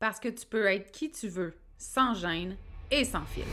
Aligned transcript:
parce 0.00 0.18
que 0.18 0.28
tu 0.28 0.46
peux 0.46 0.66
être 0.66 0.90
qui 0.90 1.10
tu 1.10 1.28
veux, 1.28 1.54
sans 1.76 2.14
gêne 2.14 2.56
et 2.90 3.04
sans 3.04 3.24
filtre. 3.26 3.50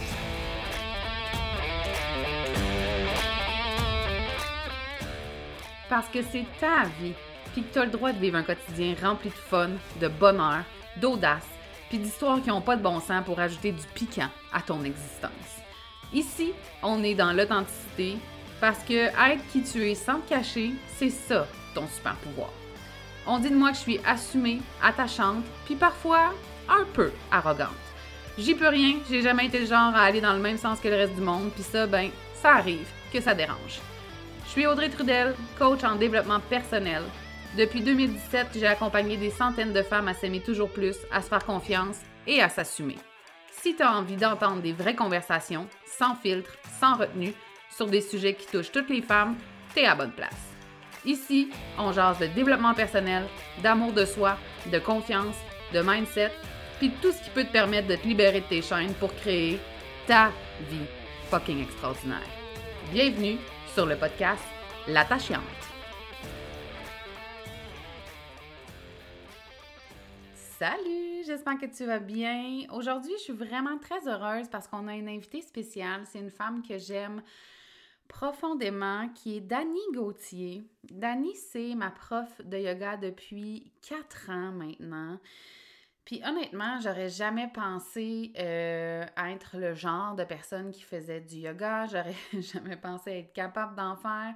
Parce 5.89 6.07
que 6.07 6.21
c'est 6.23 6.45
ta 6.59 6.85
vie, 7.01 7.13
puis 7.51 7.63
que 7.63 7.73
tu 7.73 7.79
as 7.79 7.85
le 7.85 7.91
droit 7.91 8.13
de 8.13 8.19
vivre 8.19 8.37
un 8.37 8.43
quotidien 8.43 8.95
rempli 9.01 9.29
de 9.29 9.35
fun, 9.35 9.71
de 9.99 10.07
bonheur, 10.07 10.63
d'audace, 10.95 11.47
puis 11.89 11.99
d'histoires 11.99 12.41
qui 12.41 12.49
n'ont 12.49 12.61
pas 12.61 12.77
de 12.77 12.81
bon 12.81 13.01
sens 13.01 13.23
pour 13.25 13.39
ajouter 13.39 13.73
du 13.73 13.85
piquant 13.93 14.29
à 14.53 14.61
ton 14.61 14.83
existence. 14.85 15.31
Ici, 16.13 16.53
on 16.81 17.03
est 17.03 17.15
dans 17.15 17.33
l'authenticité, 17.33 18.17
parce 18.61 18.83
que 18.83 18.93
être 18.93 19.45
qui 19.51 19.63
tu 19.63 19.89
es 19.89 19.95
sans 19.95 20.21
te 20.21 20.29
cacher, 20.29 20.71
c'est 20.95 21.09
ça 21.09 21.45
ton 21.75 21.87
super 21.87 22.15
pouvoir. 22.15 22.51
On 23.29 23.39
dit 23.39 23.49
de 23.49 23.55
moi 23.55 23.71
que 23.71 23.75
je 23.75 23.81
suis 23.81 23.99
assumée, 24.05 24.61
attachante, 24.81 25.43
puis 25.65 25.75
parfois 25.75 26.33
un 26.69 26.85
peu 26.93 27.11
arrogante. 27.29 27.67
J'y 28.37 28.55
peux 28.55 28.69
rien, 28.69 28.99
j'ai 29.09 29.21
jamais 29.21 29.47
été 29.47 29.59
le 29.59 29.65
genre 29.65 29.93
à 29.93 30.03
aller 30.03 30.21
dans 30.21 30.33
le 30.33 30.39
même 30.39 30.57
sens 30.57 30.79
que 30.79 30.87
le 30.87 30.95
reste 30.95 31.15
du 31.15 31.21
monde, 31.21 31.51
puis 31.53 31.63
ça, 31.63 31.87
ben, 31.87 32.09
ça 32.35 32.55
arrive 32.55 32.87
que 33.11 33.19
ça 33.19 33.33
dérange. 33.33 33.81
Je 34.45 34.51
suis 34.51 34.65
Audrey 34.65 34.89
Trudel, 34.89 35.35
coach 35.59 35.83
en 35.83 35.95
développement 35.95 36.39
personnel. 36.39 37.03
Depuis 37.57 37.81
2017, 37.81 38.47
j'ai 38.55 38.67
accompagné 38.67 39.17
des 39.17 39.31
centaines 39.31 39.73
de 39.73 39.81
femmes 39.81 40.07
à 40.07 40.13
s'aimer 40.13 40.39
toujours 40.39 40.69
plus, 40.69 40.95
à 41.11 41.21
se 41.21 41.27
faire 41.27 41.45
confiance 41.45 41.97
et 42.27 42.41
à 42.41 42.47
s'assumer. 42.47 42.97
Si 43.51 43.75
tu 43.75 43.83
as 43.83 43.91
envie 43.91 44.15
d'entendre 44.15 44.61
des 44.61 44.73
vraies 44.73 44.95
conversations, 44.95 45.67
sans 45.85 46.15
filtre, 46.15 46.51
sans 46.79 46.95
retenue, 46.95 47.33
sur 47.75 47.87
des 47.87 48.01
sujets 48.01 48.35
qui 48.35 48.47
touchent 48.47 48.71
toutes 48.71 48.89
les 48.89 49.01
femmes, 49.01 49.35
t'es 49.73 49.85
à 49.85 49.95
bonne 49.95 50.11
place. 50.13 50.56
Ici, 51.07 51.49
on 51.79 51.93
jase 51.93 52.19
de 52.19 52.27
développement 52.27 52.73
personnel, 52.73 53.23
d'amour 53.63 53.93
de 53.93 54.03
soi, 54.03 54.37
de 54.69 54.77
confiance, 54.77 55.37
de 55.73 55.79
mindset, 55.79 56.33
puis 56.79 56.91
tout 57.01 57.13
ce 57.13 57.23
qui 57.23 57.29
peut 57.29 57.45
te 57.45 57.51
permettre 57.53 57.87
de 57.87 57.95
te 57.95 58.05
libérer 58.05 58.41
de 58.41 58.45
tes 58.45 58.61
chaînes 58.61 58.93
pour 58.95 59.15
créer 59.15 59.57
ta 60.05 60.33
vie 60.69 60.85
fucking 61.29 61.63
extraordinaire. 61.63 62.27
Bienvenue 62.91 63.37
sur 63.73 63.85
le 63.85 63.95
podcast 63.95 64.43
L'attachante. 64.85 65.39
Salut, 70.35 71.23
j'espère 71.25 71.57
que 71.57 71.67
tu 71.67 71.85
vas 71.85 71.99
bien. 71.99 72.65
Aujourd'hui, 72.73 73.13
je 73.19 73.23
suis 73.23 73.33
vraiment 73.33 73.77
très 73.77 74.09
heureuse 74.09 74.49
parce 74.49 74.67
qu'on 74.67 74.89
a 74.89 74.93
une 74.93 75.07
invitée 75.07 75.41
spéciale. 75.41 76.01
C'est 76.03 76.19
une 76.19 76.31
femme 76.31 76.61
que 76.67 76.77
j'aime 76.77 77.21
profondément, 78.07 79.09
qui 79.09 79.37
est 79.37 79.41
Dani 79.41 79.79
Gauthier. 79.93 80.63
Dani, 80.83 81.35
c'est 81.35 81.75
ma 81.75 81.91
prof 81.91 82.41
de 82.43 82.57
yoga 82.57 82.97
depuis 82.97 83.71
quatre 83.81 84.29
ans 84.29 84.51
maintenant. 84.51 85.19
Puis 86.05 86.21
honnêtement, 86.25 86.79
j'aurais 86.79 87.09
jamais 87.09 87.49
pensé 87.53 88.31
euh, 88.39 89.05
être 89.17 89.57
le 89.57 89.73
genre 89.73 90.15
de 90.15 90.23
personne 90.23 90.71
qui 90.71 90.81
faisait 90.81 91.19
du 91.19 91.35
yoga. 91.35 91.85
J'aurais 91.85 92.15
jamais 92.41 92.77
pensé 92.77 93.11
être 93.11 93.33
capable 93.33 93.75
d'en 93.75 93.97
faire. 93.97 94.33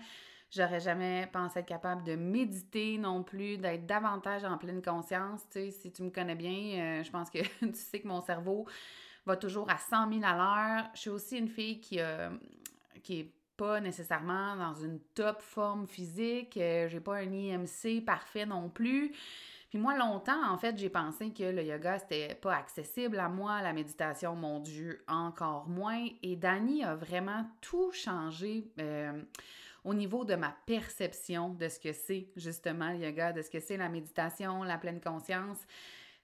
J'aurais 0.50 0.82
jamais 0.82 1.30
pensé 1.32 1.60
être 1.60 1.66
capable 1.66 2.04
de 2.04 2.16
méditer 2.16 2.98
non 2.98 3.24
plus, 3.24 3.58
d'être 3.58 3.86
davantage 3.86 4.44
en 4.44 4.58
pleine 4.58 4.82
conscience. 4.82 5.48
Tu 5.50 5.60
sais, 5.60 5.72
si 5.72 5.94
tu 5.94 6.04
me 6.04 6.10
connais 6.10 6.36
bien, 6.36 7.00
euh, 7.00 7.04
je 7.04 7.10
pense 7.10 7.30
que 7.30 7.40
tu 7.62 7.74
sais 7.74 8.02
que 8.02 8.08
mon 8.10 8.20
cerveau 8.20 8.68
va 9.26 9.38
toujours 9.38 9.70
à 9.70 9.78
100 9.78 10.12
000 10.12 10.26
à 10.26 10.36
l'heure. 10.36 10.90
Je 10.94 11.00
suis 11.00 11.10
aussi 11.10 11.38
une 11.38 11.48
fille 11.48 11.80
qui, 11.80 12.00
qui 13.02 13.20
est 13.22 13.34
pas 13.58 13.80
nécessairement 13.80 14.56
dans 14.56 14.74
une 14.74 15.00
top 15.14 15.42
forme 15.42 15.88
physique. 15.88 16.54
j'ai 16.56 17.00
pas 17.00 17.18
un 17.18 17.32
IMC 17.32 18.04
parfait 18.06 18.46
non 18.46 18.70
plus. 18.70 19.12
Puis 19.72 19.80
moi, 19.80 19.98
longtemps, 19.98 20.52
en 20.52 20.58
fait, 20.58 20.78
j'ai 20.78 20.90
pensé 20.90 21.32
que 21.32 21.44
le 21.44 21.64
yoga, 21.64 21.98
c'était 21.98 22.36
pas 22.36 22.56
accessible 22.56 23.18
à 23.20 23.30
moi, 23.30 23.62
la 23.62 23.72
méditation, 23.72 24.36
mon 24.36 24.60
Dieu, 24.60 25.02
encore 25.08 25.70
moins. 25.70 26.08
Et 26.22 26.36
Dani 26.36 26.84
a 26.84 26.94
vraiment 26.94 27.46
tout 27.62 27.90
changé 27.94 28.70
euh, 28.82 29.24
au 29.86 29.94
niveau 29.94 30.25
de 30.25 30.36
ma 30.36 30.54
perception 30.66 31.54
de 31.54 31.70
ce 31.70 31.80
que 31.80 31.94
c'est 31.94 32.28
justement 32.36 32.92
le 32.92 32.98
yoga, 32.98 33.31
de 33.31 33.42
ce 33.42 33.50
que 33.50 33.62
c'est 33.62 33.78
la 33.78 33.88
méditation, 33.88 34.62
la 34.64 34.78
pleine 34.78 35.00
conscience. 35.00 35.59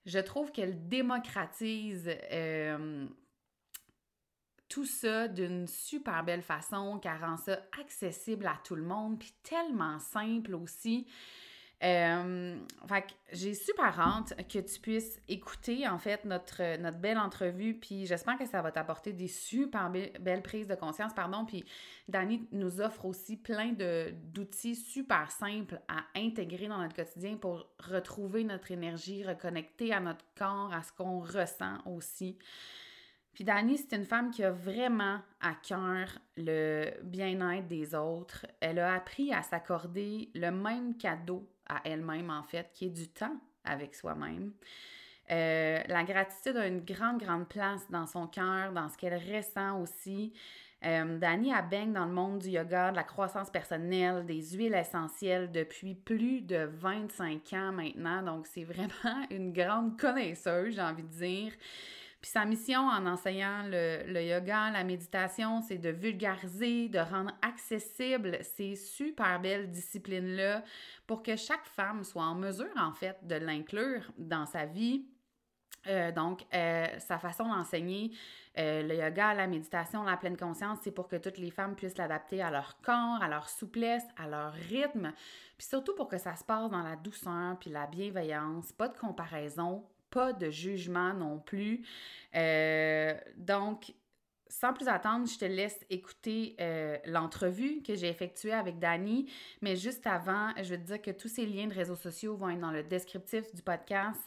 Je 0.06 0.20
trouve 0.20 0.52
qu'elle 0.52 0.90
démocratise 0.90 2.10
euh, 2.30 3.08
tout 4.70 4.86
ça 4.86 5.28
d'une 5.28 5.68
super 5.68 6.24
belle 6.24 6.42
façon, 6.42 7.00
qu'elle 7.00 7.20
rend 7.22 7.38
ça 7.38 7.60
accessible 7.80 8.48
à 8.48 8.60
tout 8.64 8.76
le 8.76 8.84
monde, 8.84 9.20
puis 9.20 9.34
tellement 9.44 10.00
simple 10.00 10.56
aussi. 10.56 11.08
Euh, 11.84 12.58
fait 12.88 13.02
que 13.04 13.14
j'ai 13.34 13.54
super 13.54 14.00
hâte 14.00 14.34
que 14.48 14.58
tu 14.58 14.80
puisses 14.80 15.22
écouter 15.28 15.88
en 15.88 16.00
fait 16.00 16.26
notre, 16.26 16.78
notre 16.78 16.98
belle 16.98 17.20
entrevue, 17.20 17.76
puis 17.76 18.08
j'espère 18.08 18.36
que 18.40 18.48
ça 18.48 18.64
va 18.64 18.72
t'apporter 18.72 19.14
des 19.14 19.28
super 19.28 19.92
belles 19.92 20.42
prises 20.42 20.68
de 20.68 20.74
conscience, 20.74 21.14
pardon. 21.14 21.46
Puis 21.46 21.64
Dani 22.08 22.48
nous 22.52 22.82
offre 22.82 23.06
aussi 23.06 23.38
plein 23.38 23.74
d'outils 23.74 24.76
super 24.76 25.30
simples 25.30 25.80
à 25.88 26.04
intégrer 26.20 26.68
dans 26.68 26.80
notre 26.80 26.96
quotidien 26.96 27.38
pour 27.38 27.68
retrouver 27.78 28.44
notre 28.44 28.72
énergie, 28.72 29.24
reconnecter 29.24 29.94
à 29.94 30.00
notre 30.00 30.26
corps, 30.36 30.74
à 30.74 30.82
ce 30.82 30.92
qu'on 30.94 31.20
ressent 31.20 31.78
aussi. 31.86 32.40
Puis 33.38 33.44
Dani, 33.44 33.78
c'est 33.78 33.96
une 33.96 34.04
femme 34.04 34.32
qui 34.32 34.44
a 34.44 34.50
vraiment 34.50 35.20
à 35.42 35.54
cœur 35.54 36.08
le 36.38 36.90
bien-être 37.04 37.68
des 37.68 37.94
autres. 37.94 38.48
Elle 38.60 38.80
a 38.80 38.96
appris 38.96 39.32
à 39.32 39.44
s'accorder 39.44 40.32
le 40.34 40.50
même 40.50 40.98
cadeau 40.98 41.48
à 41.70 41.82
elle-même, 41.84 42.32
en 42.32 42.42
fait, 42.42 42.72
qui 42.74 42.86
est 42.86 42.90
du 42.90 43.08
temps 43.08 43.38
avec 43.64 43.94
soi-même. 43.94 44.54
Euh, 45.30 45.80
la 45.88 46.04
gratitude 46.04 46.58
a 46.58 46.66
une 46.66 46.84
grande, 46.84 47.20
grande 47.20 47.48
place 47.48 47.86
dans 47.92 48.08
son 48.08 48.26
cœur, 48.26 48.72
dans 48.72 48.90
ce 48.90 48.98
qu'elle 48.98 49.22
ressent 49.32 49.84
aussi. 49.84 50.34
Euh, 50.84 51.20
Dani 51.20 51.54
a 51.54 51.62
baigne 51.62 51.94
dans 51.94 52.06
le 52.08 52.14
monde 52.14 52.40
du 52.40 52.50
yoga, 52.50 52.90
de 52.90 52.96
la 52.96 53.04
croissance 53.04 53.52
personnelle, 53.52 54.26
des 54.26 54.42
huiles 54.58 54.74
essentielles 54.74 55.52
depuis 55.52 55.94
plus 55.94 56.42
de 56.42 56.68
25 56.74 57.54
ans 57.54 57.72
maintenant. 57.72 58.24
Donc, 58.24 58.48
c'est 58.48 58.64
vraiment 58.64 59.28
une 59.30 59.54
grande 59.54 59.96
connaisseuse, 60.00 60.74
j'ai 60.74 60.82
envie 60.82 61.04
de 61.04 61.14
dire. 61.14 61.52
Puis 62.22 62.32
sa 62.32 62.46
mission 62.46 62.82
en 62.82 63.06
enseignant 63.06 63.64
le, 63.66 64.22
yoga, 64.22 64.72
la 64.72 64.84
méditation, 64.84 65.62
c'est 65.62 65.78
de 65.78 65.90
vulgariser, 65.90 66.90
de 66.90 67.00
rendre 67.00 67.32
accessible 67.42 68.40
ces 68.42 68.76
super 68.76 69.40
belles 69.40 69.70
disciplines-là 69.70 70.64
pour 71.06 71.22
que 71.22 71.36
chaque 71.36 71.66
femme 71.66 72.04
soit 72.04 72.24
en 72.24 72.36
mesure, 72.36 72.74
en 72.78 72.94
fait, 72.94 73.18
de 73.24 73.36
l'inclure 73.36 74.12
dans 74.18 74.46
sa 74.46 74.66
vie. 74.66 75.06
Euh, 75.86 76.12
donc, 76.12 76.44
euh, 76.54 76.88
sa 77.00 77.20
façon 77.20 77.48
d'enseigner 77.48 78.12
euh, 78.58 78.82
le 78.82 78.96
yoga, 78.96 79.34
la 79.34 79.48
méditation, 79.48 80.04
la 80.04 80.18
pleine 80.18 80.36
conscience, 80.36 80.80
c'est 80.82 80.92
pour 80.92 81.08
que 81.08 81.16
toutes 81.16 81.38
les 81.38 81.52
femmes 81.52 81.76
puissent 81.76 81.98
l'adapter 81.98 82.42
à 82.42 82.50
leur 82.50 82.82
corps, 82.82 83.22
à 83.22 83.30
leur 83.30 83.48
souplesse, 83.48 84.04
à 84.18 84.28
leur 84.28 84.54
rythme, 84.54 85.14
puis 85.58 85.68
surtout 85.68 85.96
pour 85.96 86.08
que 86.08 86.18
ça 86.18 86.36
se 86.36 86.44
passe 86.44 86.70
dans 86.72 86.82
la 86.82 86.96
douceur 86.96 87.58
puis 87.60 87.70
la 87.70 87.86
bienveillance, 87.86 88.72
pas 88.74 88.88
de 88.90 88.98
comparaison, 88.98 89.86
pas 90.10 90.34
de 90.34 90.50
jugement 90.50 91.14
non 91.14 91.40
plus. 91.40 91.86
Euh, 92.36 93.14
donc, 93.38 93.94
sans 94.50 94.74
plus 94.74 94.88
attendre, 94.88 95.28
je 95.28 95.38
te 95.38 95.46
laisse 95.46 95.78
écouter 95.90 96.56
euh, 96.62 96.98
l'entrevue 97.06 97.82
que 97.84 97.96
j'ai 97.96 98.08
effectuée 98.08 98.54
avec 98.54 98.80
Dani. 98.80 99.30
Mais 99.62 99.76
juste 99.76 100.08
avant, 100.08 100.52
je 100.58 100.76
veux 100.76 100.78
te 100.78 100.88
dire 100.88 101.02
que 101.02 101.12
tous 101.12 101.28
ces 101.28 101.46
liens 101.46 101.68
de 101.68 101.74
réseaux 101.74 101.96
sociaux 101.96 102.36
vont 102.36 102.50
être 102.50 102.62
dans 102.62 102.72
le 102.72 102.84
descriptif 102.84 103.54
du 103.54 103.62
podcast. 103.62 104.22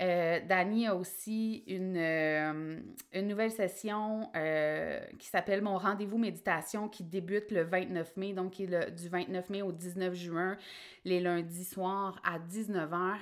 Euh, 0.00 0.40
Dani 0.46 0.86
a 0.86 0.96
aussi 0.96 1.64
une, 1.66 1.96
une 1.96 3.28
nouvelle 3.28 3.50
session 3.50 4.30
qui 5.18 5.26
s'appelle 5.26 5.62
Mon 5.62 5.78
rendez-vous 5.78 6.18
méditation 6.18 6.88
qui 6.88 7.04
débute 7.04 7.50
le 7.50 7.62
29 7.62 8.16
mai, 8.16 8.32
donc 8.34 8.52
qui 8.52 8.64
est 8.64 8.90
du 8.90 9.08
29 9.08 9.48
mai 9.48 9.62
au 9.62 9.72
19 9.72 10.14
juin, 10.14 10.56
les 11.04 11.20
lundis 11.20 11.64
soirs 11.64 12.20
à 12.24 12.38
19h. 12.38 13.20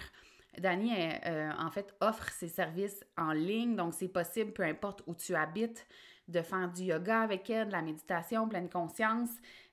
Dani, 0.59 0.93
euh, 1.27 1.51
en 1.59 1.71
fait, 1.71 1.95
offre 2.01 2.29
ses 2.31 2.49
services 2.49 3.05
en 3.17 3.33
ligne, 3.33 3.77
donc 3.77 3.95
c'est 3.95 4.09
possible, 4.09 4.53
peu 4.53 4.65
importe 4.65 5.03
où 5.07 5.15
tu 5.15 5.35
habites, 5.35 5.87
de 6.29 6.43
faire 6.43 6.71
du 6.71 6.83
yoga 6.83 7.21
avec 7.23 7.49
elle, 7.51 7.69
de 7.69 7.73
la 7.73 7.83
méditation, 7.83 8.49
pleine 8.49 8.69
conscience, 8.69 9.31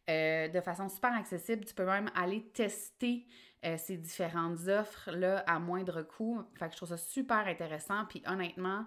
euh, 0.10 0.48
de 0.48 0.62
façon 0.62 0.90
super 0.90 1.14
accessible. 1.14 1.66
Tu 1.66 1.74
peux 1.74 1.86
même 1.86 2.10
aller 2.16 2.44
tester 2.54 3.26
euh, 3.66 3.76
ces 3.78 3.98
différentes 3.98 4.68
offres-là 4.68 5.44
à 5.48 5.60
moindre 5.60 6.02
coût. 6.02 6.42
Fait 6.56 6.68
que 6.68 6.72
je 6.72 6.78
trouve 6.78 6.90
ça 6.90 6.98
super 6.98 7.48
intéressant. 7.48 8.06
Puis 8.06 8.24
honnêtement, 8.28 8.86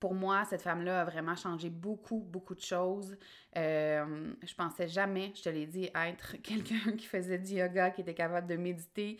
pour 0.00 0.14
moi, 0.14 0.44
cette 0.44 0.62
femme-là 0.62 1.02
a 1.02 1.04
vraiment 1.04 1.36
changé 1.36 1.70
beaucoup, 1.70 2.20
beaucoup 2.20 2.54
de 2.54 2.60
choses. 2.60 3.16
je 3.54 4.54
pensais 4.56 4.88
jamais, 4.88 5.32
je 5.34 5.42
te 5.42 5.48
l'ai 5.48 5.66
dit, 5.66 5.90
être 5.94 6.36
quelqu'un 6.42 6.92
qui 6.96 7.06
faisait 7.06 7.38
du 7.38 7.54
yoga, 7.54 7.90
qui 7.90 8.00
était 8.00 8.14
capable 8.14 8.46
de 8.46 8.56
méditer, 8.56 9.18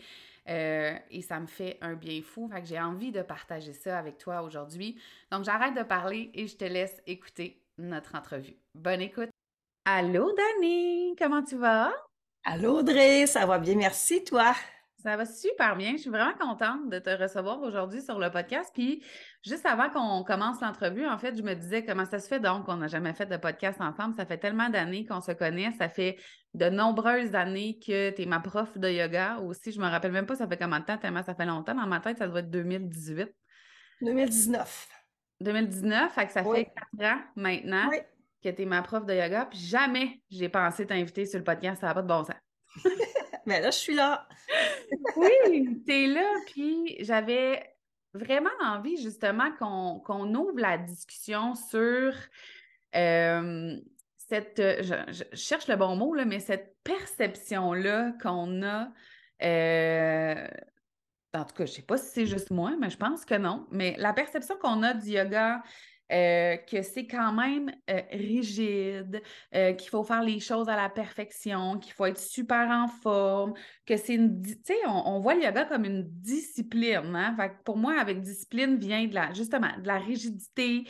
euh, 0.49 0.95
et 1.11 1.21
ça 1.21 1.39
me 1.39 1.47
fait 1.47 1.77
un 1.81 1.93
bien 1.93 2.21
fou. 2.21 2.49
Fait 2.51 2.61
que 2.61 2.67
j'ai 2.67 2.79
envie 2.79 3.11
de 3.11 3.21
partager 3.21 3.73
ça 3.73 3.97
avec 3.99 4.17
toi 4.17 4.41
aujourd'hui. 4.41 4.99
Donc, 5.31 5.43
j'arrête 5.43 5.75
de 5.75 5.83
parler 5.83 6.31
et 6.33 6.47
je 6.47 6.55
te 6.55 6.65
laisse 6.65 7.01
écouter 7.05 7.61
notre 7.77 8.15
entrevue. 8.15 8.55
Bonne 8.73 9.01
écoute. 9.01 9.29
Allô, 9.85 10.33
Dani, 10.35 11.15
comment 11.17 11.43
tu 11.43 11.55
vas? 11.55 11.93
Allô, 12.43 12.79
Audrey, 12.79 13.27
ça 13.27 13.45
va 13.45 13.59
bien, 13.59 13.75
merci, 13.75 14.23
toi? 14.23 14.53
Ça 15.01 15.15
va 15.15 15.25
super 15.25 15.77
bien. 15.77 15.93
Je 15.93 16.01
suis 16.01 16.09
vraiment 16.09 16.33
contente 16.37 16.89
de 16.89 16.99
te 16.99 17.09
recevoir 17.09 17.61
aujourd'hui 17.61 18.01
sur 18.01 18.19
le 18.19 18.29
podcast. 18.29 18.69
Puis, 18.73 19.01
juste 19.45 19.65
avant 19.65 19.89
qu'on 19.89 20.25
commence 20.25 20.59
l'entrevue, 20.59 21.07
en 21.07 21.17
fait, 21.17 21.37
je 21.37 21.41
me 21.41 21.53
disais 21.53 21.85
comment 21.85 22.05
ça 22.05 22.19
se 22.19 22.27
fait 22.27 22.41
donc 22.41 22.65
qu'on 22.65 22.75
n'a 22.75 22.87
jamais 22.87 23.13
fait 23.13 23.25
de 23.25 23.37
podcast 23.37 23.79
ensemble. 23.79 24.13
Ça 24.15 24.25
fait 24.25 24.37
tellement 24.37 24.69
d'années 24.69 25.05
qu'on 25.05 25.21
se 25.21 25.31
connaît. 25.31 25.71
Ça 25.77 25.87
fait 25.87 26.17
de 26.53 26.69
nombreuses 26.69 27.33
années 27.33 27.79
que 27.79 28.09
tu 28.09 28.23
es 28.23 28.25
ma 28.25 28.41
prof 28.41 28.77
de 28.77 28.89
yoga 28.89 29.37
aussi. 29.37 29.71
Je 29.71 29.79
me 29.79 29.87
rappelle 29.87 30.11
même 30.11 30.25
pas 30.25 30.35
ça 30.35 30.47
fait 30.47 30.57
combien 30.57 30.81
de 30.81 30.85
temps, 30.85 30.97
tellement 30.97 31.23
ça 31.23 31.33
fait 31.33 31.45
longtemps. 31.45 31.75
Dans 31.75 31.87
ma 31.87 32.01
tête, 32.01 32.17
ça 32.17 32.27
doit 32.27 32.41
être 32.41 32.49
2018. 32.49 33.29
2019. 34.01 34.87
2019, 35.39 36.13
fait 36.13 36.25
que 36.25 36.33
ça 36.33 36.43
fait 36.43 36.65
quatre 36.65 37.13
ans 37.13 37.21
maintenant 37.37 37.89
que 38.43 38.49
tu 38.49 38.61
es 38.61 38.65
ma 38.65 38.81
prof 38.81 39.05
de 39.05 39.13
yoga. 39.13 39.45
Puis 39.45 39.59
jamais 39.59 40.21
j'ai 40.29 40.49
pensé 40.49 40.85
t'inviter 40.85 41.25
sur 41.25 41.39
le 41.39 41.45
podcast. 41.45 41.79
Ça 41.79 41.87
n'a 41.87 41.93
pas 41.93 42.01
de 42.01 42.07
bon 42.07 42.25
sens. 42.25 42.35
Mais 43.49 43.61
là, 43.61 43.71
je 43.71 43.77
suis 43.77 43.95
là. 43.95 44.27
oui, 45.17 45.81
tu 45.83 45.91
es 45.91 46.05
là. 46.05 46.31
Puis 46.45 46.97
j'avais 46.99 47.75
vraiment 48.13 48.49
envie, 48.61 49.01
justement, 49.01 49.51
qu'on 49.59 50.35
ouvre 50.35 50.59
la 50.59 50.77
discussion 50.77 51.55
sur 51.55 52.13
euh, 52.95 53.75
cette. 54.17 54.61
Je, 54.61 55.23
cherche 55.33 55.67
le 55.67 55.77
bon 55.77 55.95
mot, 55.95 56.13
là, 56.13 56.25
mais 56.25 56.39
cette 56.39 56.75
perception-là 56.83 58.13
qu'on 58.21 58.61
a. 58.61 58.91
Euh, 59.41 60.47
en 61.33 61.45
tout 61.45 61.55
cas, 61.55 61.65
je 61.65 61.71
ne 61.71 61.75
sais 61.75 61.81
pas 61.81 61.97
si 61.97 62.11
c'est 62.11 62.25
juste 62.27 62.51
moi, 62.51 62.75
mais 62.79 62.91
je 62.91 62.97
pense 62.97 63.25
que 63.25 63.33
non. 63.35 63.65
Mais 63.71 63.95
la 63.97 64.13
perception 64.13 64.57
qu'on 64.61 64.83
a 64.83 64.93
du 64.93 65.09
yoga, 65.09 65.63
euh, 66.11 66.57
que 66.57 66.81
c'est 66.81 67.05
quand 67.05 67.31
même 67.33 67.71
euh, 67.89 68.01
rigide, 68.11 69.21
euh, 69.53 69.73
qu'il 69.73 69.89
faut 69.89 70.03
faire 70.03 70.23
les 70.23 70.39
choses 70.39 70.67
à 70.67 70.75
la 70.75 70.89
perfection, 70.89 71.77
qu'il 71.77 71.93
faut 71.93 72.05
être 72.05 72.17
super 72.17 72.67
en 72.69 72.87
forme, 72.87 73.53
que 73.85 73.95
c'est 73.95 74.15
une... 74.15 74.41
Tu 74.41 74.57
sais, 74.63 74.77
on, 74.87 75.19
voit 75.19 75.35
le 75.35 75.43
yoga 75.43 75.65
comme 75.65 75.85
une 75.85 76.03
discipline. 76.09 77.15
Hein? 77.15 77.37
pour 77.63 77.77
moi, 77.77 77.99
avec 77.99 78.21
discipline 78.21 78.77
vient 78.77 79.05
de 79.05 79.13
la, 79.13 79.33
justement, 79.33 79.69
de 79.77 79.85
la 79.85 79.99
rigidité, 79.99 80.85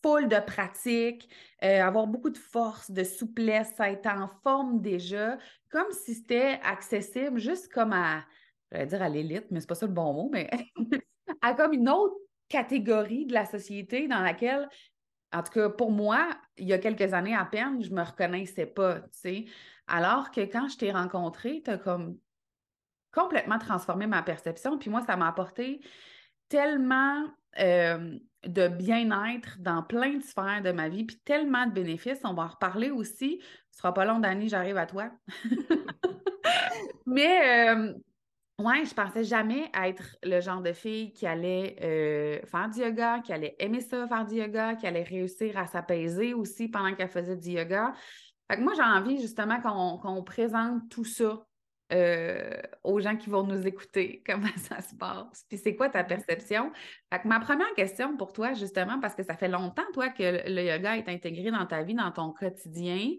full 0.00 0.28
de 0.28 0.38
pratique, 0.38 1.28
avoir 1.60 2.06
beaucoup 2.06 2.30
de 2.30 2.38
force, 2.38 2.90
de 2.90 3.02
souplesse, 3.02 3.72
être 3.80 4.06
en 4.06 4.28
forme 4.44 4.80
déjà, 4.80 5.38
comme 5.70 5.90
si 5.90 6.14
c'était 6.14 6.60
accessible 6.62 7.38
juste 7.38 7.72
comme 7.72 7.92
à, 7.92 8.24
j'allais 8.70 8.86
dire 8.86 9.02
à 9.02 9.08
l'élite, 9.08 9.46
mais 9.50 9.60
c'est 9.60 9.68
pas 9.68 9.74
ça 9.74 9.86
le 9.86 9.92
bon 9.92 10.12
mot, 10.12 10.30
mais 10.32 10.50
à 11.40 11.54
comme 11.54 11.72
une 11.72 11.88
autre 11.88 12.16
catégorie 12.48 13.26
de 13.26 13.32
la 13.32 13.46
société 13.46 14.08
dans 14.08 14.20
laquelle, 14.20 14.68
en 15.32 15.42
tout 15.42 15.52
cas 15.52 15.68
pour 15.70 15.90
moi, 15.90 16.28
il 16.56 16.66
y 16.66 16.72
a 16.72 16.78
quelques 16.78 17.14
années 17.14 17.34
à 17.34 17.44
peine, 17.44 17.82
je 17.82 17.90
ne 17.90 17.96
me 17.96 18.02
reconnaissais 18.02 18.66
pas, 18.66 19.00
tu 19.00 19.08
sais. 19.12 19.44
Alors 19.86 20.30
que 20.30 20.40
quand 20.42 20.68
je 20.68 20.76
t'ai 20.78 20.92
rencontré, 20.92 21.62
tu 21.64 21.70
as 21.70 21.78
comme 21.78 22.18
complètement 23.12 23.58
transformé 23.58 24.06
ma 24.06 24.22
perception. 24.22 24.78
Puis 24.78 24.90
moi, 24.90 25.02
ça 25.06 25.16
m'a 25.16 25.28
apporté 25.28 25.80
tellement 26.48 27.26
de 27.58 28.68
bien-être 28.68 29.58
dans 29.60 29.82
plein 29.82 30.14
de 30.16 30.22
sphères 30.22 30.62
de 30.62 30.72
ma 30.72 30.88
vie, 30.88 31.04
puis 31.04 31.18
tellement 31.18 31.66
de 31.66 31.72
bénéfices. 31.72 32.20
On 32.24 32.34
va 32.34 32.44
en 32.44 32.48
reparler 32.48 32.90
aussi. 32.90 33.40
Ce 33.70 33.78
sera 33.78 33.92
pas 33.92 34.04
long, 34.04 34.18
Dani, 34.18 34.48
j'arrive 34.48 34.76
à 34.76 34.86
toi. 34.86 35.10
Mais 37.06 37.74
oui, 38.64 38.84
je 38.84 38.94
pensais 38.94 39.24
jamais 39.24 39.70
être 39.74 40.16
le 40.22 40.40
genre 40.40 40.60
de 40.60 40.72
fille 40.72 41.12
qui 41.12 41.26
allait 41.26 41.76
euh, 41.82 42.46
faire 42.46 42.68
du 42.68 42.80
yoga, 42.80 43.20
qui 43.20 43.32
allait 43.32 43.56
aimer 43.58 43.80
ça, 43.80 44.06
faire 44.06 44.24
du 44.24 44.36
yoga, 44.36 44.74
qui 44.74 44.86
allait 44.86 45.02
réussir 45.02 45.58
à 45.58 45.66
s'apaiser 45.66 46.34
aussi 46.34 46.68
pendant 46.68 46.94
qu'elle 46.94 47.08
faisait 47.08 47.36
du 47.36 47.50
yoga. 47.50 47.92
Fait 48.50 48.56
que 48.56 48.62
moi, 48.62 48.74
j'ai 48.74 48.82
envie 48.82 49.20
justement 49.20 49.60
qu'on 49.60 50.22
présente 50.22 50.88
tout 50.90 51.04
ça 51.04 51.44
euh, 51.92 52.60
aux 52.84 53.00
gens 53.00 53.16
qui 53.16 53.28
vont 53.28 53.42
nous 53.42 53.66
écouter, 53.66 54.22
comment 54.26 54.46
ça 54.56 54.80
se 54.80 54.94
passe. 54.94 55.44
Puis 55.48 55.58
c'est 55.58 55.76
quoi 55.76 55.88
ta 55.88 56.04
perception? 56.04 56.72
Fait 57.12 57.20
que 57.20 57.28
ma 57.28 57.40
première 57.40 57.72
question 57.74 58.16
pour 58.16 58.32
toi, 58.32 58.54
justement, 58.54 58.98
parce 59.00 59.14
que 59.14 59.22
ça 59.22 59.36
fait 59.36 59.48
longtemps, 59.48 59.82
toi, 59.92 60.08
que 60.08 60.48
le 60.48 60.62
yoga 60.62 60.96
est 60.96 61.08
intégré 61.08 61.50
dans 61.50 61.66
ta 61.66 61.82
vie, 61.82 61.94
dans 61.94 62.10
ton 62.10 62.32
quotidien, 62.32 63.10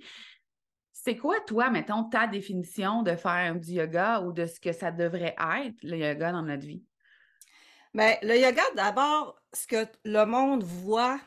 c'est 1.03 1.17
quoi, 1.17 1.41
toi, 1.41 1.69
mettons, 1.69 2.05
ta 2.05 2.27
définition 2.27 3.03
de 3.03 3.17
faire 3.17 3.59
du 3.59 3.73
yoga 3.73 4.21
ou 4.21 4.31
de 4.31 4.45
ce 4.45 4.57
que 4.57 4.71
ça 4.71 4.89
devrait 4.89 5.35
être, 5.37 5.83
le 5.83 5.97
yoga, 5.97 6.31
dans 6.31 6.43
notre 6.43 6.65
vie? 6.65 6.81
Bien, 7.93 8.15
le 8.21 8.39
yoga, 8.39 8.63
d'abord, 8.77 9.37
ce 9.51 9.67
que 9.67 9.85
le 10.05 10.23
monde 10.23 10.63
voit 10.63 11.19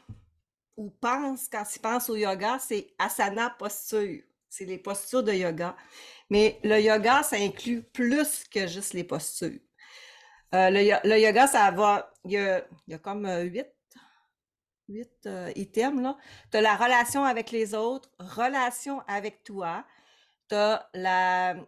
ou 0.78 0.88
pense 0.88 1.48
quand 1.48 1.64
il 1.74 1.80
pense 1.80 2.08
au 2.08 2.16
yoga, 2.16 2.58
c'est 2.58 2.94
asana 2.98 3.50
posture. 3.50 4.22
C'est 4.48 4.64
les 4.64 4.78
postures 4.78 5.22
de 5.22 5.32
yoga. 5.32 5.76
Mais 6.30 6.58
le 6.64 6.80
yoga, 6.80 7.22
ça 7.22 7.36
inclut 7.36 7.82
plus 7.82 8.44
que 8.44 8.66
juste 8.66 8.94
les 8.94 9.04
postures. 9.04 9.60
Euh, 10.54 10.70
le, 10.70 11.18
yoga, 11.18 11.46
ça 11.46 11.70
va. 11.70 12.10
Il 12.24 12.30
y 12.30 12.38
a, 12.38 12.66
il 12.86 12.92
y 12.92 12.94
a 12.94 12.98
comme 12.98 13.26
euh, 13.26 13.42
huit 13.42 13.66
huit 14.88 15.26
euh, 15.26 15.52
items. 15.56 16.14
Tu 16.50 16.56
as 16.58 16.60
la 16.60 16.76
relation 16.76 17.24
avec 17.24 17.50
les 17.50 17.74
autres, 17.74 18.10
relation 18.18 19.02
avec 19.06 19.44
toi, 19.44 19.84
tu 20.48 20.54
as 20.54 20.88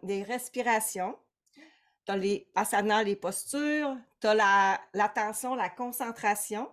les 0.03 0.23
respirations, 0.23 1.17
tu 2.05 2.11
as 2.11 2.17
les 2.17 2.47
asanas, 2.55 3.03
les 3.03 3.15
postures, 3.15 3.97
tu 4.21 4.27
as 4.27 4.79
l'attention, 4.93 5.55
la, 5.55 5.69
concentration, 5.69 6.69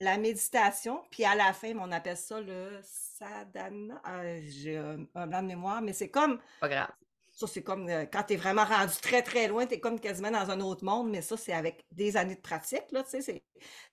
la 0.00 0.18
méditation, 0.18 1.02
puis 1.10 1.24
à 1.24 1.34
la 1.34 1.52
fin, 1.52 1.72
on 1.78 1.90
appelle 1.92 2.16
ça 2.16 2.40
le 2.40 2.78
sadhana. 2.82 4.00
Ah, 4.04 4.40
j'ai 4.42 4.76
un 4.76 5.26
blanc 5.26 5.42
de 5.42 5.48
mémoire, 5.48 5.80
mais 5.82 5.92
c'est 5.92 6.10
comme. 6.10 6.40
Pas 6.60 6.68
grave. 6.68 6.90
Ça, 7.36 7.46
c'est 7.46 7.62
comme 7.62 7.86
euh, 7.90 8.06
quand 8.10 8.22
tu 8.22 8.32
es 8.32 8.36
vraiment 8.36 8.64
rendu 8.64 8.94
très, 9.02 9.22
très 9.22 9.46
loin, 9.46 9.66
tu 9.66 9.74
es 9.74 9.80
comme 9.80 10.00
quasiment 10.00 10.30
dans 10.30 10.50
un 10.50 10.58
autre 10.60 10.82
monde, 10.86 11.10
mais 11.10 11.20
ça, 11.20 11.36
c'est 11.36 11.52
avec 11.52 11.84
des 11.92 12.16
années 12.16 12.34
de 12.34 12.40
pratique. 12.40 12.90
Là, 12.92 13.04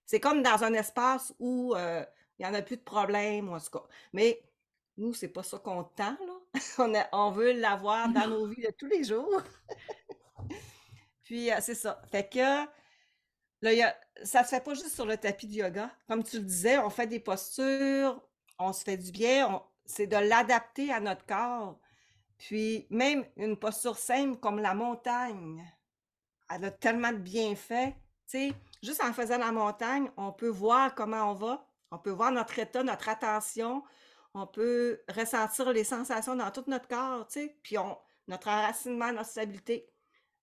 c'est 0.05 0.19
comme 0.21 0.41
dans 0.41 0.63
un 0.63 0.73
espace 0.73 1.33
où 1.39 1.75
euh, 1.75 2.05
il 2.39 2.45
n'y 2.45 2.49
en 2.49 2.53
a 2.53 2.61
plus 2.61 2.77
de 2.77 2.83
problème, 2.83 3.49
en 3.49 3.59
tout 3.59 3.69
cas. 3.69 3.83
Mais 4.13 4.41
nous, 4.95 5.13
c'est 5.13 5.27
pas 5.27 5.43
ça 5.43 5.59
qu'on 5.59 5.83
tend, 5.83 6.15
là. 6.25 6.39
on, 6.77 6.93
on 7.11 7.31
veut 7.31 7.51
l'avoir 7.51 8.07
dans 8.13 8.27
nos 8.29 8.47
vies 8.47 8.61
de 8.61 8.71
tous 8.77 8.87
les 8.87 9.03
jours. 9.03 9.43
Puis, 11.25 11.51
euh, 11.51 11.57
c'est 11.59 11.75
ça. 11.75 12.01
Fait 12.09 12.29
que 12.29 12.65
là, 13.61 13.95
ça 14.23 14.45
se 14.45 14.51
fait 14.51 14.63
pas 14.63 14.73
juste 14.73 14.95
sur 14.95 15.05
le 15.05 15.17
tapis 15.17 15.47
de 15.47 15.55
yoga. 15.55 15.91
Comme 16.07 16.23
tu 16.23 16.37
le 16.37 16.45
disais, 16.45 16.77
on 16.77 16.89
fait 16.89 17.07
des 17.07 17.19
postures, 17.19 18.25
on 18.57 18.71
se 18.71 18.85
fait 18.85 18.95
du 18.95 19.11
bien, 19.11 19.61
c'est 19.85 20.07
de 20.07 20.15
l'adapter 20.15 20.93
à 20.93 21.01
notre 21.01 21.25
corps. 21.25 21.77
Puis 22.47 22.87
même 22.89 23.25
une 23.37 23.55
posture 23.55 23.97
simple 23.97 24.37
comme 24.37 24.59
la 24.59 24.73
montagne, 24.73 25.63
elle 26.49 26.65
a 26.65 26.71
tellement 26.71 27.13
de 27.13 27.17
bienfaits. 27.17 27.93
Tu 28.27 28.49
sais, 28.49 28.53
juste 28.81 29.01
en 29.01 29.13
faisant 29.13 29.37
la 29.37 29.53
montagne, 29.53 30.09
on 30.17 30.33
peut 30.33 30.49
voir 30.49 30.93
comment 30.93 31.31
on 31.31 31.35
va, 31.35 31.65
on 31.91 31.97
peut 31.97 32.12
voir 32.12 32.31
notre 32.31 32.59
état, 32.59 32.83
notre 32.83 33.07
attention, 33.07 33.81
on 34.33 34.45
peut 34.45 35.01
ressentir 35.07 35.71
les 35.71 35.85
sensations 35.85 36.35
dans 36.35 36.51
tout 36.51 36.65
notre 36.67 36.89
corps, 36.89 37.25
tu 37.27 37.39
sais, 37.39 37.57
puis 37.63 37.77
on, 37.77 37.97
notre 38.27 38.50
enracinement, 38.50 39.13
notre 39.13 39.29
stabilité. 39.29 39.89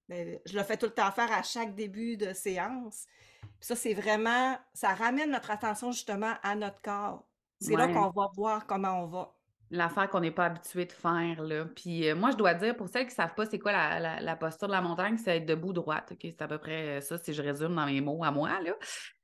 Ben, 0.09 0.41
je 0.47 0.57
le 0.57 0.65
fais 0.65 0.79
tout 0.79 0.87
le 0.87 0.95
temps 0.95 1.13
faire 1.13 1.31
à 1.31 1.43
chaque 1.43 1.75
début 1.75 2.17
de 2.17 2.33
séance. 2.33 3.05
Puis 3.43 3.51
ça, 3.61 3.77
c'est 3.77 3.95
vraiment, 3.95 4.59
ça 4.73 4.95
ramène 4.95 5.31
notre 5.31 5.51
attention 5.51 5.93
justement 5.93 6.33
à 6.43 6.55
notre 6.55 6.81
corps. 6.81 7.27
C'est 7.61 7.77
là 7.77 7.89
qu'on 7.89 8.09
va 8.09 8.31
voir 8.35 8.67
comment 8.67 9.03
on 9.03 9.07
va 9.07 9.37
l'affaire 9.71 10.09
qu'on 10.09 10.21
n'est 10.21 10.31
pas 10.31 10.47
habitué 10.47 10.85
de 10.85 10.93
faire. 10.93 11.43
Là. 11.43 11.65
Puis 11.65 12.09
euh, 12.09 12.15
moi, 12.15 12.31
je 12.33 12.37
dois 12.37 12.55
dire, 12.55 12.77
pour 12.77 12.89
celles 12.89 13.07
qui 13.07 13.13
ne 13.13 13.17
savent 13.17 13.35
pas 13.35 13.47
c'est 13.47 13.59
quoi 13.59 13.73
la, 13.73 14.37
posture 14.37 14.69
de 14.69 14.73
la 14.73 14.81
montagne, 14.81 15.17
c'est 15.17 15.39
être 15.39 15.47
debout 15.47 15.73
droite. 15.73 16.13
C'est 16.21 16.43
à 16.43 16.49
peu 16.49 16.59
près 16.59 16.99
euh, 16.99 17.01
ça, 17.01 17.19
si 17.19 17.33
je 17.33 17.43
résume 17.43 17.75
dans 17.75 17.87
mes 17.87 18.01
mots 18.01 18.23
à 18.25 18.31
moi. 18.31 18.61
Là. 18.63 18.73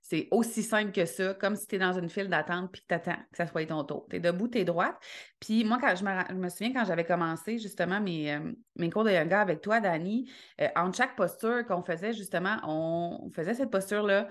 C'est 0.00 0.29
aussi 0.31 0.62
simple 0.62 0.93
que 0.93 1.05
ça, 1.05 1.35
comme 1.35 1.57
si 1.57 1.67
tu 1.67 1.75
es 1.75 1.79
dans 1.81 1.99
une 1.99 2.09
file 2.09 2.29
d'attente 2.29 2.71
puis 2.71 2.81
que 2.81 2.87
tu 2.87 2.95
attends 2.95 3.17
que 3.33 3.37
ça 3.37 3.47
soit 3.49 3.67
ton 3.67 3.83
tour. 3.83 4.07
Tu 4.09 4.17
es 4.17 4.21
debout, 4.21 4.47
tu 4.47 4.59
es 4.59 4.65
droite. 4.65 4.95
Puis 5.41 5.65
moi, 5.65 5.79
quand 5.81 5.97
je 5.97 6.05
me, 6.35 6.49
souviens 6.49 6.73
quand 6.73 6.85
j'avais 6.85 7.05
commencé 7.05 7.59
justement 7.59 8.00
mes, 8.00 8.33
euh, 8.33 8.53
mes 8.76 8.88
cours 8.88 9.03
de 9.03 9.11
yoga 9.11 9.41
avec 9.41 9.62
toi, 9.62 9.81
Dani, 9.81 10.31
en 10.76 10.93
chaque 10.93 11.17
posture 11.17 11.67
qu'on 11.67 11.83
faisait, 11.83 12.12
justement, 12.12 12.57
on 12.62 13.31
faisait 13.35 13.55
cette 13.55 13.71
posture-là 13.71 14.29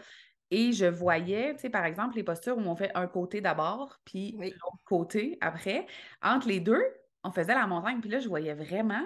et 0.52 0.72
je 0.74 0.86
voyais, 0.86 1.56
tu 1.56 1.62
sais, 1.62 1.70
par 1.70 1.86
exemple, 1.86 2.16
les 2.16 2.24
postures 2.24 2.58
où 2.58 2.62
on 2.62 2.76
fait 2.76 2.92
un 2.96 3.08
côté 3.08 3.42
d'abord, 3.42 4.00
puis 4.06 4.38
l'autre 4.40 4.84
côté 4.86 5.38
après. 5.42 5.88
Entre 6.22 6.48
les 6.48 6.60
deux, 6.60 6.84
on 7.24 7.32
faisait 7.32 7.56
la 7.56 7.68
montagne, 7.68 8.00
puis 8.02 8.10
là, 8.10 8.20
je 8.20 8.28
voyais 8.28 8.54
vraiment 8.54 9.04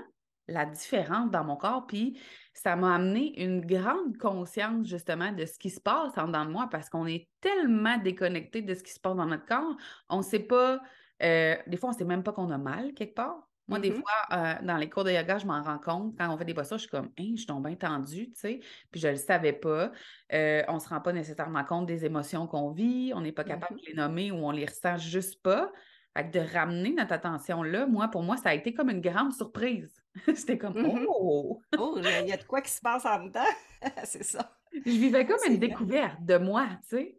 la 0.48 0.65
différence 0.65 1.29
dans 1.31 1.43
mon 1.43 1.55
corps, 1.55 1.86
puis 1.88 2.19
ça 2.53 2.75
m'a 2.75 2.96
amené 2.96 3.41
une 3.41 3.65
grande 3.65 4.17
conscience 4.17 4.88
justement 4.88 5.31
de 5.31 5.46
ce 5.46 5.58
qui 5.60 5.69
se 5.69 5.79
passe 5.79 6.17
en 6.17 6.27
dedans 6.27 6.46
de 6.46 6.51
moi 6.51 6.67
parce 6.69 6.89
qu'on 6.89 7.05
est 7.05 7.29
tellement 7.39 7.98
déconnecté 7.98 8.62
de 8.62 8.74
ce 8.74 8.84
qui 8.84 8.91
se 8.91 9.00
passe 9.00 9.15
dans 9.15 9.25
notre 9.27 9.46
corps. 9.46 9.75
On 10.10 10.17
ne 10.17 10.24
sait 10.24 10.39
pas, 10.39 10.81
euh, 11.24 11.55
des 11.67 11.77
fois, 11.77 11.89
on 11.89 11.93
ne 11.93 11.98
sait 11.98 12.05
même 12.05 12.24
pas 12.24 12.34
qu'on 12.34 12.50
a 12.50 12.58
mal 12.58 12.93
quelque 12.93 13.15
part. 13.15 13.49
Moi, 13.70 13.80
des 13.80 13.92
mm-hmm. 13.92 14.02
fois, 14.02 14.38
euh, 14.38 14.54
dans 14.64 14.78
les 14.78 14.90
cours 14.90 15.04
de 15.04 15.12
yoga, 15.12 15.38
je 15.38 15.46
m'en 15.46 15.62
rends 15.62 15.80
compte. 15.80 16.16
Quand 16.18 16.34
on 16.34 16.38
fait 16.38 16.46
des 16.46 16.54
postures, 16.54 16.78
je 16.78 16.84
suis 16.84 16.90
comme, 16.90 17.10
hein, 17.20 17.32
je 17.32 17.38
suis 17.38 17.46
tombée 17.46 17.78
tendue, 17.78 18.32
tu 18.32 18.40
sais. 18.40 18.60
Puis 18.92 19.00
je 19.00 19.08
ne 19.08 19.14
le 19.14 19.18
savais 19.18 19.54
pas. 19.54 19.92
Euh, 20.34 20.64
on 20.68 20.76
ne 20.76 20.80
se 20.80 20.90
rend 20.90 21.00
pas 21.00 21.14
nécessairement 21.14 21.64
compte 21.64 21.86
des 21.86 22.06
émotions 22.06 22.48
qu'on 22.48 22.72
vit. 22.72 23.12
On 23.16 23.22
n'est 23.22 23.32
pas 23.32 23.44
capable 23.44 23.80
de 23.80 23.86
les 23.88 23.94
nommer 23.94 24.32
ou 24.32 24.38
on 24.38 24.52
les 24.52 24.66
ressent 24.66 24.98
juste 24.98 25.42
pas. 25.42 25.72
Fait 26.18 26.28
que 26.30 26.40
de 26.40 26.54
ramener 26.54 26.92
notre 26.92 27.14
attention 27.14 27.62
là, 27.62 27.86
moi, 27.86 28.08
pour 28.08 28.24
moi, 28.24 28.36
ça 28.36 28.50
a 28.50 28.54
été 28.56 28.74
comme 28.74 28.90
une 28.90 29.02
grande 29.02 29.32
surprise. 29.34 30.02
C'était 30.36 30.58
comme 30.58 30.74
Mhm. 30.74 31.06
Oh! 31.08 31.62
Oh, 31.78 31.96
il 31.98 32.28
y 32.28 32.34
a- 32.34 32.38
de 32.38 32.44
quoi 32.44 32.62
qui 32.62 32.72
se 32.72 32.82
passe 32.82 33.06
en 33.06 33.26
dedans. 33.26 33.42
C'est 34.04 34.24
ça. 34.24 34.58
Je 34.74 34.92
vivais 34.92 35.26
comme 35.26 35.40
une 35.48 35.60
découverte 35.60 36.24
de 36.24 36.38
moi, 36.38 36.68
tu 36.90 36.98
sais. 36.98 37.19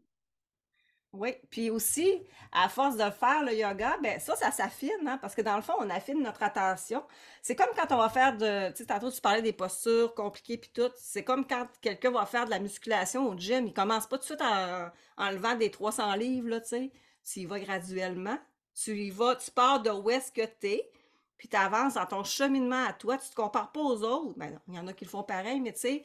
Oui, 1.12 1.34
puis 1.50 1.70
aussi, 1.70 2.22
à 2.52 2.68
force 2.68 2.96
de 2.96 3.10
faire 3.10 3.42
le 3.42 3.52
yoga, 3.52 3.96
ben 4.00 4.20
ça, 4.20 4.36
ça 4.36 4.52
s'affine, 4.52 4.90
hein, 5.08 5.18
parce 5.20 5.34
que 5.34 5.42
dans 5.42 5.56
le 5.56 5.62
fond, 5.62 5.72
on 5.80 5.90
affine 5.90 6.22
notre 6.22 6.44
attention. 6.44 7.02
C'est 7.42 7.56
comme 7.56 7.70
quand 7.74 7.92
on 7.92 7.98
va 7.98 8.08
faire 8.08 8.36
de, 8.36 8.70
tu 8.70 8.76
sais, 8.76 8.86
tantôt 8.86 9.10
tu 9.10 9.20
parlais 9.20 9.42
des 9.42 9.52
postures 9.52 10.14
compliquées 10.14 10.56
puis 10.56 10.70
tout, 10.72 10.90
c'est 10.96 11.24
comme 11.24 11.44
quand 11.44 11.66
quelqu'un 11.80 12.12
va 12.12 12.26
faire 12.26 12.44
de 12.44 12.50
la 12.50 12.60
musculation 12.60 13.28
au 13.28 13.36
gym, 13.36 13.66
il 13.66 13.72
commence 13.72 14.06
pas 14.06 14.18
tout 14.18 14.22
de 14.22 14.26
suite 14.26 14.42
en, 14.42 15.30
levant 15.30 15.56
des 15.56 15.72
300 15.72 16.14
livres, 16.14 16.48
là, 16.48 16.60
tu 16.60 16.68
sais, 16.68 16.92
tu 17.24 17.40
y 17.40 17.44
vas 17.46 17.58
graduellement, 17.58 18.38
tu 18.72 18.96
y 18.96 19.10
vas, 19.10 19.34
tu 19.34 19.50
pars 19.50 19.82
de 19.82 19.90
où 19.90 20.10
est-ce 20.10 20.30
que 20.30 20.46
t'es, 20.46 20.88
puis 21.36 21.48
tu 21.48 21.56
avances 21.56 21.94
dans 21.94 22.06
ton 22.06 22.22
cheminement 22.22 22.84
à 22.84 22.92
toi, 22.92 23.18
tu 23.18 23.28
te 23.30 23.34
compares 23.34 23.72
pas 23.72 23.80
aux 23.80 24.04
autres, 24.04 24.38
ben 24.38 24.60
il 24.68 24.74
y 24.76 24.78
en 24.78 24.86
a 24.86 24.92
qui 24.92 25.04
le 25.06 25.10
font 25.10 25.24
pareil, 25.24 25.58
mais 25.60 25.72
tu 25.72 25.80
sais, 25.80 26.04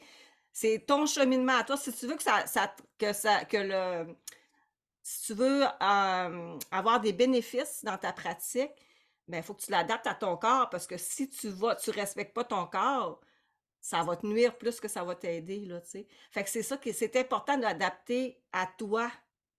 c'est 0.52 0.84
ton 0.84 1.06
cheminement 1.06 1.58
à 1.58 1.62
toi, 1.62 1.76
si 1.76 1.92
tu 1.92 2.08
veux 2.08 2.16
que 2.16 2.22
ça, 2.24 2.46
ça 2.46 2.74
que 2.98 3.12
ça, 3.12 3.44
que 3.44 3.56
le 3.58 4.16
si 5.06 5.22
tu 5.22 5.34
veux 5.34 5.62
avoir 5.78 7.00
des 7.00 7.12
bénéfices 7.12 7.84
dans 7.84 7.96
ta 7.96 8.12
pratique, 8.12 8.72
ben, 9.28 9.38
il 9.38 9.42
faut 9.44 9.54
que 9.54 9.62
tu 9.62 9.70
l'adaptes 9.70 10.08
à 10.08 10.14
ton 10.14 10.36
corps 10.36 10.68
parce 10.68 10.88
que 10.88 10.96
si 10.96 11.30
tu 11.30 11.48
vas, 11.48 11.76
tu 11.76 11.90
respectes 11.90 12.34
pas 12.34 12.42
ton 12.42 12.66
corps, 12.66 13.20
ça 13.80 14.02
va 14.02 14.16
te 14.16 14.26
nuire 14.26 14.58
plus 14.58 14.80
que 14.80 14.88
ça 14.88 15.04
va 15.04 15.14
t'aider, 15.14 15.60
là. 15.60 15.80
Fait 16.32 16.42
que 16.42 16.50
c'est 16.50 16.64
ça 16.64 16.76
que 16.76 16.92
c'est 16.92 17.14
important 17.14 17.56
d'adapter 17.56 18.42
à 18.52 18.66
toi, 18.66 19.08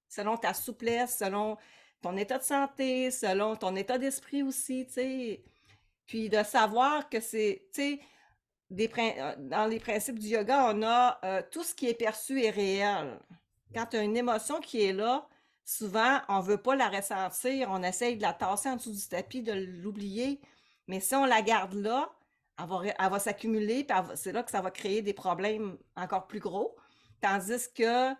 selon 0.09 0.35
ta 0.35 0.53
souplesse, 0.53 1.17
selon 1.17 1.55
ton 2.01 2.17
état 2.17 2.39
de 2.39 2.43
santé, 2.43 3.09
selon 3.09 3.55
ton 3.55 3.73
état 3.77 3.97
d'esprit 3.97 4.43
aussi, 4.43 4.85
tu 4.87 4.93
sais. 4.95 5.45
Puis 6.07 6.27
de 6.27 6.43
savoir 6.43 7.07
que 7.07 7.21
c'est, 7.21 7.69
tu 7.73 8.01
sais, 8.73 8.99
euh, 8.99 9.35
dans 9.37 9.65
les 9.65 9.79
principes 9.79 10.19
du 10.19 10.27
yoga, 10.27 10.73
on 10.73 10.83
a 10.83 11.19
euh, 11.23 11.41
tout 11.49 11.63
ce 11.63 11.73
qui 11.73 11.87
est 11.87 11.93
perçu 11.93 12.43
est 12.43 12.49
réel. 12.49 13.17
Quand 13.73 13.85
tu 13.85 13.95
as 13.95 14.03
une 14.03 14.17
émotion 14.17 14.59
qui 14.59 14.83
est 14.83 14.93
là, 14.93 15.25
souvent, 15.67 16.21
on 16.29 16.39
veut 16.39 16.57
pas 16.57 16.75
la 16.75 16.87
ressentir, 16.87 17.67
on 17.69 17.83
essaye 17.83 18.15
de 18.15 18.21
la 18.21 18.33
tasser 18.33 18.69
en 18.69 18.77
dessous 18.77 18.93
du 18.93 19.07
tapis, 19.07 19.43
de 19.43 19.51
l'oublier. 19.51 20.39
Mais 20.87 21.01
si 21.01 21.13
on 21.13 21.25
la 21.25 21.41
garde 21.41 21.73
là, 21.73 22.09
elle 22.57 22.67
va, 22.67 22.77
ré- 22.77 22.95
elle 22.97 23.11
va 23.11 23.19
s'accumuler, 23.19 23.83
puis 23.83 23.97
c'est 24.15 24.31
là 24.31 24.43
que 24.43 24.49
ça 24.51 24.61
va 24.61 24.71
créer 24.71 25.01
des 25.01 25.13
problèmes 25.13 25.77
encore 25.97 26.25
plus 26.27 26.39
gros. 26.39 26.75
Tandis 27.21 27.71
que 27.75 28.11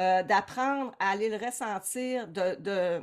euh, 0.00 0.22
d'apprendre 0.24 0.92
à 0.98 1.10
aller 1.10 1.28
le 1.28 1.36
ressentir, 1.36 2.26
de, 2.26 2.56
de, 2.56 3.00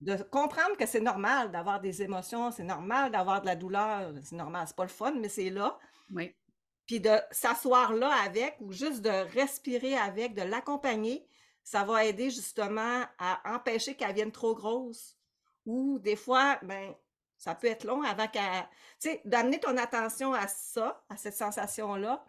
de 0.00 0.16
comprendre 0.24 0.76
que 0.76 0.86
c'est 0.86 1.00
normal 1.00 1.52
d'avoir 1.52 1.80
des 1.80 2.02
émotions, 2.02 2.50
c'est 2.50 2.64
normal 2.64 3.12
d'avoir 3.12 3.40
de 3.40 3.46
la 3.46 3.54
douleur, 3.56 4.12
c'est 4.24 4.36
normal, 4.36 4.64
c'est 4.66 4.76
pas 4.76 4.82
le 4.82 4.88
fun, 4.88 5.14
mais 5.20 5.28
c'est 5.28 5.50
là. 5.50 5.78
Oui. 6.12 6.34
Puis 6.86 6.98
de 7.00 7.16
s'asseoir 7.30 7.92
là 7.92 8.10
avec 8.24 8.56
ou 8.60 8.72
juste 8.72 9.02
de 9.02 9.10
respirer 9.32 9.96
avec, 9.96 10.34
de 10.34 10.42
l'accompagner, 10.42 11.24
ça 11.66 11.82
va 11.82 12.04
aider 12.04 12.30
justement 12.30 13.02
à 13.18 13.40
empêcher 13.56 13.96
qu'elle 13.96 14.14
vienne 14.14 14.30
trop 14.30 14.54
grosse. 14.54 15.16
Ou 15.64 15.98
des 15.98 16.14
fois, 16.14 16.60
ben, 16.62 16.94
ça 17.36 17.56
peut 17.56 17.66
être 17.66 17.82
long 17.82 18.02
avant 18.02 18.28
qu'elle. 18.28 18.68
Tu 19.00 19.10
sais, 19.10 19.20
d'amener 19.24 19.58
ton 19.58 19.76
attention 19.76 20.32
à 20.32 20.46
ça, 20.46 21.04
à 21.08 21.16
cette 21.16 21.34
sensation-là. 21.34 22.24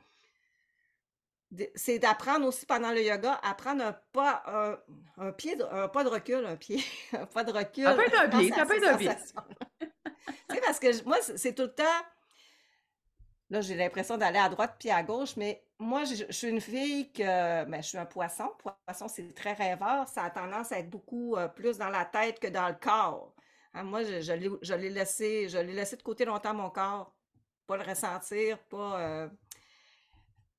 C'est 1.76 2.00
d'apprendre 2.00 2.48
aussi 2.48 2.66
pendant 2.66 2.92
le 2.92 3.04
yoga 3.04 3.40
à 3.44 3.54
prendre 3.54 3.86
un 3.86 3.94
pas, 4.12 4.42
un, 4.48 4.80
un 5.24 5.32
pied, 5.32 5.56
de- 5.56 5.64
un 5.66 5.88
pas 5.88 6.04
de 6.04 6.10
recul, 6.10 6.44
un 6.44 6.56
pied, 6.58 6.84
un 7.14 7.28
pas 7.28 7.44
de 7.44 7.52
recul. 7.52 7.84
Ça 7.84 7.94
peut 7.94 8.06
être 8.08 8.20
un 8.20 8.30
pied, 8.30 8.52
ça 8.52 8.66
peut 8.66 8.78
être 8.78 8.88
un 8.88 8.98
pied. 8.98 9.10
tu 9.80 10.56
sais, 10.56 10.62
parce 10.62 10.80
que 10.80 11.04
moi, 11.04 11.18
c'est 11.22 11.38
c'est 11.38 11.54
tout 11.54 11.62
le 11.62 11.76
temps. 11.76 11.84
Là, 13.52 13.62
j'ai 13.62 13.76
l'impression 13.76 14.18
d'aller 14.18 14.40
à 14.40 14.50
droite 14.50 14.78
puis 14.80 14.90
à 14.90 15.04
gauche, 15.04 15.38
mais 15.38 15.64
moi, 15.80 16.04
je, 16.06 16.26
suis 16.32 16.48
une 16.50 16.62
fille 16.62 17.12
que, 17.14 17.66
ben, 17.66 17.82
je 17.84 17.88
suis 17.90 17.98
un 17.98 18.06
poisson. 18.06 18.50
Poisson, 18.86 19.08
c'est 19.08 19.34
très 19.36 19.54
rêveur. 19.54 20.08
Ça 20.08 20.24
a 20.24 20.30
tendance 20.32 20.72
à 20.72 20.80
être 20.80 20.90
beaucoup 20.90 21.36
euh, 21.36 21.48
plus 21.48 21.78
dans 21.78 21.90
la 21.90 22.06
tête 22.06 22.40
que 22.40 22.48
dans 22.48 22.68
le 22.68 22.76
corps. 22.76 23.34
Hein, 23.74 23.84
moi, 23.84 24.04
je, 24.04 24.22
je 24.22 24.34
l'ai 24.34 24.50
je 24.62 24.74
l'ai 24.74 24.90
laissé, 24.90 25.50
je 25.50 25.58
l'ai 25.60 25.74
laissé 25.74 25.96
de 25.98 26.04
côté 26.04 26.26
longtemps, 26.26 26.54
mon 26.56 26.70
corps. 26.72 27.14
Pas 27.68 27.78
le 27.78 27.84
ressentir, 27.84 28.60
pas. 28.70 29.00
euh, 29.02 29.30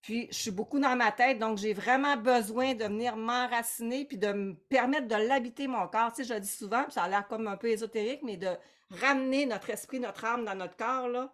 Puis, 0.02 0.28
je 0.30 0.36
suis 0.38 0.50
beaucoup 0.50 0.78
dans 0.78 0.96
ma 0.96 1.12
tête, 1.12 1.38
donc 1.38 1.58
j'ai 1.58 1.74
vraiment 1.74 2.16
besoin 2.16 2.74
de 2.74 2.84
venir 2.84 3.16
m'enraciner 3.16 4.04
puis 4.06 4.16
de 4.18 4.32
me 4.32 4.54
permettre 4.54 5.08
de 5.08 5.16
l'habiter, 5.16 5.66
mon 5.68 5.86
corps. 5.88 6.12
Tu 6.12 6.22
sais, 6.22 6.28
je 6.28 6.34
le 6.34 6.40
dis 6.40 6.48
souvent, 6.48 6.84
puis 6.84 6.92
ça 6.92 7.02
a 7.04 7.08
l'air 7.08 7.26
comme 7.28 7.46
un 7.48 7.56
peu 7.56 7.68
ésotérique, 7.68 8.22
mais 8.22 8.36
de 8.36 8.48
ramener 8.90 9.46
notre 9.46 9.70
esprit, 9.70 10.00
notre 10.00 10.24
âme 10.24 10.44
dans 10.44 10.54
notre 10.54 10.76
corps, 10.76 11.08
là, 11.08 11.32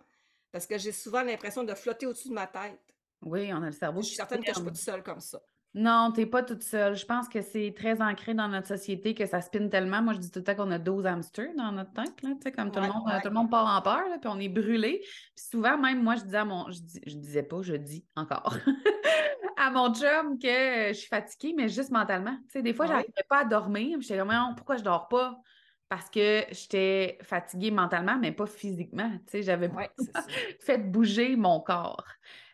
parce 0.52 0.66
que 0.66 0.78
j'ai 0.78 0.92
souvent 0.92 1.22
l'impression 1.22 1.64
de 1.64 1.74
flotter 1.74 2.06
au-dessus 2.06 2.28
de 2.30 2.34
ma 2.34 2.46
tête. 2.48 2.80
Oui, 3.24 3.52
on 3.52 3.62
a 3.62 3.66
le 3.66 3.72
cerveau 3.72 4.00
Je 4.00 4.06
suis 4.08 4.16
certaine 4.16 4.40
que 4.40 4.48
je 4.48 4.54
suis 4.54 4.62
pas 4.62 4.70
toute 4.70 4.78
seule 4.78 5.02
comme 5.02 5.20
ça. 5.20 5.40
Non, 5.76 6.12
t'es 6.12 6.26
pas 6.26 6.44
toute 6.44 6.62
seule. 6.62 6.94
Je 6.94 7.04
pense 7.04 7.28
que 7.28 7.40
c'est 7.40 7.74
très 7.76 8.00
ancré 8.00 8.32
dans 8.32 8.46
notre 8.46 8.68
société 8.68 9.12
que 9.12 9.26
ça 9.26 9.40
spinne 9.40 9.68
tellement. 9.70 10.02
Moi, 10.02 10.12
je 10.12 10.20
dis 10.20 10.30
tout 10.30 10.38
le 10.38 10.44
temps 10.44 10.54
qu'on 10.54 10.70
a 10.70 10.78
12 10.78 11.04
hamsters 11.04 11.52
dans 11.56 11.72
notre 11.72 11.92
tête, 11.92 12.22
là, 12.22 12.30
tu 12.40 12.52
comme 12.52 12.70
tout 12.70 12.78
le 12.80 12.86
monde, 12.86 13.02
ouais. 13.06 13.20
tout 13.20 13.28
le 13.28 13.34
monde 13.34 13.50
part 13.50 13.66
en 13.66 13.82
peur, 13.82 14.08
là, 14.08 14.18
puis 14.20 14.30
on 14.32 14.38
est 14.38 14.48
brûlé. 14.48 15.00
Puis 15.02 15.44
souvent, 15.50 15.76
même 15.76 16.00
moi, 16.00 16.14
je 16.14 16.22
disais 16.22 16.36
à 16.36 16.44
mon, 16.44 16.70
je, 16.70 16.78
dis- 16.80 17.00
je 17.04 17.16
disais 17.16 17.42
pas, 17.42 17.60
je 17.62 17.74
dis 17.74 18.06
encore 18.14 18.54
à 19.56 19.70
mon 19.72 19.92
chum 19.92 20.38
que 20.38 20.88
je 20.88 20.92
suis 20.92 21.08
fatiguée, 21.08 21.54
mais 21.56 21.68
juste 21.68 21.90
mentalement. 21.90 22.38
Tu 22.52 22.62
des 22.62 22.72
fois, 22.72 22.86
Ah 22.86 22.90
oui? 22.90 22.94
j'arrivais 22.94 23.26
pas 23.28 23.38
à 23.40 23.44
dormir. 23.44 23.98
J'étais 24.00 24.18
comme, 24.18 24.54
pourquoi 24.56 24.76
je 24.76 24.84
dors 24.84 25.08
pas? 25.08 25.40
Parce 25.88 26.08
que 26.08 26.44
j'étais 26.52 27.18
fatiguée 27.22 27.72
mentalement, 27.72 28.16
mais 28.16 28.30
pas 28.30 28.46
physiquement. 28.46 29.10
Tu 29.26 29.32
sais, 29.32 29.42
j'avais 29.42 29.70
fait 30.60 30.78
bouger 30.78 31.34
mon 31.34 31.60
corps. 31.60 32.04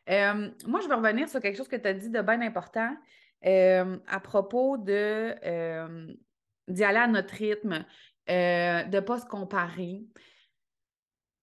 Euh, 0.09 0.51
moi, 0.67 0.81
je 0.81 0.89
vais 0.89 0.95
revenir 0.95 1.29
sur 1.29 1.41
quelque 1.41 1.57
chose 1.57 1.69
que 1.69 1.77
tu 1.77 1.87
as 1.87 1.95
dit 1.95 2.11
de 2.11 2.21
bien 2.23 2.41
important 2.41 2.97
euh, 3.47 3.99
à 4.07 4.21
propos 4.21 4.77
de 4.77 5.35
euh, 5.45 6.15
d'y 6.69 6.85
aller 6.85 6.99
à 6.99 7.07
notre 7.07 7.35
rythme, 7.35 7.85
euh, 8.29 8.83
de 8.85 8.97
ne 8.97 9.01
pas 9.01 9.19
se 9.19 9.27
comparer. 9.27 10.05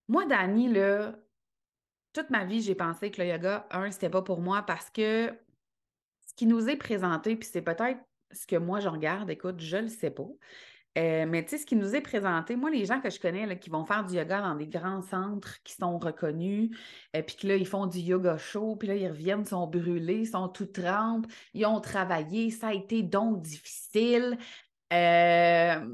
Moi, 0.07 0.25
Dani, 0.25 0.69
là, 0.69 1.15
toute 2.13 2.29
ma 2.29 2.45
vie, 2.45 2.61
j'ai 2.61 2.75
pensé 2.75 3.11
que 3.11 3.21
le 3.21 3.29
yoga, 3.29 3.67
un, 3.71 3.91
c'était 3.91 4.09
pas 4.09 4.21
pour 4.21 4.41
moi 4.41 4.63
parce 4.63 4.89
que 4.89 5.33
ce 6.27 6.33
qui 6.35 6.45
nous 6.45 6.69
est 6.69 6.77
présenté, 6.77 7.35
puis 7.35 7.49
c'est 7.51 7.61
peut-être 7.61 7.99
ce 8.31 8.45
que 8.47 8.55
moi 8.55 8.79
je 8.79 8.89
regarde, 8.89 9.29
écoute, 9.29 9.59
je 9.59 9.77
le 9.77 9.87
sais 9.87 10.11
pas. 10.11 10.27
Euh, 10.97 11.25
mais 11.27 11.43
tu 11.43 11.51
sais, 11.51 11.57
ce 11.59 11.65
qui 11.67 11.75
nous 11.75 11.95
est 11.95 12.01
présenté, 12.01 12.55
moi, 12.55 12.71
les 12.71 12.85
gens 12.85 12.99
que 13.01 13.09
je 13.11 13.19
connais 13.19 13.45
là, 13.45 13.55
qui 13.55 13.69
vont 13.69 13.85
faire 13.85 14.03
du 14.03 14.15
yoga 14.15 14.41
dans 14.41 14.55
des 14.55 14.67
grands 14.67 15.01
centres 15.03 15.61
qui 15.63 15.73
sont 15.73 15.99
reconnus, 15.99 16.75
et 17.13 17.21
puis 17.21 17.35
que 17.35 17.47
là, 17.47 17.55
ils 17.55 17.67
font 17.67 17.85
du 17.85 17.99
yoga 17.99 18.37
chaud, 18.37 18.75
puis 18.75 18.87
là, 18.87 18.95
ils 18.95 19.07
reviennent, 19.07 19.45
sont 19.45 19.67
brûlés, 19.67 20.25
sont 20.25 20.49
tout 20.49 20.65
trempes, 20.65 21.27
ils 21.53 21.65
ont 21.67 21.81
travaillé, 21.81 22.49
ça 22.49 22.69
a 22.69 22.73
été 22.73 23.03
donc 23.03 23.41
difficile. 23.43 24.37
Euh, 24.93 25.85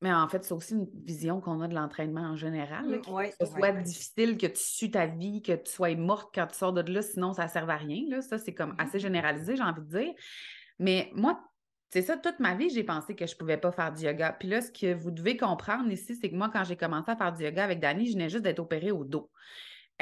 mais 0.00 0.12
en 0.12 0.28
fait, 0.28 0.44
c'est 0.44 0.52
aussi 0.52 0.74
une 0.74 0.86
vision 1.04 1.40
qu'on 1.40 1.60
a 1.62 1.66
de 1.66 1.74
l'entraînement 1.74 2.20
en 2.20 2.36
général, 2.36 2.88
là, 2.90 2.98
Mm, 2.98 3.00
que 3.00 3.34
ce 3.40 3.46
soit 3.46 3.72
difficile, 3.72 4.36
que 4.36 4.46
tu 4.46 4.62
sues 4.62 4.90
ta 4.90 5.06
vie, 5.06 5.42
que 5.42 5.52
tu 5.52 5.72
sois 5.72 5.96
morte 5.96 6.30
quand 6.34 6.46
tu 6.46 6.56
sors 6.58 6.72
de 6.72 6.92
là, 6.92 7.02
sinon 7.02 7.32
ça 7.32 7.44
ne 7.46 7.48
sert 7.50 7.68
à 7.68 7.76
rien. 7.76 8.02
Là. 8.08 8.20
Ça, 8.20 8.38
c'est 8.38 8.54
comme 8.54 8.70
Mhm. 8.72 8.76
assez 8.80 8.98
généralisé, 9.00 9.56
j'ai 9.56 9.62
envie 9.62 9.80
de 9.80 9.98
dire. 9.98 10.12
Mais 10.78 11.10
moi, 11.14 11.40
c'est 11.94 12.02
ça, 12.02 12.16
toute 12.16 12.40
ma 12.40 12.56
vie, 12.56 12.70
j'ai 12.70 12.82
pensé 12.82 13.14
que 13.14 13.24
je 13.24 13.34
ne 13.34 13.38
pouvais 13.38 13.56
pas 13.56 13.70
faire 13.70 13.92
du 13.92 14.02
yoga. 14.02 14.32
Puis 14.32 14.48
là, 14.48 14.60
ce 14.60 14.72
que 14.72 14.92
vous 14.92 15.12
devez 15.12 15.36
comprendre 15.36 15.88
ici, 15.92 16.16
c'est 16.16 16.28
que 16.28 16.34
moi, 16.34 16.50
quand 16.52 16.64
j'ai 16.64 16.74
commencé 16.74 17.08
à 17.08 17.14
faire 17.14 17.32
du 17.32 17.44
yoga 17.44 17.62
avec 17.62 17.78
Dani, 17.78 18.08
je 18.08 18.14
venais 18.14 18.28
juste 18.28 18.42
d'être 18.42 18.58
opérée 18.58 18.90
au 18.90 19.04
dos. 19.04 19.30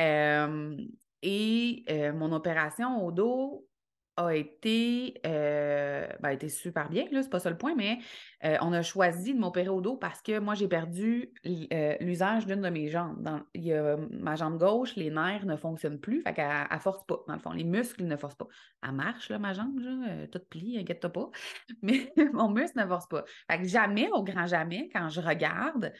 Euh, 0.00 0.74
et 1.20 1.84
euh, 1.90 2.14
mon 2.14 2.32
opération 2.32 3.04
au 3.04 3.12
dos 3.12 3.68
a 4.16 4.34
été, 4.34 5.20
euh, 5.26 6.06
ben, 6.20 6.28
a 6.30 6.32
été 6.32 6.48
super 6.48 6.88
bien, 6.90 7.06
là, 7.10 7.22
c'est 7.22 7.30
pas 7.30 7.40
ça 7.40 7.48
le 7.48 7.56
point, 7.56 7.74
mais 7.74 7.98
euh, 8.44 8.56
on 8.60 8.72
a 8.72 8.82
choisi 8.82 9.34
de 9.34 9.38
m'opérer 9.38 9.70
au 9.70 9.80
dos 9.80 9.96
parce 9.96 10.20
que 10.20 10.38
moi, 10.38 10.54
j'ai 10.54 10.68
perdu 10.68 11.32
euh, 11.46 11.96
l'usage 12.00 12.46
d'une 12.46 12.60
de 12.60 12.68
mes 12.68 12.88
jambes. 12.88 13.22
Dans, 13.22 13.40
y 13.54 13.72
a 13.72 13.96
ma 14.10 14.36
jambe 14.36 14.58
gauche, 14.58 14.96
les 14.96 15.10
nerfs 15.10 15.46
ne 15.46 15.56
fonctionnent 15.56 16.00
plus, 16.00 16.22
fait 16.22 16.38
elle 16.38 16.80
force 16.80 17.04
pas, 17.06 17.20
dans 17.26 17.34
le 17.34 17.40
fond. 17.40 17.52
Les 17.52 17.64
muscles 17.64 18.04
ne 18.04 18.16
forcent 18.16 18.36
pas. 18.36 18.48
Elle 18.82 18.92
marche, 18.92 19.30
là, 19.30 19.38
ma 19.38 19.54
jambe, 19.54 19.78
là, 19.78 20.26
toute 20.30 20.48
plie, 20.48 20.78
inquiète-toi 20.78 21.10
pas, 21.10 21.30
mais 21.82 22.12
mon 22.32 22.50
muscle 22.50 22.78
ne 22.78 22.86
force 22.86 23.06
pas. 23.06 23.24
Fait 23.50 23.58
que 23.58 23.66
jamais, 23.66 24.10
au 24.12 24.22
grand 24.22 24.46
jamais, 24.46 24.90
quand 24.92 25.08
je 25.08 25.20
regarde, 25.20 25.92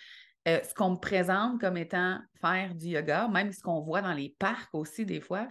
ce 0.44 0.74
qu'on 0.74 0.90
me 0.90 0.96
présente 0.96 1.60
comme 1.60 1.76
étant 1.76 2.18
faire 2.40 2.74
du 2.74 2.88
yoga, 2.88 3.28
même 3.28 3.52
ce 3.52 3.62
qu'on 3.62 3.80
voit 3.80 4.02
dans 4.02 4.12
les 4.12 4.34
parcs 4.40 4.74
aussi 4.74 5.06
des 5.06 5.20
fois, 5.20 5.46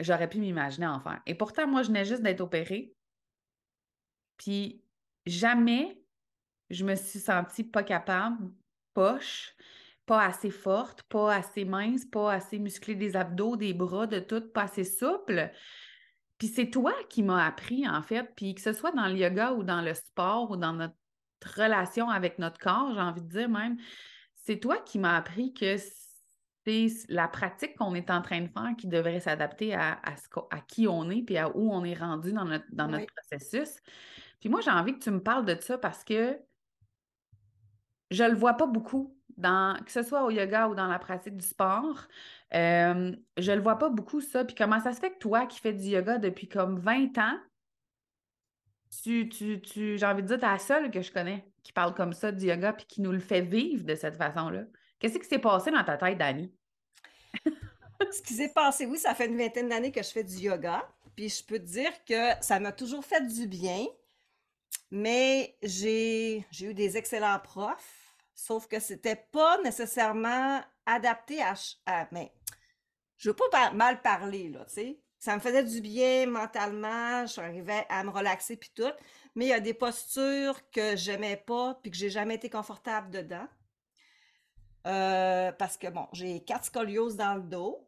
j'aurais 0.00 0.28
pu 0.28 0.38
m'imaginer 0.38 0.86
en 0.86 1.00
faire. 1.00 1.20
Et 1.26 1.34
pourtant, 1.34 1.66
moi, 1.66 1.82
je 1.82 1.88
venais 1.88 2.04
juste 2.04 2.22
d'être 2.22 2.40
opérée. 2.40 2.94
Puis 4.36 4.82
jamais 5.26 6.00
je 6.70 6.84
me 6.84 6.94
suis 6.94 7.18
sentie 7.18 7.64
pas 7.64 7.82
capable, 7.82 8.50
poche, 8.94 9.54
pas 10.06 10.24
assez 10.24 10.50
forte, 10.50 11.02
pas 11.04 11.34
assez 11.34 11.64
mince, 11.64 12.04
pas 12.04 12.32
assez 12.32 12.58
musclée 12.58 12.94
des 12.94 13.16
abdos, 13.16 13.56
des 13.56 13.74
bras, 13.74 14.06
de 14.06 14.20
tout, 14.20 14.40
pas 14.40 14.62
assez 14.62 14.84
souple. 14.84 15.50
Puis 16.38 16.48
c'est 16.48 16.70
toi 16.70 16.92
qui 17.10 17.22
m'as 17.22 17.46
appris, 17.46 17.88
en 17.88 18.02
fait, 18.02 18.24
puis 18.36 18.54
que 18.54 18.60
ce 18.60 18.72
soit 18.72 18.92
dans 18.92 19.06
le 19.06 19.16
yoga 19.16 19.52
ou 19.52 19.64
dans 19.64 19.82
le 19.82 19.94
sport 19.94 20.50
ou 20.50 20.56
dans 20.56 20.72
notre 20.72 20.94
relation 21.56 22.08
avec 22.10 22.38
notre 22.38 22.58
corps, 22.58 22.92
j'ai 22.94 23.00
envie 23.00 23.22
de 23.22 23.28
dire 23.28 23.48
même, 23.48 23.76
c'est 24.34 24.58
toi 24.58 24.78
qui 24.78 24.98
m'as 24.98 25.16
appris 25.16 25.52
que 25.52 25.76
c'est 26.68 26.90
la 27.08 27.28
pratique 27.28 27.76
qu'on 27.76 27.94
est 27.94 28.10
en 28.10 28.22
train 28.22 28.40
de 28.40 28.48
faire 28.48 28.74
qui 28.76 28.86
devrait 28.86 29.20
s'adapter 29.20 29.74
à, 29.74 30.00
à, 30.02 30.60
qui 30.60 30.86
on 30.86 31.10
est 31.10 31.22
puis 31.22 31.36
à 31.36 31.56
où 31.56 31.72
on 31.72 31.84
est 31.84 31.94
rendu 31.94 32.32
dans 32.32 32.44
notre, 32.44 32.66
dans 32.72 32.88
notre 32.88 33.06
processus. 33.14 33.76
Puis 34.40 34.48
moi, 34.48 34.60
j'ai 34.60 34.70
envie 34.70 34.94
que 34.94 35.02
tu 35.02 35.10
me 35.10 35.22
parles 35.22 35.44
de 35.44 35.56
ça 35.60 35.78
parce 35.78 36.04
que 36.04 36.38
je 38.10 38.24
le 38.24 38.34
vois 38.34 38.54
pas 38.54 38.66
beaucoup, 38.66 39.16
dans, 39.36 39.78
que 39.84 39.92
ce 39.92 40.02
soit 40.02 40.24
au 40.24 40.30
yoga 40.30 40.68
ou 40.68 40.74
dans 40.74 40.86
la 40.86 40.98
pratique 40.98 41.36
du 41.36 41.46
sport. 41.46 42.06
Euh, 42.54 43.14
je 43.36 43.52
le 43.52 43.60
vois 43.60 43.76
pas 43.76 43.88
beaucoup, 43.88 44.20
ça. 44.20 44.44
Puis 44.44 44.54
comment 44.54 44.80
ça 44.80 44.92
se 44.92 45.00
fait 45.00 45.12
que 45.12 45.18
toi, 45.18 45.46
qui 45.46 45.60
fais 45.60 45.72
du 45.72 45.84
yoga 45.84 46.18
depuis 46.18 46.48
comme 46.48 46.78
20 46.78 47.18
ans, 47.18 47.38
tu, 49.02 49.28
tu, 49.28 49.60
tu 49.60 49.98
j'ai 49.98 50.06
envie 50.06 50.22
de 50.22 50.28
dire, 50.28 50.38
tu 50.38 50.44
es 50.44 50.48
la 50.48 50.58
seule 50.58 50.90
que 50.90 51.02
je 51.02 51.12
connais 51.12 51.48
qui 51.62 51.72
parle 51.72 51.94
comme 51.94 52.14
ça 52.14 52.32
du 52.32 52.46
yoga 52.46 52.72
puis 52.72 52.86
qui 52.86 53.02
nous 53.02 53.12
le 53.12 53.18
fait 53.20 53.42
vivre 53.42 53.84
de 53.84 53.94
cette 53.94 54.16
façon-là. 54.16 54.64
Qu'est-ce 54.98 55.18
qui 55.18 55.26
s'est 55.26 55.38
passé 55.38 55.70
dans 55.70 55.84
ta 55.84 55.98
tête, 55.98 56.16
Dani? 56.16 56.50
Ce 58.12 58.22
qui 58.22 58.34
s'est 58.34 58.52
passé, 58.52 58.86
oui, 58.86 58.98
ça 58.98 59.14
fait 59.14 59.26
une 59.26 59.36
vingtaine 59.36 59.68
d'années 59.68 59.92
que 59.92 60.02
je 60.02 60.10
fais 60.10 60.24
du 60.24 60.36
yoga. 60.36 60.88
Puis 61.16 61.28
je 61.28 61.44
peux 61.44 61.58
te 61.58 61.64
dire 61.64 61.92
que 62.04 62.30
ça 62.40 62.60
m'a 62.60 62.72
toujours 62.72 63.04
fait 63.04 63.26
du 63.26 63.46
bien. 63.46 63.86
Mais 64.90 65.56
j'ai 65.62 66.46
eu 66.60 66.74
des 66.74 66.96
excellents 66.96 67.38
profs, 67.40 68.14
sauf 68.34 68.66
que 68.66 68.80
c'était 68.80 69.16
pas 69.16 69.60
nécessairement 69.62 70.62
adapté 70.86 71.42
à, 71.42 71.54
mais 72.12 72.32
je 73.18 73.30
veux 73.30 73.36
pas 73.36 73.72
mal 73.72 74.00
parler 74.00 74.48
là, 74.48 74.64
tu 74.66 74.74
sais. 74.74 75.00
Ça 75.18 75.34
me 75.34 75.40
faisait 75.40 75.64
du 75.64 75.80
bien 75.80 76.26
mentalement, 76.26 77.26
je 77.26 77.40
arrivais 77.40 77.84
à 77.88 78.04
me 78.04 78.10
relaxer 78.10 78.56
puis 78.56 78.70
tout, 78.72 78.92
mais 79.34 79.46
il 79.46 79.48
y 79.48 79.52
a 79.52 79.60
des 79.60 79.74
postures 79.74 80.70
que 80.70 80.96
j'aimais 80.96 81.36
pas 81.36 81.74
puis 81.82 81.90
que 81.90 81.96
j'ai 81.96 82.08
jamais 82.10 82.36
été 82.36 82.48
confortable 82.48 83.10
dedans. 83.10 83.48
Euh, 84.88 85.52
parce 85.52 85.76
que 85.76 85.88
bon, 85.88 86.06
j'ai 86.12 86.42
quatre 86.44 86.64
scolioses 86.64 87.16
dans 87.16 87.34
le 87.34 87.42
dos. 87.42 87.86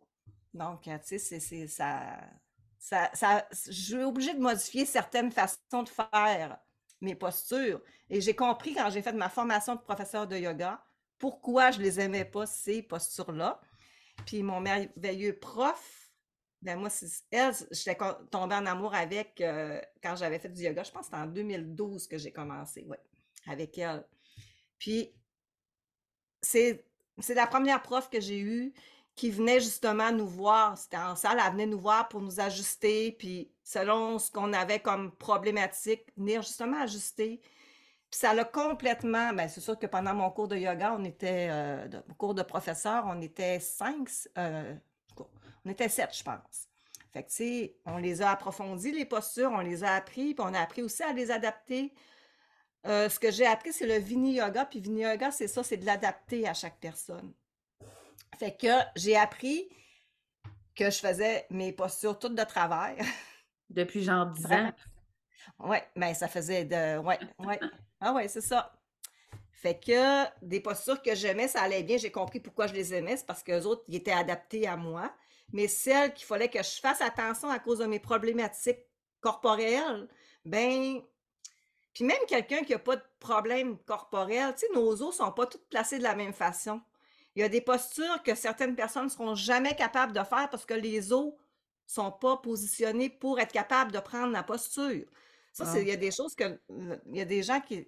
Donc, 0.52 0.83
tu 0.83 1.19
sais, 1.19 1.40
c'est 1.40 1.66
ça, 1.66 2.19
je 2.80 3.71
suis 3.71 4.02
obligée 4.02 4.35
de 4.35 4.40
modifier 4.40 4.85
certaines 4.85 5.30
façons 5.30 5.83
de 5.83 5.88
faire 5.88 6.59
mes 7.00 7.14
postures. 7.14 7.80
Et 8.09 8.21
j'ai 8.21 8.35
compris 8.35 8.75
quand 8.75 8.90
j'ai 8.90 9.02
fait 9.02 9.12
ma 9.12 9.28
formation 9.28 9.75
de 9.75 9.80
professeur 9.80 10.26
de 10.26 10.37
yoga 10.37 10.83
pourquoi 11.21 11.71
je 11.71 11.80
les 11.80 12.00
aimais 12.00 12.25
pas, 12.25 12.47
ces 12.47 12.83
postures-là. 12.83 13.61
Puis 14.26 14.42
mon 14.42 14.61
merveilleux 14.61 15.38
prof, 15.38 16.11
ben 16.62 16.78
moi, 16.78 16.88
elle, 17.30 17.54
j'étais 17.71 17.97
tombée 18.30 18.54
en 18.54 18.66
amour 18.66 18.95
avec 18.95 19.40
euh, 19.40 19.80
quand 20.02 20.16
j'avais 20.16 20.38
fait 20.38 20.49
du 20.49 20.62
yoga. 20.62 20.83
Je 20.83 20.90
pense 20.90 21.02
que 21.02 21.04
c'était 21.07 21.23
en 21.23 21.26
2012 21.26 22.09
que 22.09 22.19
j'ai 22.19 22.33
commencé, 22.33 22.85
oui, 22.88 22.97
avec 23.47 23.78
elle. 23.78 24.04
Puis 24.78 25.14
c'est 26.42 26.89
la 27.29 27.47
première 27.47 27.83
prof 27.83 28.09
que 28.11 28.21
j'ai 28.21 28.39
eue 28.39 28.73
qui 29.17 29.31
venait 29.31 29.61
justement 29.61 30.12
nous 30.12 30.27
voir. 30.27 30.79
C'était 30.79 30.97
en 30.97 31.15
salle, 31.15 31.39
elle 31.45 31.53
venait 31.53 31.67
nous 31.67 31.79
voir 31.79 32.09
pour 32.09 32.23
nous 32.23 32.41
ajuster, 32.41 33.12
puis 33.12 33.50
selon 33.62 34.19
ce 34.19 34.31
qu'on 34.31 34.53
avait 34.53 34.81
comme 34.81 35.12
problématique, 35.12 36.07
venir 36.17 36.43
justement 36.43 36.81
ajuster. 36.81 37.41
Puis 38.11 38.19
ça 38.19 38.35
l'a 38.35 38.45
complètement. 38.45 39.33
Bien, 39.33 39.47
c'est 39.47 39.61
sûr 39.61 39.79
que 39.79 39.87
pendant 39.87 40.15
mon 40.15 40.31
cours 40.31 40.49
de 40.49 40.57
yoga, 40.57 40.97
on 40.99 41.05
était, 41.05 41.49
euh, 41.50 41.89
cours 42.19 42.35
de 42.35 42.43
professeur, 42.43 43.05
on 43.07 43.21
était 43.21 43.61
cinq, 43.61 44.09
euh, 44.39 44.75
on 45.65 45.71
était 45.71 45.89
sept, 45.89 46.17
je 46.17 46.25
pense. 46.25 46.69
Fait 47.12 47.23
que, 47.25 47.29
tu 47.29 47.35
sais, 47.35 47.77
on 47.87 47.99
les 47.99 48.23
a 48.23 48.31
approfondis, 48.31 48.93
les 48.93 49.05
postures, 49.05 49.50
on 49.53 49.61
les 49.61 49.85
a 49.85 49.95
appris, 49.95 50.35
puis 50.35 50.45
on 50.47 50.55
a 50.55 50.61
appris 50.61 50.83
aussi 50.83 51.03
à 51.03 51.12
les 51.12 51.31
adapter. 51.31 51.93
Euh, 52.87 53.09
ce 53.09 53.19
que 53.19 53.31
j'ai 53.31 53.47
appris, 53.47 53.73
c'est 53.73 53.87
le 53.87 53.99
Vini 53.99 54.35
Yoga, 54.35 54.65
puis 54.65 54.81
Vini 54.81 55.03
Yoga, 55.03 55.31
c'est 55.31 55.49
ça, 55.49 55.63
c'est 55.63 55.77
de 55.77 55.85
l'adapter 55.85 56.49
à 56.49 56.55
chaque 56.55 56.79
personne. 56.81 57.33
Fait 58.39 58.57
que 58.57 58.69
j'ai 58.97 59.17
appris 59.17 59.69
que 60.75 60.91
je 60.91 60.99
faisais 60.99 61.47
mes 61.51 61.73
postures 61.73 62.19
toutes 62.19 62.35
de 62.35 62.45
travers. 62.45 62.97
Depuis 63.71 64.03
genre 64.03 64.27
10 64.27 64.47
ans? 64.47 64.73
Oui, 65.59 65.77
mais 65.95 66.15
ça 66.15 66.27
faisait 66.27 66.65
de. 66.65 66.99
Ouais, 66.99 67.19
ouais. 67.41 67.61
Ah 68.03 68.15
ouais, 68.15 68.29
c'est 68.29 68.41
ça. 68.41 68.73
Fait 69.53 69.79
que 69.79 70.25
des 70.43 70.61
postures 70.61 71.03
que 71.03 71.14
j'aimais, 71.14 71.49
ça 71.49 71.61
allait 71.61 71.83
bien. 71.83 71.99
J'ai 71.99 72.11
compris 72.11 72.40
pourquoi 72.40 72.66
je 72.66 72.73
les 72.73 72.95
aimais. 72.95 73.19
C'est 73.19 73.27
parce 73.27 73.43
qu'eux 73.43 73.64
autres, 73.64 73.85
ils 73.88 73.97
étaient 73.97 74.11
adaptés 74.11 74.66
à 74.66 74.79
moi. 74.79 75.14
Mais 75.53 75.69
celles 75.69 76.14
qu'il 76.14 76.25
fallait 76.25 76.49
que 76.49 76.62
je 76.62 76.81
fasse 76.81 77.03
attention 77.03 77.51
à 77.51 77.59
cause 77.59 77.81
de 77.81 77.85
mes 77.85 78.01
problématiques 78.01 78.87
corporelles, 79.21 80.09
ben. 80.47 81.03
Puis 82.01 82.07
même 82.07 82.25
quelqu'un 82.27 82.63
qui 82.63 82.73
n'a 82.73 82.79
pas 82.79 82.97
de 82.97 83.03
problème 83.19 83.77
corporel, 83.85 84.55
tu 84.55 84.61
sais, 84.61 84.73
nos 84.73 85.03
os 85.03 85.15
sont 85.15 85.31
pas 85.33 85.45
toutes 85.45 85.69
placés 85.69 85.99
de 85.99 86.03
la 86.03 86.15
même 86.15 86.33
façon. 86.33 86.81
Il 87.37 87.43
y 87.43 87.45
a 87.45 87.49
des 87.51 87.61
postures 87.61 88.23
que 88.23 88.35
certaines 88.35 88.75
personnes 88.75 89.05
ne 89.05 89.11
seront 89.11 89.35
jamais 89.35 89.77
capables 89.77 90.15
de 90.15 90.25
faire 90.25 90.49
parce 90.49 90.65
que 90.65 90.73
les 90.73 91.13
os 91.13 91.35
sont 91.87 92.11
pas 92.11 92.39
positionnés 92.39 93.11
pour 93.11 93.39
être 93.39 93.53
capables 93.53 93.93
de 93.93 93.99
prendre 93.99 94.33
la 94.33 94.43
posture. 94.43 95.05
Ça, 95.53 95.79
il 95.79 95.89
y 95.89 95.93
a 95.93 95.97
des 95.97 96.11
choses 96.11 96.35
que 96.35 96.59
il 97.05 97.17
y 97.17 97.21
a 97.21 97.27
des 97.27 97.43
gens 97.43 97.61
qui 97.61 97.87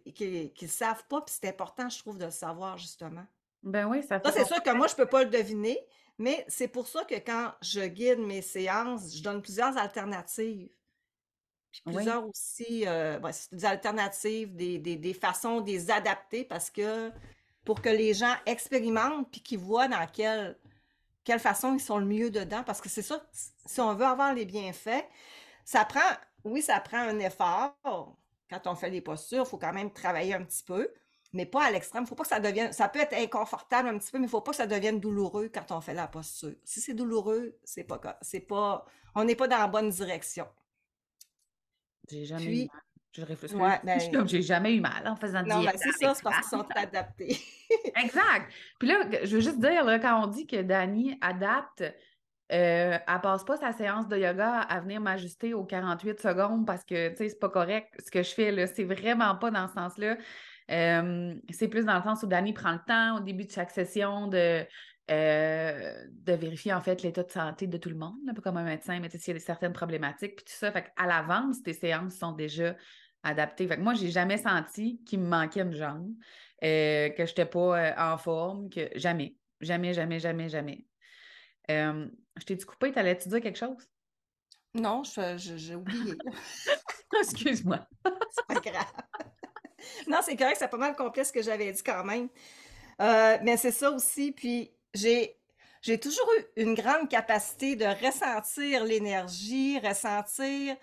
ne 0.60 0.66
savent 0.68 1.06
pas, 1.08 1.22
puis 1.22 1.34
c'est 1.40 1.48
important, 1.48 1.88
je 1.88 1.98
trouve, 2.00 2.18
de 2.18 2.26
le 2.26 2.30
savoir, 2.30 2.76
justement. 2.76 3.24
Ben 3.62 3.86
oui, 3.86 4.02
ça 4.02 4.20
fait. 4.20 4.30
c'est 4.30 4.44
sûr 4.44 4.62
que 4.62 4.74
moi, 4.74 4.88
je 4.88 4.92
ne 4.92 4.96
peux 4.98 5.06
pas 5.08 5.24
le 5.24 5.30
deviner, 5.30 5.80
mais 6.18 6.44
c'est 6.48 6.68
pour 6.68 6.86
ça 6.86 7.06
que 7.06 7.14
quand 7.14 7.54
je 7.62 7.80
guide 7.80 8.18
mes 8.18 8.42
séances, 8.42 9.16
je 9.16 9.22
donne 9.22 9.40
plusieurs 9.40 9.78
alternatives. 9.78 10.68
Puis 11.72 11.82
plusieurs 11.86 12.26
aussi, 12.28 12.84
euh, 12.86 13.18
des 13.50 13.64
alternatives, 13.64 14.54
des, 14.54 14.78
des, 14.78 14.96
des 14.96 15.14
façons 15.14 15.60
de 15.62 15.66
les 15.70 15.90
adapter 15.90 16.44
parce 16.44 16.70
que 16.70 17.10
pour 17.64 17.80
que 17.82 17.88
les 17.88 18.14
gens 18.14 18.34
expérimentent 18.46 19.30
puis 19.30 19.40
qu'ils 19.40 19.58
voient 19.58 19.88
dans 19.88 20.06
quelle, 20.12 20.58
quelle 21.24 21.40
façon 21.40 21.74
ils 21.74 21.80
sont 21.80 21.98
le 21.98 22.06
mieux 22.06 22.30
dedans. 22.30 22.62
Parce 22.64 22.80
que 22.80 22.88
c'est 22.90 23.02
ça, 23.02 23.24
si 23.66 23.80
on 23.80 23.94
veut 23.94 24.04
avoir 24.04 24.34
les 24.34 24.44
bienfaits, 24.44 25.06
ça 25.64 25.84
prend, 25.84 26.00
oui, 26.44 26.62
ça 26.62 26.80
prend 26.80 26.98
un 26.98 27.18
effort. 27.20 28.18
Quand 28.50 28.66
on 28.66 28.74
fait 28.74 28.90
les 28.90 29.00
postures, 29.00 29.44
il 29.46 29.48
faut 29.48 29.58
quand 29.58 29.72
même 29.72 29.92
travailler 29.92 30.34
un 30.34 30.44
petit 30.44 30.62
peu, 30.64 30.92
mais 31.32 31.46
pas 31.46 31.64
à 31.64 31.70
l'extrême. 31.70 32.04
Il 32.04 32.08
faut 32.08 32.14
pas 32.14 32.24
que 32.24 32.28
ça 32.28 32.40
devienne, 32.40 32.72
ça 32.72 32.88
peut 32.88 33.00
être 33.00 33.14
inconfortable 33.14 33.88
un 33.88 33.98
petit 33.98 34.10
peu, 34.12 34.18
mais 34.18 34.26
il 34.26 34.30
faut 34.30 34.42
pas 34.42 34.50
que 34.50 34.58
ça 34.58 34.66
devienne 34.66 35.00
douloureux 35.00 35.48
quand 35.48 35.72
on 35.72 35.80
fait 35.80 35.94
la 35.94 36.06
posture. 36.08 36.54
Si 36.64 36.80
c'est 36.82 36.94
douloureux, 36.94 37.58
c'est 37.64 37.84
pas, 37.84 38.18
c'est 38.20 38.40
pas, 38.40 38.84
on 39.14 39.24
n'est 39.24 39.36
pas 39.36 39.48
dans 39.48 39.58
la 39.58 39.68
bonne 39.68 39.90
direction. 39.90 40.46
J'ai 42.10 42.24
jamais 42.24 42.68
je 43.14 43.22
réfléchis. 43.22 43.54
Ouais, 43.54 43.78
ben... 43.84 44.26
j'ai 44.26 44.40
jamais 44.40 44.74
eu 44.74 44.80
mal 44.80 45.06
en 45.06 45.16
faisant 45.16 45.42
Non, 45.42 45.62
ben, 45.62 45.72
c'est 45.76 45.92
ça, 45.92 46.14
c'est 46.14 46.22
parce 46.22 46.48
qu'ils 46.48 46.58
sont 46.58 46.66
adaptés. 46.74 47.38
exact. 48.02 48.50
Puis 48.78 48.88
là, 48.88 49.04
je 49.22 49.36
veux 49.36 49.42
juste 49.42 49.60
dire, 49.60 49.84
là, 49.84 49.98
quand 49.98 50.24
on 50.24 50.28
dit 50.28 50.46
que 50.46 50.62
Dani 50.62 51.18
adapte, 51.20 51.82
euh, 51.82 52.98
elle 53.06 53.20
passe 53.22 53.44
pas 53.44 53.58
sa 53.58 53.72
séance 53.72 54.08
de 54.08 54.16
yoga 54.16 54.60
à 54.60 54.80
venir 54.80 55.00
m'ajuster 55.00 55.52
aux 55.52 55.64
48 55.64 56.20
secondes 56.20 56.66
parce 56.66 56.84
que, 56.84 57.10
tu 57.10 57.16
sais, 57.16 57.28
c'est 57.28 57.38
pas 57.38 57.50
correct 57.50 57.92
ce 58.02 58.10
que 58.10 58.22
je 58.22 58.32
fais, 58.32 58.50
là. 58.50 58.66
C'est 58.66 58.84
vraiment 58.84 59.34
pas 59.36 59.50
dans 59.50 59.68
ce 59.68 59.74
sens-là. 59.74 60.16
Euh, 60.70 61.34
c'est 61.50 61.68
plus 61.68 61.84
dans 61.84 61.96
le 61.96 62.02
sens 62.02 62.22
où 62.22 62.26
Dani 62.26 62.54
prend 62.54 62.72
le 62.72 62.80
temps 62.86 63.18
au 63.18 63.20
début 63.20 63.44
de 63.44 63.50
chaque 63.50 63.70
session 63.70 64.26
de, 64.26 64.64
euh, 65.10 66.06
de 66.10 66.32
vérifier 66.32 66.72
en 66.72 66.80
fait 66.80 67.02
l'état 67.02 67.22
de 67.22 67.30
santé 67.30 67.66
de 67.66 67.76
tout 67.76 67.88
le 67.88 67.96
monde, 67.96 68.18
un 68.28 68.34
peu 68.34 68.40
comme 68.40 68.56
un 68.56 68.64
médecin, 68.64 69.00
mais 69.00 69.10
s'il 69.10 69.34
y 69.34 69.36
a 69.36 69.40
certaines 69.40 69.72
problématiques, 69.72 70.36
puis 70.36 70.44
tout 70.44 70.52
ça. 70.52 70.70
Fait 70.70 70.92
à 70.96 71.06
l'avance, 71.06 71.62
tes 71.62 71.72
séances 71.72 72.16
sont 72.16 72.32
déjà 72.32 72.76
adapté. 73.22 73.66
Fait 73.66 73.76
que 73.76 73.82
moi, 73.82 73.94
j'ai 73.94 74.10
jamais 74.10 74.38
senti 74.38 75.02
qu'il 75.04 75.20
me 75.20 75.28
manquait 75.28 75.60
une 75.60 75.74
jambe, 75.74 76.12
euh, 76.62 77.08
que 77.10 77.24
je 77.24 77.30
n'étais 77.30 77.46
pas 77.46 77.78
euh, 77.78 77.92
en 77.96 78.18
forme, 78.18 78.68
que 78.70 78.88
jamais, 78.94 79.36
jamais, 79.60 79.94
jamais, 79.94 80.18
jamais, 80.18 80.48
jamais. 80.48 80.86
Euh, 81.70 82.08
je 82.38 82.44
t'ai-tu 82.44 82.66
coupé? 82.66 82.92
T'allais-tu 82.92 83.28
dire 83.28 83.40
quelque 83.40 83.58
chose? 83.58 83.88
Non, 84.74 85.02
j'ai 85.04 85.74
oublié. 85.74 86.14
Excuse-moi. 87.20 87.86
c'est 88.30 88.46
pas 88.46 88.60
grave. 88.60 88.92
non, 90.08 90.18
c'est 90.22 90.36
correct, 90.36 90.56
c'est 90.58 90.68
pas 90.68 90.78
mal 90.78 90.96
complet 90.96 91.24
ce 91.24 91.32
que 91.32 91.42
j'avais 91.42 91.70
dit 91.70 91.82
quand 91.82 92.04
même. 92.04 92.28
mais 92.98 93.56
c'est 93.56 93.70
ça 93.70 93.90
aussi. 93.90 94.32
Puis 94.32 94.72
j'ai 94.94 95.36
j'ai 95.82 95.98
toujours 95.98 96.28
eu 96.38 96.62
une 96.62 96.74
grande 96.74 97.08
capacité 97.08 97.74
de 97.74 97.84
ressentir 97.84 98.84
l'énergie, 98.84 99.80
ressentir 99.80 100.76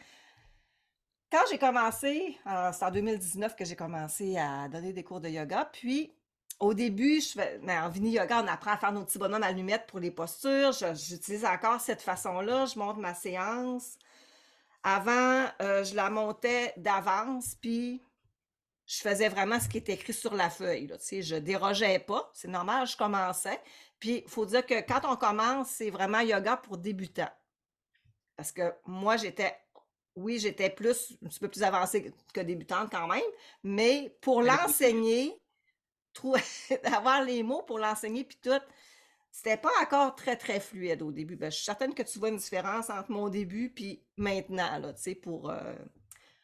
quand 1.31 1.43
j'ai 1.49 1.59
commencé, 1.59 2.37
c'est 2.73 2.85
en 2.85 2.91
2019 2.91 3.55
que 3.55 3.63
j'ai 3.63 3.75
commencé 3.75 4.37
à 4.37 4.67
donner 4.67 4.93
des 4.93 5.03
cours 5.03 5.21
de 5.21 5.29
yoga. 5.29 5.69
Puis, 5.71 6.11
au 6.59 6.73
début, 6.73 7.21
je 7.21 7.33
fais, 7.33 7.59
ben, 7.63 7.83
en 7.83 7.89
Vini 7.89 8.11
Yoga, 8.11 8.41
on 8.43 8.47
apprend 8.47 8.71
à 8.71 8.77
faire 8.77 8.91
nos 8.91 9.05
petits 9.05 9.19
bonhommes 9.19 9.43
allumettes 9.43 9.85
pour 9.87 9.99
les 9.99 10.11
postures. 10.11 10.71
J'utilise 10.73 11.45
encore 11.45 11.79
cette 11.81 12.01
façon-là. 12.01 12.65
Je 12.65 12.79
monte 12.79 12.97
ma 12.97 13.13
séance. 13.13 13.97
Avant, 14.83 15.45
euh, 15.61 15.83
je 15.83 15.95
la 15.95 16.09
montais 16.09 16.73
d'avance, 16.77 17.55
puis 17.61 18.01
je 18.89 18.97
faisais 19.01 19.29
vraiment 19.29 19.59
ce 19.59 19.69
qui 19.69 19.77
était 19.77 19.93
écrit 19.93 20.13
sur 20.13 20.33
la 20.33 20.49
feuille. 20.49 20.87
Là, 20.87 20.97
je 20.99 21.35
dérogeais 21.35 21.99
pas. 21.99 22.31
C'est 22.33 22.47
normal, 22.47 22.87
je 22.87 22.97
commençais. 22.97 23.61
Puis, 23.99 24.23
il 24.25 24.29
faut 24.29 24.47
dire 24.47 24.65
que 24.65 24.81
quand 24.81 25.01
on 25.03 25.15
commence, 25.15 25.69
c'est 25.69 25.91
vraiment 25.91 26.21
yoga 26.21 26.57
pour 26.57 26.79
débutants. 26.79 27.29
Parce 28.35 28.51
que 28.51 28.73
moi, 28.87 29.15
j'étais 29.15 29.55
oui, 30.15 30.39
j'étais 30.39 30.71
plus, 30.71 31.15
un 31.23 31.27
petit 31.27 31.39
peu 31.39 31.47
plus 31.47 31.61
avancée 31.61 32.11
que 32.33 32.41
débutante 32.41 32.89
quand 32.91 33.07
même, 33.07 33.21
mais 33.63 34.17
pour 34.21 34.41
l'enseigner, 34.41 35.39
avoir 36.83 37.23
les 37.23 37.43
mots 37.43 37.61
pour 37.61 37.77
l'enseigner, 37.77 38.23
puis 38.23 38.39
tout, 38.41 38.59
c'était 39.31 39.55
pas 39.55 39.71
encore 39.83 40.15
très, 40.15 40.35
très 40.35 40.59
fluide 40.59 41.03
au 41.03 41.11
début. 41.11 41.35
Ben, 41.35 41.51
je 41.51 41.57
suis 41.57 41.65
certaine 41.65 41.93
que 41.93 42.01
tu 42.01 42.17
vois 42.17 42.29
une 42.29 42.37
différence 42.37 42.89
entre 42.89 43.11
mon 43.11 43.29
début 43.29 43.69
puis 43.69 44.03
maintenant, 44.17 44.79
là, 44.79 44.93
tu 44.93 45.03
sais, 45.03 45.15
pour, 45.15 45.51
euh, 45.51 45.75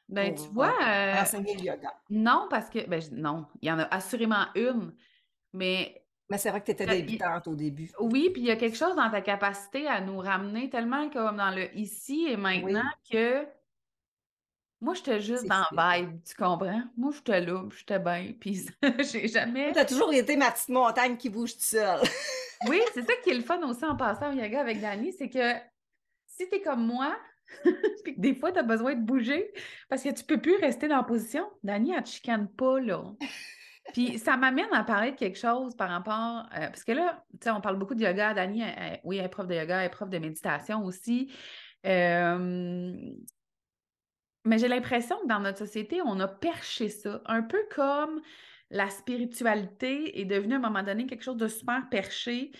ben, 0.07 0.35
tu 0.35 0.47
vois, 0.53 0.73
euh, 0.83 1.21
enseigner 1.21 1.55
le 1.55 1.61
yoga. 1.61 1.93
Non, 2.09 2.47
parce 2.49 2.69
que, 2.69 2.87
ben, 2.87 3.01
non, 3.11 3.45
il 3.61 3.69
y 3.69 3.71
en 3.71 3.79
a 3.79 3.83
assurément 3.85 4.45
une, 4.55 4.93
mais 5.53 6.01
mais 6.29 6.39
c'est 6.39 6.49
vrai 6.49 6.59
que 6.59 6.65
tu 6.65 6.71
étais 6.71 6.87
débutante 6.87 7.47
au 7.47 7.55
début. 7.55 7.91
Oui, 7.99 8.31
puis 8.31 8.41
il 8.41 8.47
y 8.47 8.51
a 8.51 8.55
quelque 8.55 8.77
chose 8.77 8.95
dans 8.95 9.11
ta 9.11 9.21
capacité 9.21 9.87
à 9.87 10.01
nous 10.01 10.17
ramener 10.17 10.69
tellement 10.71 11.07
comme 11.09 11.37
dans 11.37 11.51
le 11.51 11.75
ici 11.77 12.25
et 12.27 12.35
maintenant 12.35 12.89
que 13.11 13.45
moi, 14.81 14.93
j'étais 14.93 15.21
juste 15.21 15.47
dans 15.47 15.63
le 15.71 16.01
vibe, 16.01 16.19
tu 16.23 16.35
comprends? 16.35 16.83
Moi, 16.97 17.11
j'étais 17.15 17.41
là, 17.41 17.63
j'étais 17.75 17.99
bien, 17.99 18.33
puis 18.39 18.67
j'ai 18.99 19.27
jamais... 19.27 19.71
Tu 19.71 19.79
as 19.79 19.85
toujours 19.85 20.13
été 20.13 20.35
ma 20.35 20.51
petite 20.51 20.69
montagne 20.69 21.17
qui 21.17 21.29
bouge 21.29 21.53
toute 21.53 21.61
seule. 21.61 22.01
oui, 22.67 22.81
c'est 22.93 23.03
ça 23.03 23.13
qui 23.23 23.29
est 23.31 23.35
le 23.35 23.41
fun 23.41 23.61
aussi 23.67 23.85
en 23.85 23.95
passant 23.95 24.31
au 24.31 24.35
yoga 24.35 24.59
avec 24.59 24.81
Dani, 24.81 25.13
c'est 25.13 25.29
que 25.29 25.53
si 26.27 26.47
tu 26.49 26.55
es 26.55 26.61
comme 26.61 26.85
moi, 26.85 27.15
puis 28.03 28.15
des 28.17 28.35
fois, 28.35 28.51
tu 28.51 28.59
as 28.59 28.63
besoin 28.63 28.95
de 28.95 29.01
bouger 29.01 29.51
parce 29.89 30.03
que 30.03 30.09
tu 30.13 30.23
peux 30.23 30.39
plus 30.39 30.55
rester 30.57 30.87
dans 30.87 30.97
la 30.97 31.03
position, 31.03 31.49
Dani, 31.63 31.93
elle 31.93 32.03
te 32.03 32.09
chicane 32.09 32.47
pas, 32.47 32.79
là. 32.79 33.03
Puis 33.93 34.17
ça 34.17 34.35
m'amène 34.35 34.73
à 34.73 34.83
parler 34.83 35.11
de 35.11 35.15
quelque 35.15 35.37
chose 35.37 35.75
par 35.75 35.89
rapport. 35.89 36.47
Euh, 36.53 36.67
parce 36.67 36.83
que 36.83 36.91
là, 36.91 37.23
tu 37.33 37.37
sais, 37.43 37.51
on 37.51 37.61
parle 37.61 37.77
beaucoup 37.77 37.93
de 37.93 38.01
yoga. 38.01 38.33
Dani, 38.33 38.63
oui, 39.03 39.17
elle 39.17 39.25
est 39.25 39.29
prof 39.29 39.47
de 39.47 39.53
yoga, 39.53 39.79
elle 39.79 39.85
est 39.85 39.89
prof 39.89 40.09
de 40.09 40.17
méditation 40.17 40.83
aussi. 40.83 41.31
Euh, 41.85 43.13
mais 44.43 44.59
j'ai 44.59 44.67
l'impression 44.67 45.17
que 45.21 45.27
dans 45.27 45.39
notre 45.39 45.57
société, 45.57 46.01
on 46.03 46.19
a 46.19 46.27
perché 46.27 46.89
ça. 46.89 47.21
Un 47.25 47.43
peu 47.43 47.59
comme 47.75 48.21
la 48.75 48.89
spiritualité 48.89 50.19
est 50.19 50.25
devenue 50.25 50.55
à 50.55 50.57
un 50.57 50.59
moment 50.59 50.83
donné 50.83 51.05
quelque 51.05 51.23
chose 51.23 51.37
de 51.37 51.47
super 51.47 51.87
perché. 51.89 52.51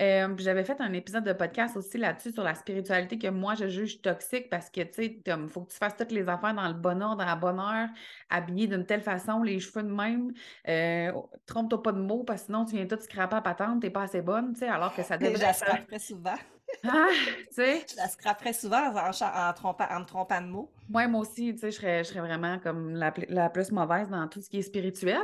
Euh, 0.00 0.34
j'avais 0.38 0.64
fait 0.64 0.80
un 0.80 0.92
épisode 0.92 1.24
de 1.24 1.32
podcast 1.32 1.76
aussi 1.76 1.98
là-dessus 1.98 2.32
sur 2.32 2.42
la 2.42 2.54
spiritualité 2.54 3.18
que 3.18 3.28
moi 3.28 3.54
je 3.54 3.68
juge 3.68 4.00
toxique 4.00 4.50
parce 4.50 4.70
que 4.70 4.80
tu 4.82 4.92
sais, 4.92 5.20
il 5.26 5.48
faut 5.48 5.62
que 5.62 5.72
tu 5.72 5.76
fasses 5.76 5.96
toutes 5.96 6.12
les 6.12 6.28
affaires 6.28 6.54
dans 6.54 6.66
le 6.68 6.74
bon 6.74 7.02
ordre, 7.02 7.18
dans 7.18 7.24
la 7.24 7.36
bonne 7.36 7.58
heure, 7.58 7.88
habillé 8.30 8.68
d'une 8.68 8.86
telle 8.86 9.02
façon, 9.02 9.42
les 9.42 9.58
cheveux 9.58 9.82
de 9.82 9.92
même. 9.92 10.32
Euh, 10.68 11.12
trompe-toi 11.46 11.82
pas 11.82 11.92
de 11.92 12.00
mots 12.00 12.22
parce 12.22 12.42
que 12.42 12.46
sinon 12.46 12.64
tu 12.64 12.76
viens 12.76 12.86
tout 12.86 13.00
scraper 13.00 13.36
à 13.36 13.40
patente, 13.40 13.82
t'es 13.82 13.90
pas 13.90 14.02
assez 14.02 14.22
bonne, 14.22 14.52
tu 14.52 14.60
sais, 14.60 14.68
alors 14.68 14.94
que 14.94 15.02
ça 15.02 15.18
devrait. 15.18 15.52
Je 15.52 15.86
très 15.86 15.98
souvent. 15.98 16.36
Ah, 16.84 17.08
tu 17.48 17.54
sais? 17.54 17.84
Je 17.90 17.96
la 17.96 18.08
scraperais 18.08 18.52
souvent 18.52 18.92
en, 18.94 19.10
en, 19.10 19.52
trompant, 19.52 19.86
en 19.90 20.00
me 20.00 20.04
trompant 20.04 20.40
de 20.40 20.46
mots. 20.46 20.72
Ouais, 20.92 21.08
moi 21.08 21.22
aussi, 21.22 21.52
tu 21.54 21.60
sais, 21.60 21.70
je 21.70 21.76
serais, 21.76 22.04
je 22.04 22.10
serais 22.10 22.20
vraiment 22.20 22.58
comme 22.58 22.94
la, 22.94 23.12
la, 23.28 23.48
plus 23.48 23.72
mauvaise 23.72 24.08
dans 24.08 24.28
tout 24.28 24.40
ce 24.40 24.50
qui 24.50 24.58
est 24.58 24.62
spirituel. 24.62 25.22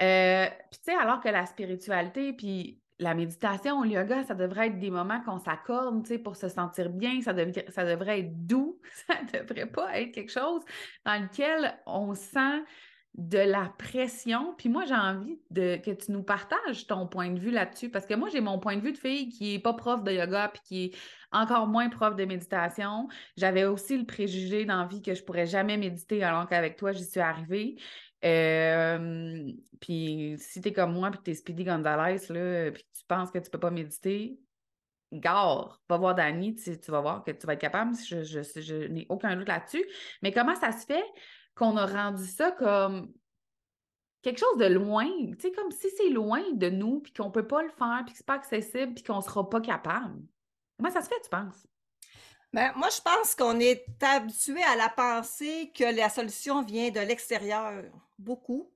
Euh, 0.00 0.46
puis, 0.70 0.80
tu 0.84 0.92
sais, 0.92 0.96
alors 0.96 1.20
que 1.20 1.28
la 1.28 1.46
spiritualité, 1.46 2.32
puis 2.32 2.80
la 2.98 3.14
méditation, 3.14 3.82
le 3.82 3.90
yoga, 3.90 4.22
ça 4.24 4.34
devrait 4.34 4.68
être 4.68 4.78
des 4.78 4.90
moments 4.90 5.20
qu'on 5.22 5.38
s'accorde, 5.38 6.04
tu 6.04 6.10
sais, 6.10 6.18
pour 6.18 6.36
se 6.36 6.48
sentir 6.48 6.88
bien, 6.88 7.20
ça, 7.20 7.34
ça 7.68 7.84
devrait 7.84 8.20
être 8.20 8.46
doux, 8.46 8.80
ça 9.06 9.14
devrait 9.40 9.66
pas 9.66 9.98
être 10.00 10.12
quelque 10.12 10.32
chose 10.32 10.62
dans 11.04 11.20
lequel 11.20 11.74
on 11.86 12.14
sent 12.14 12.62
de 13.14 13.38
la 13.38 13.72
pression. 13.78 14.54
Puis 14.56 14.68
moi, 14.68 14.84
j'ai 14.86 14.94
envie 14.94 15.38
de, 15.50 15.76
que 15.76 15.90
tu 15.90 16.12
nous 16.12 16.22
partages 16.22 16.86
ton 16.86 17.06
point 17.06 17.30
de 17.30 17.38
vue 17.38 17.50
là-dessus, 17.50 17.90
parce 17.90 18.06
que 18.06 18.14
moi, 18.14 18.28
j'ai 18.30 18.40
mon 18.40 18.58
point 18.58 18.76
de 18.76 18.80
vue 18.80 18.92
de 18.92 18.98
fille 18.98 19.28
qui 19.28 19.52
n'est 19.52 19.58
pas 19.58 19.74
prof 19.74 20.02
de 20.02 20.12
yoga, 20.12 20.48
puis 20.48 20.62
qui 20.64 20.84
est 20.84 20.94
encore 21.30 21.66
moins 21.66 21.90
prof 21.90 22.16
de 22.16 22.24
méditation. 22.24 23.08
J'avais 23.36 23.64
aussi 23.64 23.98
le 23.98 24.06
préjugé 24.06 24.64
d'envie 24.64 25.02
que 25.02 25.14
je 25.14 25.22
pourrais 25.22 25.46
jamais 25.46 25.76
méditer, 25.76 26.22
alors 26.22 26.48
qu'avec 26.48 26.76
toi, 26.76 26.92
j'y 26.92 27.04
suis 27.04 27.20
arrivée. 27.20 27.76
Euh, 28.24 29.52
puis 29.80 30.36
si 30.38 30.60
tu 30.60 30.68
es 30.68 30.72
comme 30.72 30.94
moi, 30.94 31.10
puis 31.10 31.20
tu 31.22 31.30
es 31.32 31.34
Speedy 31.34 31.64
Gonzalez, 31.64 32.18
là, 32.30 32.70
puis 32.70 32.84
tu 32.96 33.04
penses 33.06 33.30
que 33.30 33.38
tu 33.38 33.50
peux 33.50 33.60
pas 33.60 33.70
méditer, 33.70 34.38
gare, 35.12 35.82
va 35.88 35.96
voir 35.98 36.14
Dani, 36.14 36.54
tu, 36.54 36.90
vas 36.90 37.00
voir 37.00 37.24
que 37.24 37.30
tu 37.30 37.46
vas 37.46 37.52
être 37.52 37.60
capable, 37.60 37.94
je 37.94 38.86
n'ai 38.86 39.06
aucun 39.10 39.36
doute 39.36 39.48
là-dessus. 39.48 39.84
Mais 40.22 40.32
comment 40.32 40.54
ça 40.54 40.72
se 40.72 40.86
fait? 40.86 41.04
Qu'on 41.54 41.76
a 41.76 41.86
rendu 41.86 42.26
ça 42.26 42.50
comme 42.52 43.12
quelque 44.22 44.38
chose 44.38 44.56
de 44.58 44.66
loin, 44.66 45.06
tu 45.32 45.40
sais, 45.40 45.52
comme 45.52 45.72
si 45.72 45.90
c'est 45.96 46.08
loin 46.08 46.42
de 46.52 46.70
nous, 46.70 47.00
puis 47.00 47.12
qu'on 47.12 47.30
peut 47.30 47.46
pas 47.46 47.62
le 47.62 47.70
faire, 47.70 48.02
puis 48.04 48.12
que 48.12 48.18
c'est 48.18 48.26
pas 48.26 48.34
accessible, 48.34 48.94
puis 48.94 49.04
qu'on 49.04 49.20
sera 49.20 49.48
pas 49.48 49.60
capable. 49.60 50.22
Comment 50.78 50.90
ça 50.90 51.02
se 51.02 51.08
fait, 51.08 51.20
tu 51.20 51.28
penses? 51.28 51.66
Ben, 52.52 52.72
moi, 52.76 52.88
je 52.90 53.00
pense 53.00 53.34
qu'on 53.34 53.58
est 53.60 53.84
habitué 54.02 54.62
à 54.62 54.76
la 54.76 54.88
pensée 54.90 55.72
que 55.74 55.84
la 55.84 56.08
solution 56.08 56.62
vient 56.62 56.90
de 56.90 57.00
l'extérieur, 57.00 57.84
beaucoup. 58.18 58.70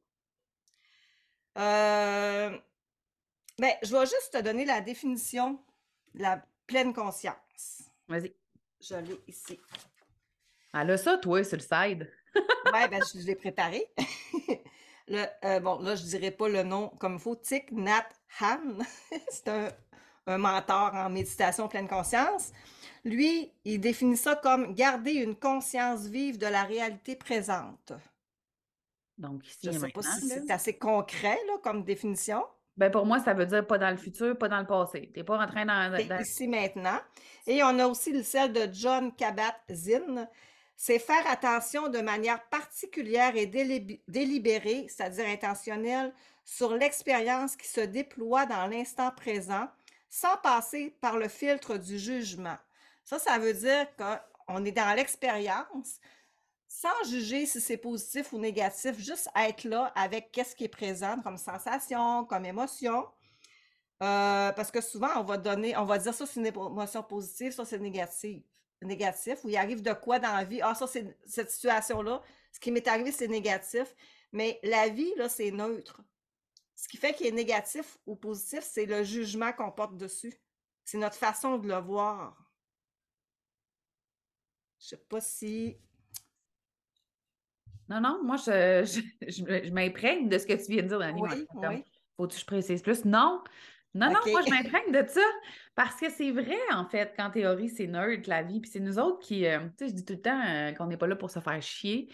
Euh, 1.58 2.58
ben, 3.58 3.72
je 3.82 3.92
vais 3.92 4.06
juste 4.06 4.30
te 4.32 4.42
donner 4.42 4.64
la 4.64 4.80
définition 4.80 5.62
de 6.14 6.22
la 6.22 6.42
pleine 6.66 6.92
conscience. 6.92 7.90
Vas-y. 8.08 8.34
Je 8.80 8.94
l'ai 8.96 9.20
ici. 9.26 9.60
Ah 10.72 10.84
là, 10.84 10.96
ça, 10.96 11.18
toi, 11.18 11.42
sur 11.44 11.56
le 11.56 11.62
side. 11.62 12.10
Oui, 12.82 12.88
ben, 12.90 13.02
je 13.14 13.26
l'ai 13.26 13.34
préparé. 13.34 13.86
le, 15.08 15.24
euh, 15.44 15.60
bon, 15.60 15.80
là, 15.80 15.94
je 15.94 16.04
ne 16.04 16.08
dirais 16.08 16.30
pas 16.30 16.48
le 16.48 16.62
nom 16.62 16.88
comme 16.98 17.14
il 17.14 17.20
faut. 17.20 17.36
Thich 17.36 17.70
Nhat 17.72 18.08
Han. 18.40 18.78
C'est 19.30 19.48
un, 19.48 19.68
un 20.26 20.38
mentor 20.38 20.94
en 20.94 21.10
méditation 21.10 21.68
pleine 21.68 21.88
conscience. 21.88 22.52
Lui, 23.04 23.52
il 23.64 23.80
définit 23.80 24.16
ça 24.16 24.34
comme 24.34 24.74
garder 24.74 25.12
une 25.12 25.36
conscience 25.36 26.06
vive 26.06 26.38
de 26.38 26.46
la 26.46 26.64
réalité 26.64 27.14
présente. 27.14 27.92
Donc, 29.16 29.46
ici 29.46 29.58
Je 29.62 29.70
ne 29.70 29.78
sais 29.78 29.88
pas 29.88 30.02
si 30.02 30.28
c'est 30.28 30.50
assez 30.50 30.76
concret 30.76 31.38
là, 31.46 31.54
comme 31.62 31.84
définition. 31.84 32.44
Ben 32.76 32.90
pour 32.90 33.06
moi, 33.06 33.20
ça 33.20 33.32
veut 33.32 33.46
dire 33.46 33.66
pas 33.66 33.78
dans 33.78 33.90
le 33.90 33.96
futur, 33.96 34.36
pas 34.36 34.48
dans 34.48 34.60
le 34.60 34.66
passé. 34.66 35.10
Tu 35.14 35.20
n'es 35.20 35.24
pas 35.24 35.38
en 35.42 35.46
train 35.46 35.64
dans, 35.64 36.20
Ici 36.20 36.46
maintenant. 36.46 36.98
Et 37.46 37.62
on 37.62 37.78
a 37.78 37.86
aussi 37.86 38.12
le 38.12 38.22
celle 38.22 38.52
de 38.52 38.68
John 38.70 39.12
Kabat-Zinn. 39.14 40.28
C'est 40.76 40.98
faire 40.98 41.26
attention 41.30 41.88
de 41.88 42.00
manière 42.00 42.46
particulière 42.48 43.34
et 43.34 43.46
délibérée, 43.46 44.86
c'est-à-dire 44.88 45.26
intentionnelle, 45.26 46.12
sur 46.44 46.74
l'expérience 46.74 47.56
qui 47.56 47.66
se 47.66 47.80
déploie 47.80 48.46
dans 48.46 48.66
l'instant 48.66 49.10
présent 49.10 49.68
sans 50.08 50.36
passer 50.38 50.96
par 51.00 51.16
le 51.16 51.28
filtre 51.28 51.76
du 51.76 51.98
jugement. 51.98 52.56
Ça, 53.04 53.18
ça 53.18 53.38
veut 53.38 53.54
dire 53.54 53.86
qu'on 53.96 54.64
est 54.64 54.72
dans 54.72 54.94
l'expérience 54.94 55.98
sans 56.68 57.08
juger 57.08 57.46
si 57.46 57.60
c'est 57.60 57.76
positif 57.76 58.32
ou 58.32 58.38
négatif, 58.38 58.98
juste 58.98 59.28
être 59.34 59.64
là 59.64 59.92
avec 59.94 60.30
qu'est-ce 60.30 60.54
qui 60.54 60.64
est 60.64 60.68
présent 60.68 61.20
comme 61.22 61.38
sensation, 61.38 62.24
comme 62.26 62.44
émotion. 62.44 63.06
Euh, 64.02 64.52
parce 64.52 64.70
que 64.70 64.80
souvent, 64.80 65.08
on 65.16 65.22
va 65.22 65.38
donner, 65.38 65.76
on 65.76 65.84
va 65.84 65.98
dire 65.98 66.12
ça, 66.12 66.26
c'est 66.26 66.38
une 66.38 66.46
émotion 66.46 67.02
positive, 67.02 67.52
ça, 67.52 67.64
c'est 67.64 67.78
négatif. 67.78 68.42
Négatif, 68.82 69.42
ou 69.44 69.48
il 69.48 69.56
arrive 69.56 69.82
de 69.82 69.92
quoi 69.92 70.18
dans 70.18 70.32
la 70.32 70.44
vie? 70.44 70.60
Ah, 70.62 70.74
ça, 70.74 70.86
c'est 70.86 71.16
cette 71.24 71.50
situation-là. 71.50 72.22
Ce 72.52 72.60
qui 72.60 72.70
m'est 72.70 72.86
arrivé, 72.86 73.10
c'est 73.10 73.28
négatif. 73.28 73.94
Mais 74.32 74.60
la 74.62 74.88
vie, 74.88 75.12
là, 75.16 75.28
c'est 75.28 75.50
neutre. 75.50 76.02
Ce 76.74 76.88
qui 76.88 76.98
fait 76.98 77.14
qu'il 77.14 77.26
est 77.26 77.32
négatif 77.32 77.98
ou 78.06 78.16
positif, 78.16 78.60
c'est 78.60 78.84
le 78.84 79.02
jugement 79.02 79.52
qu'on 79.52 79.72
porte 79.72 79.96
dessus. 79.96 80.34
C'est 80.84 80.98
notre 80.98 81.16
façon 81.16 81.56
de 81.58 81.68
le 81.68 81.76
voir. 81.76 82.36
Je 84.78 84.88
sais 84.88 84.96
pas 84.96 85.20
si. 85.20 85.78
Non, 87.88 88.00
non, 88.00 88.22
moi, 88.22 88.36
je, 88.36 88.84
je, 89.26 89.70
m'imprègne 89.72 90.28
de 90.28 90.38
ce 90.38 90.46
que 90.46 90.52
tu 90.52 90.72
viens 90.72 90.82
de 90.82 90.88
dire, 90.88 90.98
Dani. 90.98 91.22
Oui, 91.22 91.46
oui. 91.54 91.84
Faut 92.16 92.26
que 92.26 92.34
je 92.34 92.44
précise 92.44 92.82
plus? 92.82 93.04
Non. 93.04 93.42
Non, 93.96 94.08
non, 94.08 94.20
moi, 94.30 94.42
je 94.46 94.50
m'imprègne 94.50 94.92
de 94.92 95.08
ça 95.08 95.22
parce 95.74 95.98
que 95.98 96.10
c'est 96.10 96.30
vrai, 96.30 96.58
en 96.72 96.84
fait, 96.84 97.14
qu'en 97.16 97.30
théorie, 97.30 97.70
c'est 97.70 97.86
nerd, 97.86 98.26
la 98.26 98.42
vie. 98.42 98.60
Puis 98.60 98.70
c'est 98.70 98.80
nous 98.80 98.98
autres 98.98 99.20
qui, 99.20 99.46
euh, 99.46 99.60
tu 99.78 99.86
sais, 99.86 99.88
je 99.88 99.94
dis 99.94 100.04
tout 100.04 100.12
le 100.12 100.20
temps 100.20 100.40
euh, 100.46 100.72
qu'on 100.72 100.86
n'est 100.86 100.96
pas 100.96 101.06
là 101.06 101.16
pour 101.16 101.30
se 101.30 101.40
faire 101.40 101.60
chier. 101.62 102.12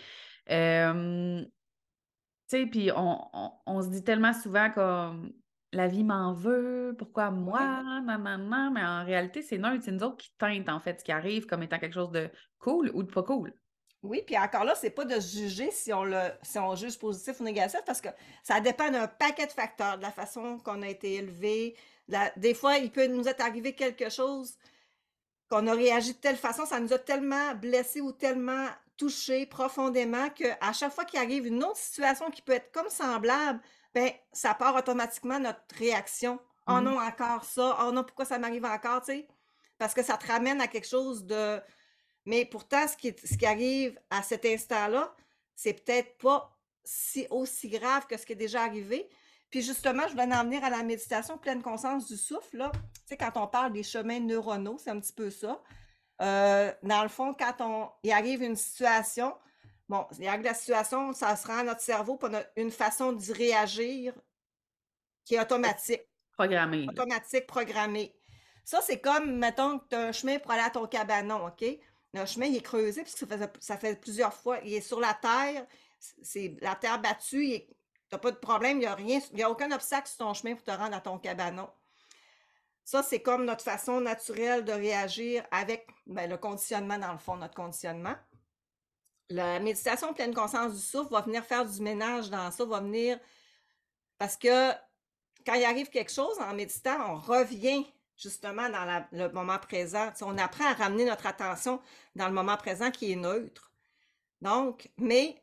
Euh, 0.50 1.42
tu 1.42 1.48
sais, 2.46 2.66
puis 2.66 2.90
on, 2.94 3.82
se 3.82 3.88
dit 3.88 4.04
tellement 4.04 4.32
souvent 4.32 4.70
comme 4.70 5.32
la 5.72 5.88
vie 5.88 6.04
m'en 6.04 6.34
veut, 6.34 6.94
pourquoi 6.98 7.30
moi, 7.30 7.82
non, 7.82 8.02
non, 8.02 8.38
non, 8.38 8.70
mais 8.70 8.84
en 8.84 9.04
réalité, 9.04 9.42
c'est 9.42 9.58
neutre, 9.58 9.82
c'est 9.84 9.92
nous 9.92 10.02
autres 10.04 10.18
qui 10.18 10.32
teintent 10.38 10.68
en 10.68 10.80
fait 10.80 11.00
ce 11.00 11.04
qui 11.04 11.12
arrive 11.12 11.46
comme 11.46 11.62
étant 11.62 11.78
quelque 11.78 11.94
chose 11.94 12.12
de 12.12 12.30
cool 12.58 12.90
ou 12.94 13.02
de 13.02 13.10
pas 13.10 13.22
cool. 13.22 13.54
Oui, 14.02 14.22
puis 14.26 14.36
encore 14.36 14.64
là, 14.64 14.74
c'est 14.74 14.90
pas 14.90 15.04
de 15.04 15.20
juger 15.20 15.70
si 15.70 15.92
on 15.92 16.02
le 16.02 16.32
si 16.42 16.58
on 16.58 16.74
juge 16.74 16.98
positif 16.98 17.38
ou 17.40 17.44
négatif 17.44 17.80
parce 17.86 18.00
que 18.00 18.08
ça 18.42 18.60
dépend 18.60 18.90
d'un 18.90 19.06
paquet 19.06 19.46
de 19.46 19.52
facteurs, 19.52 19.96
de 19.96 20.02
la 20.02 20.10
façon 20.10 20.58
qu'on 20.58 20.82
a 20.82 20.88
été 20.88 21.14
élevé. 21.14 21.76
des 22.36 22.54
fois, 22.54 22.78
il 22.78 22.90
peut 22.90 23.06
nous 23.06 23.28
être 23.28 23.40
arrivé 23.40 23.74
quelque 23.74 24.10
chose 24.10 24.56
qu'on 25.48 25.66
a 25.68 25.74
réagi 25.74 26.14
de 26.14 26.18
telle 26.18 26.36
façon, 26.36 26.66
ça 26.66 26.80
nous 26.80 26.92
a 26.92 26.98
tellement 26.98 27.54
blessés 27.54 28.00
ou 28.00 28.10
tellement 28.10 28.66
touchés 28.96 29.46
profondément 29.46 30.30
qu'à 30.30 30.72
chaque 30.72 30.92
fois 30.92 31.04
qu'il 31.04 31.20
arrive 31.20 31.46
une 31.46 31.62
autre 31.62 31.76
situation 31.76 32.30
qui 32.30 32.42
peut 32.42 32.52
être 32.52 32.72
comme 32.72 32.88
semblable, 32.88 33.60
ben 33.94 34.10
ça 34.32 34.54
part 34.54 34.74
automatiquement 34.74 35.38
notre 35.38 35.62
réaction. 35.78 36.40
Oh 36.66 36.74
mmh 36.74 36.80
non, 36.80 37.00
encore 37.00 37.44
ça. 37.44 37.78
Oh 37.82 37.92
non, 37.92 38.04
pourquoi 38.04 38.24
ça 38.24 38.38
m'arrive 38.38 38.64
encore, 38.64 39.00
tu 39.02 39.12
sais? 39.12 39.28
Parce 39.78 39.94
que 39.94 40.02
ça 40.02 40.16
te 40.16 40.26
ramène 40.26 40.60
à 40.60 40.68
quelque 40.68 40.88
chose 40.88 41.24
de 41.24 41.60
Mais 42.24 42.44
pourtant, 42.44 42.86
ce 42.86 42.96
qui, 42.96 43.14
ce 43.24 43.36
qui 43.36 43.46
arrive 43.46 43.98
à 44.10 44.22
cet 44.22 44.44
instant-là, 44.44 45.14
c'est 45.54 45.74
peut-être 45.74 46.16
pas 46.18 46.56
si 46.84 47.26
aussi 47.30 47.68
grave 47.68 48.06
que 48.06 48.16
ce 48.16 48.26
qui 48.26 48.32
est 48.32 48.36
déjà 48.36 48.62
arrivé. 48.62 49.08
Puis 49.50 49.62
justement, 49.62 50.02
je 50.06 50.12
voulais 50.12 50.34
en 50.34 50.44
venir 50.44 50.64
à 50.64 50.70
la 50.70 50.82
méditation 50.82 51.36
pleine 51.36 51.62
conscience 51.62 52.08
du 52.08 52.16
souffle. 52.16 52.56
Là. 52.56 52.72
Tu 52.72 52.80
sais, 53.06 53.16
quand 53.16 53.32
on 53.36 53.46
parle 53.46 53.72
des 53.72 53.82
chemins 53.82 54.18
neuronaux, 54.18 54.78
c'est 54.78 54.90
un 54.90 54.98
petit 54.98 55.12
peu 55.12 55.30
ça. 55.30 55.62
Euh, 56.20 56.72
dans 56.82 57.02
le 57.02 57.08
fond, 57.08 57.34
quand 57.34 57.54
on, 57.60 57.90
il 58.02 58.12
arrive 58.12 58.42
une 58.42 58.56
situation, 58.56 59.34
bon, 59.88 60.06
il 60.18 60.26
arrive 60.26 60.44
la 60.44 60.54
situation, 60.54 61.12
ça 61.12 61.36
se 61.36 61.46
rend 61.46 61.58
à 61.58 61.62
notre 61.64 61.80
cerveau 61.80 62.16
pour 62.16 62.30
une 62.56 62.70
façon 62.70 63.12
d'y 63.12 63.32
réagir 63.32 64.14
qui 65.24 65.34
est 65.34 65.40
automatique. 65.40 66.02
Programmé. 66.32 66.86
Automatique, 66.88 67.46
programmé. 67.46 68.14
Ça, 68.64 68.80
c'est 68.80 69.00
comme, 69.00 69.36
mettons, 69.36 69.80
que 69.80 69.88
tu 69.90 69.96
as 69.96 70.00
un 70.00 70.12
chemin 70.12 70.38
pour 70.38 70.52
aller 70.52 70.62
à 70.62 70.70
ton 70.70 70.86
cabanon, 70.86 71.46
OK? 71.46 71.64
Le 72.14 72.26
chemin, 72.26 72.46
il 72.46 72.56
est 72.56 72.62
creusé, 72.62 73.04
ça 73.06 73.26
fait, 73.26 73.50
ça 73.60 73.76
fait 73.78 74.00
plusieurs 74.00 74.34
fois. 74.34 74.58
Il 74.64 74.74
est 74.74 74.82
sur 74.82 75.00
la 75.00 75.14
terre, 75.14 75.66
c'est 76.22 76.56
la 76.60 76.74
terre 76.74 77.00
battue, 77.00 77.60
tu 77.60 77.74
n'as 78.12 78.18
pas 78.18 78.30
de 78.30 78.36
problème, 78.36 78.80
il 78.80 79.34
n'y 79.34 79.42
a 79.42 79.46
a 79.46 79.50
aucun 79.50 79.72
obstacle 79.72 80.08
sur 80.08 80.18
ton 80.18 80.34
chemin 80.34 80.54
pour 80.54 80.64
te 80.64 80.70
rendre 80.70 80.94
à 80.94 81.00
ton 81.00 81.18
cabanon. 81.18 81.68
Ça, 82.84 83.02
c'est 83.02 83.20
comme 83.22 83.44
notre 83.44 83.62
façon 83.62 84.00
naturelle 84.00 84.64
de 84.64 84.72
réagir 84.72 85.46
avec 85.50 85.88
ben, 86.06 86.28
le 86.28 86.36
conditionnement, 86.36 86.98
dans 86.98 87.12
le 87.12 87.18
fond, 87.18 87.36
notre 87.36 87.54
conditionnement. 87.54 88.16
La 89.30 89.60
méditation 89.60 90.12
pleine 90.12 90.34
conscience 90.34 90.74
du 90.74 90.80
souffle 90.80 91.12
va 91.12 91.22
venir 91.22 91.44
faire 91.44 91.64
du 91.64 91.80
ménage 91.80 92.28
dans 92.28 92.50
ça, 92.50 92.64
va 92.64 92.80
venir 92.80 93.18
parce 94.18 94.36
que 94.36 94.72
quand 95.46 95.54
il 95.54 95.64
arrive 95.64 95.88
quelque 95.88 96.12
chose 96.12 96.38
en 96.38 96.54
méditant, 96.54 97.12
on 97.12 97.16
revient 97.16 97.86
justement 98.16 98.68
dans 98.68 99.04
le 99.12 99.28
moment 99.30 99.58
présent. 99.58 100.12
on 100.22 100.38
apprend 100.38 100.66
à 100.66 100.74
ramener 100.74 101.04
notre 101.04 101.26
attention 101.26 101.80
dans 102.14 102.28
le 102.28 102.34
moment 102.34 102.56
présent 102.56 102.90
qui 102.90 103.12
est 103.12 103.16
neutre. 103.16 103.72
Donc, 104.40 104.90
mais 104.98 105.42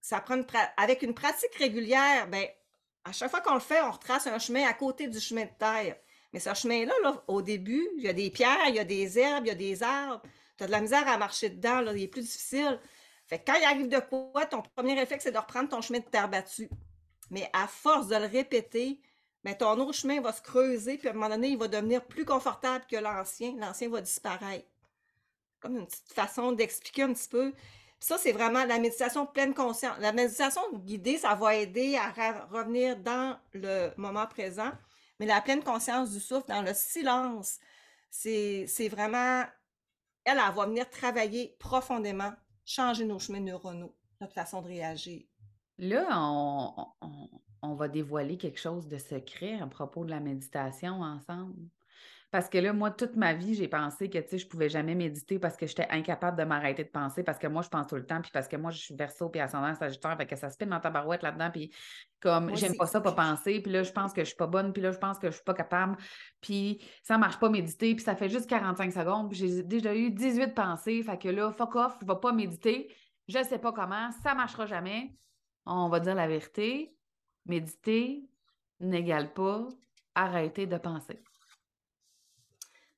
ça 0.00 0.20
prend 0.20 0.40
avec 0.76 1.02
une 1.02 1.14
pratique 1.14 1.54
régulière, 1.56 2.28
ben, 2.28 2.46
à 3.04 3.12
chaque 3.12 3.30
fois 3.30 3.40
qu'on 3.40 3.54
le 3.54 3.60
fait, 3.60 3.80
on 3.82 3.90
retrace 3.90 4.26
un 4.26 4.38
chemin 4.38 4.66
à 4.66 4.74
côté 4.74 5.08
du 5.08 5.20
chemin 5.20 5.44
de 5.44 5.50
terre. 5.58 5.96
Mais 6.32 6.40
ce 6.40 6.54
chemin-là, 6.54 6.92
là, 7.02 7.24
au 7.28 7.42
début, 7.42 7.88
il 7.96 8.04
y 8.04 8.08
a 8.08 8.12
des 8.12 8.30
pierres, 8.30 8.68
il 8.68 8.74
y 8.76 8.78
a 8.78 8.84
des 8.84 9.18
herbes, 9.18 9.46
il 9.46 9.48
y 9.48 9.52
a 9.52 9.54
des 9.54 9.82
arbres. 9.82 10.22
Tu 10.56 10.64
as 10.64 10.66
de 10.66 10.72
la 10.72 10.80
misère 10.80 11.08
à 11.08 11.18
marcher 11.18 11.50
dedans, 11.50 11.80
là, 11.80 11.92
il 11.92 12.02
est 12.02 12.08
plus 12.08 12.22
difficile. 12.22 12.78
Fait 13.26 13.42
quand 13.44 13.54
il 13.54 13.64
arrive 13.64 13.88
de 13.88 13.98
quoi, 13.98 14.46
ton 14.46 14.62
premier 14.62 14.94
réflexe, 14.94 15.24
c'est 15.24 15.32
de 15.32 15.38
reprendre 15.38 15.68
ton 15.68 15.80
chemin 15.80 15.98
de 15.98 16.04
terre 16.04 16.28
battue. 16.28 16.68
Mais 17.30 17.48
à 17.52 17.66
force 17.66 18.08
de 18.08 18.16
le 18.16 18.26
répéter, 18.26 19.00
ben, 19.44 19.54
ton 19.54 19.78
autre 19.80 19.94
chemin 19.94 20.20
va 20.20 20.32
se 20.32 20.42
creuser, 20.42 20.98
puis 20.98 21.08
à 21.08 21.12
un 21.12 21.14
moment 21.14 21.30
donné, 21.30 21.48
il 21.48 21.58
va 21.58 21.68
devenir 21.68 22.04
plus 22.04 22.24
confortable 22.24 22.84
que 22.90 22.96
l'ancien. 22.96 23.54
L'ancien 23.56 23.88
va 23.88 24.00
disparaître. 24.02 24.68
Comme 25.60 25.76
une 25.78 25.86
petite 25.86 26.12
façon 26.12 26.52
d'expliquer 26.52 27.02
un 27.04 27.12
petit 27.12 27.28
peu. 27.28 27.54
ça, 28.00 28.18
c'est 28.18 28.32
vraiment 28.32 28.64
la 28.64 28.78
méditation 28.78 29.26
pleine 29.26 29.54
conscience. 29.54 29.96
La 30.00 30.12
méditation 30.12 30.62
guidée, 30.72 31.18
ça 31.18 31.34
va 31.34 31.54
aider 31.54 31.96
à 31.96 32.10
revenir 32.50 32.96
dans 32.96 33.38
le 33.52 33.90
moment 33.96 34.26
présent. 34.26 34.72
Mais 35.18 35.26
la 35.26 35.40
pleine 35.40 35.62
conscience 35.62 36.10
du 36.10 36.20
souffle, 36.20 36.48
dans 36.48 36.62
le 36.62 36.72
silence, 36.74 37.58
c'est 38.10 38.88
vraiment, 38.90 39.44
elle, 40.24 40.38
elle 40.38 40.54
va 40.54 40.66
venir 40.66 40.88
travailler 40.88 41.56
profondément, 41.58 42.32
changer 42.64 43.04
nos 43.04 43.18
chemins 43.18 43.40
neuronaux, 43.40 43.94
notre 44.20 44.34
façon 44.34 44.62
de 44.62 44.68
réagir. 44.68 45.22
Là, 45.78 46.06
on 46.10 47.30
va 47.74 47.88
dévoiler 47.88 48.36
quelque 48.36 48.60
chose 48.60 48.88
de 48.88 48.98
secret 48.98 49.60
à 49.60 49.66
propos 49.66 50.04
de 50.04 50.10
la 50.10 50.20
méditation 50.20 51.00
ensemble? 51.00 51.54
Parce 52.30 52.48
que 52.48 52.58
là, 52.58 52.72
moi, 52.72 52.92
toute 52.92 53.16
ma 53.16 53.34
vie, 53.34 53.54
j'ai 53.54 53.66
pensé 53.66 54.08
que, 54.08 54.18
tu 54.18 54.28
sais, 54.28 54.38
je 54.38 54.46
pouvais 54.46 54.68
jamais 54.68 54.94
méditer 54.94 55.40
parce 55.40 55.56
que 55.56 55.66
j'étais 55.66 55.88
incapable 55.90 56.38
de 56.38 56.44
m'arrêter 56.44 56.84
de 56.84 56.88
penser, 56.88 57.24
parce 57.24 57.38
que 57.40 57.48
moi, 57.48 57.62
je 57.62 57.68
pense 57.68 57.88
tout 57.88 57.96
le 57.96 58.06
temps, 58.06 58.20
puis 58.20 58.30
parce 58.32 58.46
que 58.46 58.56
moi, 58.56 58.70
je 58.70 58.78
suis 58.78 58.94
verso 58.94 59.28
puis 59.28 59.40
ascendant 59.40 59.74
sagittaire, 59.74 60.16
fait 60.16 60.26
que 60.26 60.36
ça 60.36 60.48
se 60.48 60.64
dans 60.64 60.78
ta 60.78 60.90
barouette 60.90 61.22
là-dedans, 61.22 61.50
puis 61.50 61.72
comme, 62.20 62.54
j'aime 62.54 62.76
pas 62.76 62.86
ça, 62.86 63.00
pas 63.00 63.12
penser, 63.12 63.60
puis 63.60 63.72
là, 63.72 63.82
je 63.82 63.90
pense 63.90 64.12
que 64.12 64.20
je 64.20 64.26
suis 64.26 64.36
pas 64.36 64.46
bonne, 64.46 64.72
puis 64.72 64.80
là, 64.80 64.92
je 64.92 64.98
pense 64.98 65.18
que 65.18 65.28
je 65.28 65.34
suis 65.34 65.44
pas 65.44 65.54
capable, 65.54 65.96
puis 66.40 66.80
ça 67.02 67.18
marche 67.18 67.40
pas 67.40 67.48
méditer, 67.48 67.96
puis 67.96 68.04
ça 68.04 68.14
fait 68.14 68.28
juste 68.28 68.48
45 68.48 68.92
secondes, 68.92 69.28
puis 69.28 69.38
j'ai 69.38 69.64
déjà 69.64 69.92
eu 69.92 70.12
18 70.12 70.54
pensées, 70.54 71.02
fait 71.02 71.18
que 71.18 71.28
là, 71.28 71.50
fuck 71.50 71.74
off, 71.74 71.98
je 72.00 72.06
vais 72.06 72.20
pas 72.20 72.32
méditer, 72.32 72.94
je 73.26 73.42
sais 73.42 73.58
pas 73.58 73.72
comment, 73.72 74.10
ça 74.22 74.34
marchera 74.34 74.66
jamais. 74.66 75.16
On 75.66 75.88
va 75.88 75.98
dire 75.98 76.14
la 76.14 76.28
vérité, 76.28 76.94
Méditer 77.46 78.28
n'égale 78.80 79.32
pas 79.32 79.68
arrêter 80.14 80.66
de 80.66 80.76
penser. 80.76 81.22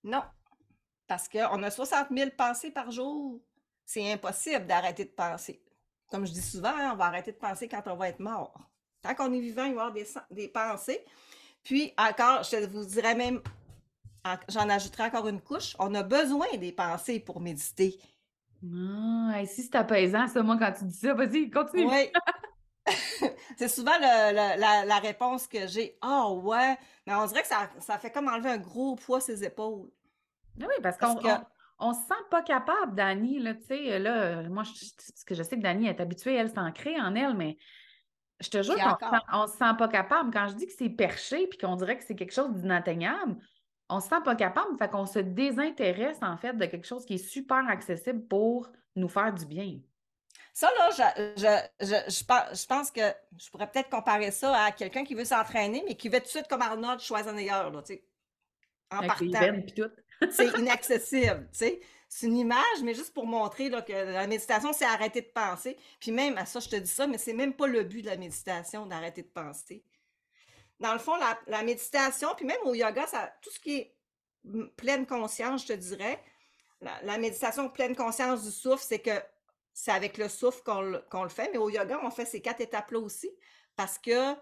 Non, 0.04 0.22
parce 1.06 1.28
qu'on 1.28 1.62
a 1.62 1.70
60 1.70 2.08
000 2.10 2.30
pensées 2.36 2.70
par 2.70 2.90
jour. 2.90 3.40
C'est 3.84 4.12
impossible 4.12 4.66
d'arrêter 4.66 5.04
de 5.04 5.10
penser. 5.10 5.62
Comme 6.10 6.26
je 6.26 6.32
dis 6.32 6.42
souvent, 6.42 6.74
hein, 6.74 6.90
on 6.92 6.96
va 6.96 7.06
arrêter 7.06 7.32
de 7.32 7.36
penser 7.36 7.68
quand 7.68 7.82
on 7.86 7.96
va 7.96 8.08
être 8.08 8.20
mort. 8.20 8.58
Tant 9.02 9.14
qu'on 9.14 9.32
est 9.32 9.40
vivant, 9.40 9.64
il 9.64 9.74
va 9.74 9.90
y 9.90 9.90
avoir 9.90 10.26
des, 10.30 10.48
pensées. 10.48 11.04
Puis 11.64 11.92
encore, 11.98 12.42
je 12.44 12.66
vous 12.66 12.84
dirais 12.84 13.14
même, 13.14 13.40
j'en 14.48 14.68
ajouterai 14.68 15.04
encore 15.04 15.28
une 15.28 15.40
couche, 15.40 15.74
on 15.78 15.94
a 15.94 16.02
besoin 16.02 16.46
des 16.58 16.72
pensées 16.72 17.20
pour 17.20 17.40
méditer. 17.40 17.98
Ah, 18.64 19.42
si 19.44 19.62
c'est 19.64 19.74
apaisant, 19.74 20.28
ça, 20.28 20.42
moi, 20.42 20.56
quand 20.56 20.72
tu 20.72 20.84
dis 20.84 20.96
ça, 20.98 21.14
vas-y, 21.14 21.50
continue. 21.50 21.88
Oui. 21.88 22.12
c'est 23.56 23.68
souvent 23.68 23.96
la, 23.98 24.98
réponse 24.98 25.46
que 25.46 25.66
j'ai. 25.66 25.96
Ah 26.00 26.30
ouais, 26.30 26.76
mais 27.06 27.14
on 27.14 27.26
dirait 27.26 27.42
que 27.42 27.48
ça, 27.48 27.98
fait 27.98 28.10
comme 28.10 28.28
enlever 28.28 28.50
un 28.50 28.58
gros 28.58 28.96
poids 28.96 29.20
ses 29.20 29.44
épaules. 29.44 29.90
Ah 30.60 30.66
oui, 30.68 30.74
parce, 30.82 30.98
qu'on 30.98 31.18
on, 31.78 31.94
se 31.94 32.00
sent 32.00 32.22
pas 32.30 32.42
capable, 32.42 32.94
Dani. 32.94 33.38
Là, 33.38 33.54
tu 33.54 33.64
sais, 33.64 33.98
là, 33.98 34.42
moi, 34.48 34.62
je, 34.64 34.72
parce 34.72 35.24
que 35.24 35.34
je 35.34 35.42
sais 35.42 35.56
que 35.56 35.62
Dani 35.62 35.86
est 35.86 36.00
habituée, 36.00 36.34
elle 36.34 36.50
s'ancrer 36.50 37.00
en 37.00 37.14
elle, 37.14 37.34
mais 37.34 37.56
je 38.40 38.50
te 38.50 38.62
jure 38.62 38.74
qu'on 38.98 39.42
ne 39.42 39.46
se 39.46 39.56
sent 39.56 39.74
pas 39.78 39.88
capable. 39.88 40.30
Quand 40.32 40.48
je 40.48 40.54
dis 40.54 40.66
que 40.66 40.72
c'est 40.76 40.90
perché 40.90 41.46
puis 41.46 41.58
qu'on 41.58 41.76
dirait 41.76 41.96
que 41.96 42.04
c'est 42.04 42.16
quelque 42.16 42.34
chose 42.34 42.52
d'inatteignable, 42.52 43.36
on 43.88 44.00
se 44.00 44.08
sent 44.08 44.20
pas 44.24 44.34
capable. 44.34 44.76
Fait 44.78 44.90
qu'on 44.90 45.06
se 45.06 45.18
désintéresse, 45.18 46.18
en 46.22 46.36
fait, 46.36 46.54
de 46.54 46.66
quelque 46.66 46.86
chose 46.86 47.04
qui 47.04 47.14
est 47.14 47.18
super 47.18 47.66
accessible 47.68 48.26
pour 48.26 48.68
nous 48.96 49.08
faire 49.08 49.32
du 49.32 49.46
bien. 49.46 49.78
Ça, 50.52 50.70
là, 50.78 50.90
je, 50.90 51.42
je, 51.80 52.10
je, 52.10 52.66
pense 52.66 52.90
que 52.90 53.00
je 53.38 53.50
pourrais 53.50 53.70
peut-être 53.70 53.88
comparer 53.88 54.30
ça 54.30 54.54
à 54.64 54.72
quelqu'un 54.72 55.02
qui 55.02 55.14
veut 55.14 55.24
s'entraîner, 55.24 55.82
mais 55.86 55.94
qui 55.94 56.10
veut 56.10 56.18
tout 56.18 56.24
de 56.24 56.30
suite 56.30 56.48
comme 56.48 56.60
Arnold 56.60 57.00
Schwarzenegger, 57.00 57.70
là, 57.72 57.82
tu 57.84 57.94
sais, 57.94 58.04
en 58.90 59.06
partant. 59.06 59.24
c'est 60.30 60.58
inaccessible, 60.58 61.48
tu 61.52 61.58
sais. 61.58 61.80
C'est 62.06 62.26
une 62.26 62.36
image, 62.36 62.82
mais 62.82 62.92
juste 62.92 63.14
pour 63.14 63.26
montrer 63.26 63.70
là, 63.70 63.80
que 63.80 63.92
la 63.92 64.26
méditation, 64.26 64.74
c'est 64.74 64.84
arrêter 64.84 65.22
de 65.22 65.30
penser. 65.34 65.78
Puis 65.98 66.12
même, 66.12 66.36
à 66.36 66.44
ça, 66.44 66.60
je 66.60 66.68
te 66.68 66.76
dis 66.76 66.90
ça, 66.90 67.06
mais 67.06 67.16
c'est 67.16 67.32
même 67.32 67.54
pas 67.54 67.66
le 67.66 67.84
but 67.84 68.02
de 68.02 68.10
la 68.10 68.18
méditation, 68.18 68.84
d'arrêter 68.84 69.22
de 69.22 69.28
penser. 69.28 69.82
Dans 70.78 70.92
le 70.92 70.98
fond, 70.98 71.14
la, 71.46 71.62
méditation, 71.62 72.28
puis 72.36 72.44
même 72.44 72.60
au 72.64 72.74
yoga, 72.74 73.06
ça, 73.06 73.32
tout 73.40 73.50
ce 73.50 73.58
qui 73.58 73.76
est 73.78 73.96
pleine 74.76 75.06
conscience, 75.06 75.62
je 75.62 75.68
te 75.68 75.72
dirais, 75.72 76.22
la, 76.82 77.00
la 77.02 77.16
méditation 77.16 77.70
pleine 77.70 77.96
conscience 77.96 78.44
du 78.44 78.50
souffle, 78.50 78.84
c'est 78.86 78.98
que 78.98 79.18
c'est 79.72 79.90
avec 79.90 80.18
le 80.18 80.28
souffle 80.28 80.62
qu'on 80.62 81.22
le, 81.22 81.28
fait. 81.28 81.50
Mais 81.52 81.58
au 81.58 81.70
yoga, 81.70 82.00
on 82.02 82.10
fait 82.10 82.26
ces 82.26 82.40
quatre 82.40 82.60
étapes-là 82.60 82.98
aussi 82.98 83.30
parce 83.76 83.98
que 83.98 84.34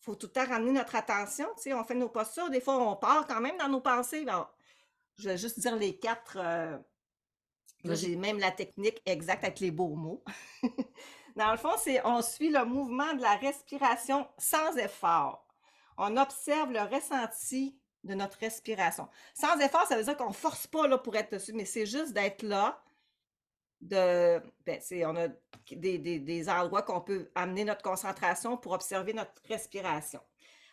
faut 0.00 0.14
tout 0.14 0.26
le 0.28 0.32
temps 0.32 0.46
ramener 0.46 0.72
notre 0.72 0.94
attention. 0.94 1.46
Tu 1.56 1.64
sais, 1.64 1.74
on 1.74 1.84
fait 1.84 1.94
nos 1.94 2.08
postures. 2.08 2.50
Des 2.50 2.60
fois, 2.60 2.78
on 2.78 2.96
part 2.96 3.26
quand 3.26 3.40
même 3.40 3.56
dans 3.58 3.68
nos 3.68 3.80
pensées. 3.80 4.24
je 5.16 5.28
vais 5.28 5.36
juste 5.36 5.58
dire 5.58 5.76
les 5.76 5.98
quatre. 5.98 6.38
Euh, 6.40 6.78
j'ai 7.84 8.16
même 8.16 8.38
la 8.38 8.50
technique 8.50 9.02
exacte 9.06 9.44
avec 9.44 9.60
les 9.60 9.70
beaux 9.70 9.94
mots. 9.94 10.24
dans 11.36 11.50
le 11.50 11.58
fond, 11.58 11.72
c'est 11.78 12.04
on 12.04 12.22
suit 12.22 12.50
le 12.50 12.64
mouvement 12.64 13.14
de 13.14 13.22
la 13.22 13.36
respiration 13.36 14.26
sans 14.38 14.76
effort. 14.76 15.46
On 15.96 16.16
observe 16.16 16.72
le 16.72 16.82
ressenti 16.82 17.78
de 18.04 18.14
notre 18.14 18.38
respiration. 18.38 19.08
Sans 19.34 19.58
effort, 19.58 19.86
ça 19.86 19.96
veut 19.96 20.04
dire 20.04 20.16
qu'on 20.16 20.28
ne 20.28 20.34
force 20.34 20.66
pas 20.66 20.86
là, 20.86 20.98
pour 20.98 21.16
être 21.16 21.32
dessus, 21.32 21.52
mais 21.52 21.64
c'est 21.64 21.86
juste 21.86 22.12
d'être 22.12 22.42
là, 22.42 22.80
de, 23.80 24.40
ben, 24.66 24.80
on 25.06 25.16
a 25.16 25.28
des, 25.70 25.98
des, 25.98 26.48
endroits 26.48 26.82
qu'on 26.82 27.00
peut 27.00 27.30
amener 27.34 27.64
notre 27.64 27.82
concentration 27.82 28.56
pour 28.56 28.72
observer 28.72 29.12
notre 29.12 29.32
respiration. 29.48 30.20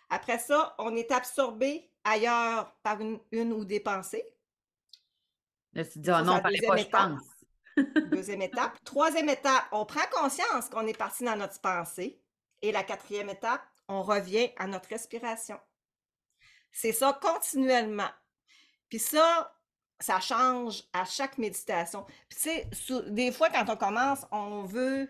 Après 0.10 0.39
ça, 0.39 0.76
on 0.80 0.96
est 0.96 1.12
absorbé 1.12 1.89
ailleurs 2.04 2.74
par 2.84 3.00
une, 3.02 3.20
une 3.32 3.54
ou 3.54 3.65
des 3.65 3.80
pensées. 3.80 4.26
Là, 5.74 5.84
tu 5.86 6.00
dis, 6.00 6.10
oh 6.10 6.22
non, 6.24 6.39
pas, 6.39 6.50
je 6.52 6.89
pense. 6.89 7.22
deuxième 8.12 8.41
étape. 8.41 8.78
Troisième 8.84 9.30
étape, 9.30 9.65
on 9.72 9.86
prend 9.86 10.08
conscience 10.12 10.70
qu'on 10.70 10.88
est 10.88 10.98
parti 10.98 11.26
dans 11.26 11.36
notre 11.36 11.60
pensée. 11.60 12.22
Et 12.62 12.72
la 12.72 12.84
quatrième 12.84 13.30
étape, 13.30 13.62
on 13.88 14.02
revient 14.02 14.50
à 14.58 14.68
notre 14.68 14.89
respiration. 14.89 15.60
C'est 16.72 16.94
ça 16.94 17.18
continuellement. 17.22 18.10
Puis 18.89 19.00
ça, 19.00 19.55
ça 20.00 20.20
change 20.20 20.84
à 20.94 21.06
chaque 21.06 21.38
méditation. 21.38 22.06
Puis, 22.30 22.40
tu 22.42 22.50
sais, 22.74 23.02
des 23.08 23.32
fois, 23.32 23.50
quand 23.50 23.70
on 23.70 23.78
commence, 23.78 24.26
on 24.32 24.64
veut, 24.64 25.10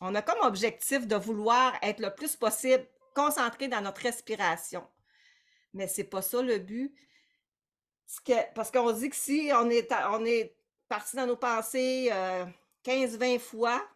on 0.00 0.14
a 0.14 0.22
comme 0.22 0.40
objectif 0.42 1.06
de 1.06 1.16
vouloir 1.16 1.74
être 1.82 2.00
le 2.00 2.14
plus 2.14 2.36
possible 2.36 2.86
concentré 3.14 3.68
dans 3.68 3.80
notre 3.80 4.02
respiration. 4.02 4.86
Mais 5.74 5.88
c'est 5.88 6.04
pas 6.04 6.22
ça 6.22 6.42
le 6.42 6.58
but. 6.58 6.94
Parce 8.54 8.70
qu'on 8.70 8.90
dit 8.92 9.10
que 9.10 9.16
si 9.16 9.50
on 9.54 9.68
est, 9.70 9.92
on 10.10 10.24
est 10.24 10.56
parti 10.88 11.16
dans 11.16 11.26
nos 11.26 11.36
pensées 11.36 12.10
15-20 12.84 13.38
fois, 13.38 13.86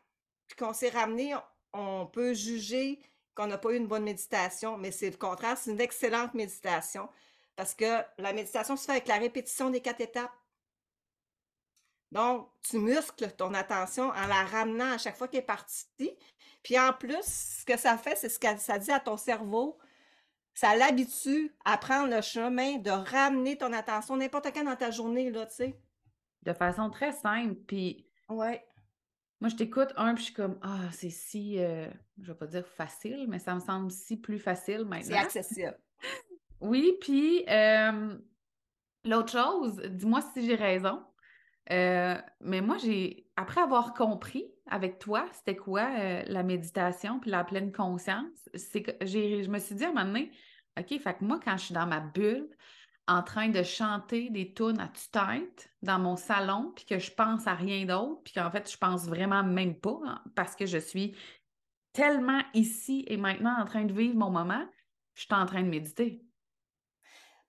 puis 0.46 0.56
qu'on 0.56 0.72
s'est 0.74 0.90
ramené, 0.90 1.34
on 1.72 2.06
peut 2.06 2.34
juger 2.34 3.00
qu'on 3.34 3.46
n'a 3.46 3.56
pas 3.56 3.70
eu 3.70 3.76
une 3.76 3.86
bonne 3.86 4.04
méditation, 4.04 4.76
mais 4.76 4.92
c'est 4.92 5.10
le 5.10 5.16
contraire, 5.16 5.56
c'est 5.56 5.70
une 5.70 5.80
excellente 5.80 6.34
méditation 6.34 7.08
parce 7.56 7.74
que 7.74 8.02
la 8.18 8.32
méditation 8.32 8.76
se 8.76 8.84
fait 8.84 8.92
avec 8.92 9.08
la 9.08 9.18
répétition 9.18 9.70
des 9.70 9.80
quatre 9.80 10.00
étapes. 10.00 10.32
Donc, 12.10 12.50
tu 12.62 12.78
muscles 12.78 13.30
ton 13.32 13.54
attention 13.54 14.10
en 14.10 14.26
la 14.26 14.44
ramenant 14.44 14.92
à 14.92 14.98
chaque 14.98 15.16
fois 15.16 15.28
qu'elle 15.28 15.40
est 15.40 15.46
partie. 15.46 16.16
Puis 16.62 16.78
en 16.78 16.92
plus, 16.92 17.24
ce 17.24 17.64
que 17.64 17.78
ça 17.78 17.96
fait, 17.96 18.16
c'est 18.16 18.28
ce 18.28 18.38
que 18.38 18.56
ça 18.58 18.78
dit 18.78 18.90
à 18.90 19.00
ton 19.00 19.16
cerveau. 19.16 19.78
Ça 20.54 20.76
l'habitue 20.76 21.54
à 21.64 21.78
prendre 21.78 22.14
le 22.14 22.20
chemin 22.20 22.76
de 22.76 22.90
ramener 22.90 23.56
ton 23.56 23.72
attention 23.72 24.16
n'importe 24.16 24.52
quand 24.52 24.64
dans 24.64 24.76
ta 24.76 24.90
journée, 24.90 25.30
là, 25.30 25.46
tu 25.46 25.54
sais. 25.54 25.80
De 26.42 26.52
façon 26.52 26.90
très 26.90 27.12
simple. 27.12 27.54
Puis. 27.66 28.06
Ouais. 28.28 28.62
Moi, 29.40 29.48
je 29.48 29.56
t'écoute 29.56 29.92
un, 29.96 30.14
puis 30.14 30.22
je 30.22 30.26
suis 30.26 30.34
comme, 30.34 30.58
ah, 30.62 30.90
c'est 30.92 31.10
si, 31.10 31.58
euh, 31.58 31.88
je 32.18 32.30
vais 32.30 32.38
pas 32.38 32.46
dire 32.46 32.66
facile, 32.66 33.26
mais 33.28 33.38
ça 33.38 33.54
me 33.54 33.60
semble 33.60 33.90
si 33.90 34.16
plus 34.16 34.38
facile 34.38 34.84
maintenant. 34.84 35.08
C'est 35.08 35.16
accessible. 35.16 35.78
Oui, 36.62 36.96
puis 37.00 37.44
euh, 37.48 38.16
l'autre 39.04 39.32
chose, 39.32 39.80
dis-moi 39.90 40.20
si 40.32 40.46
j'ai 40.46 40.54
raison, 40.54 41.02
euh, 41.70 42.16
mais 42.40 42.60
moi, 42.60 42.78
j'ai, 42.78 43.28
après 43.36 43.60
avoir 43.60 43.94
compris 43.94 44.46
avec 44.66 44.98
toi, 44.98 45.26
c'était 45.32 45.56
quoi 45.56 45.88
la 46.24 46.42
méditation 46.42 47.20
puis 47.20 47.30
la 47.30 47.44
pleine 47.44 47.72
conscience, 47.72 48.48
c'est 48.54 48.82
que 48.82 48.92
je 49.04 49.48
me 49.50 49.58
suis 49.58 49.74
dit 49.74 49.84
à 49.84 49.88
un 49.88 49.92
moment 49.92 50.06
donné, 50.06 50.32
OK, 50.78 50.98
fait 50.98 51.14
que 51.18 51.24
moi, 51.24 51.38
quand 51.44 51.56
je 51.56 51.66
suis 51.66 51.74
dans 51.74 51.86
ma 51.86 52.00
bulle, 52.00 52.48
en 53.08 53.22
train 53.22 53.48
de 53.48 53.62
chanter 53.62 54.30
des 54.30 54.54
tunes 54.54 54.80
à 54.80 54.88
tue-tête 54.88 55.70
dans 55.82 55.98
mon 55.98 56.16
salon, 56.16 56.72
puis 56.74 56.84
que 56.84 56.98
je 56.98 57.10
pense 57.10 57.46
à 57.46 57.54
rien 57.54 57.84
d'autre, 57.84 58.22
puis 58.22 58.34
qu'en 58.34 58.50
fait, 58.50 58.70
je 58.70 58.76
pense 58.76 59.06
vraiment 59.06 59.42
même 59.42 59.74
pas, 59.74 59.98
hein, 60.04 60.22
parce 60.34 60.54
que 60.54 60.66
je 60.66 60.78
suis 60.78 61.16
tellement 61.92 62.40
ici 62.54 63.04
et 63.08 63.16
maintenant 63.16 63.56
en 63.60 63.64
train 63.64 63.84
de 63.84 63.92
vivre 63.92 64.16
mon 64.16 64.30
moment, 64.30 64.64
je 65.14 65.22
suis 65.22 65.34
en 65.34 65.46
train 65.46 65.62
de 65.62 65.68
méditer. 65.68 66.24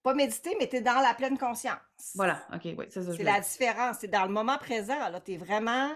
Pas 0.04 0.14
méditer, 0.14 0.56
mais 0.60 0.68
tu 0.68 0.76
es 0.76 0.82
dans 0.82 1.00
la 1.00 1.14
pleine 1.14 1.38
conscience. 1.38 1.80
Voilà, 2.16 2.46
OK, 2.54 2.62
oui, 2.78 2.86
c'est 2.90 3.04
ça. 3.04 3.16
C'est 3.16 3.24
la 3.24 3.40
différence. 3.40 3.98
C'est 4.02 4.10
dans 4.10 4.26
le 4.26 4.32
moment 4.32 4.58
présent. 4.58 5.10
Là, 5.10 5.20
tu 5.22 5.34
es 5.34 5.38
vraiment. 5.38 5.90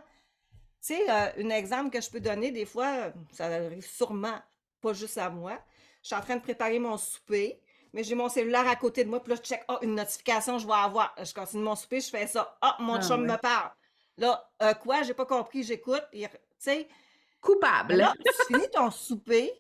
Tu 0.81 0.93
sais, 0.95 1.09
euh, 1.09 1.43
un 1.43 1.49
exemple 1.49 1.89
que 1.89 2.01
je 2.01 2.09
peux 2.09 2.21
donner, 2.21 2.51
des 2.51 2.65
fois, 2.65 3.11
ça 3.33 3.45
arrive 3.45 3.85
sûrement 3.85 4.39
pas 4.81 4.93
juste 4.93 5.17
à 5.17 5.29
moi. 5.29 5.59
Je 6.01 6.07
suis 6.07 6.15
en 6.15 6.21
train 6.21 6.37
de 6.37 6.41
préparer 6.41 6.79
mon 6.79 6.97
souper 6.97 7.61
mais 7.93 8.03
j'ai 8.03 8.13
mon 8.13 8.29
cellulaire 8.29 8.67
à 8.67 8.75
côté 8.75 9.03
de 9.03 9.09
moi, 9.09 9.21
puis 9.21 9.31
là, 9.33 9.39
je 9.41 9.47
check, 9.47 9.63
oh, 9.69 9.77
une 9.81 9.95
notification, 9.95 10.59
je 10.59 10.67
vais 10.67 10.73
avoir. 10.73 11.15
Je 11.21 11.33
continue 11.33 11.63
mon 11.63 11.75
souper, 11.75 11.99
je 11.99 12.09
fais 12.09 12.27
ça. 12.27 12.57
Ah, 12.61 12.77
mon 12.79 12.95
ah, 12.95 13.01
chum 13.01 13.25
me 13.25 13.37
parle. 13.37 13.71
Là, 14.17 14.51
euh, 14.61 14.73
quoi, 14.75 15.03
j'ai 15.03 15.13
pas 15.13 15.25
compris, 15.25 15.63
j'écoute, 15.63 16.03
tu 16.11 16.27
sais. 16.59 16.87
Coupable. 17.41 17.95
Là, 17.95 18.13
tu 18.23 18.45
finis 18.53 18.69
ton 18.71 18.91
souper, 18.91 19.51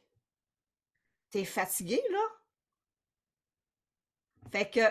t'es 1.31 1.45
fatigué, 1.45 2.01
là. 2.11 2.19
Fait 4.51 4.69
que 4.69 4.81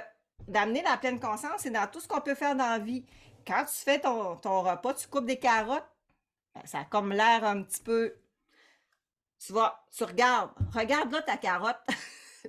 d'amener 0.49 0.83
la 0.83 0.97
pleine 0.97 1.21
conscience, 1.21 1.63
c'est 1.63 1.71
dans 1.71 1.87
tout 1.87 2.01
ce 2.01 2.09
qu'on 2.09 2.21
peut 2.21 2.35
faire 2.35 2.55
dans 2.55 2.69
la 2.69 2.79
vie. 2.79 3.05
Quand 3.47 3.65
tu 3.65 3.77
fais 3.77 4.01
ton, 4.01 4.35
repas, 4.35 4.95
tu 4.95 5.09
coupes 5.09 5.27
des 5.27 5.39
carottes, 5.39 5.89
ben, 6.55 6.63
ça 6.65 6.81
a 6.81 6.85
comme 6.85 7.13
l'air 7.13 7.45
un 7.45 7.63
petit 7.63 7.83
peu. 7.83 8.15
Tu 9.39 9.53
vois, 9.53 9.85
tu 9.95 10.05
regardes, 10.05 10.51
regarde 10.75 11.13
là 11.13 11.23
ta 11.23 11.37
carotte. 11.37 11.81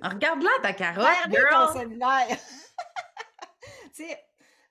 Regarde-la, 0.02 0.50
ta 0.62 0.72
carotte. 0.72 1.06
Regarde 1.26 1.72
ton 1.72 1.80
cellulaire. 1.80 2.28
tu 3.94 4.04
sais, 4.04 4.24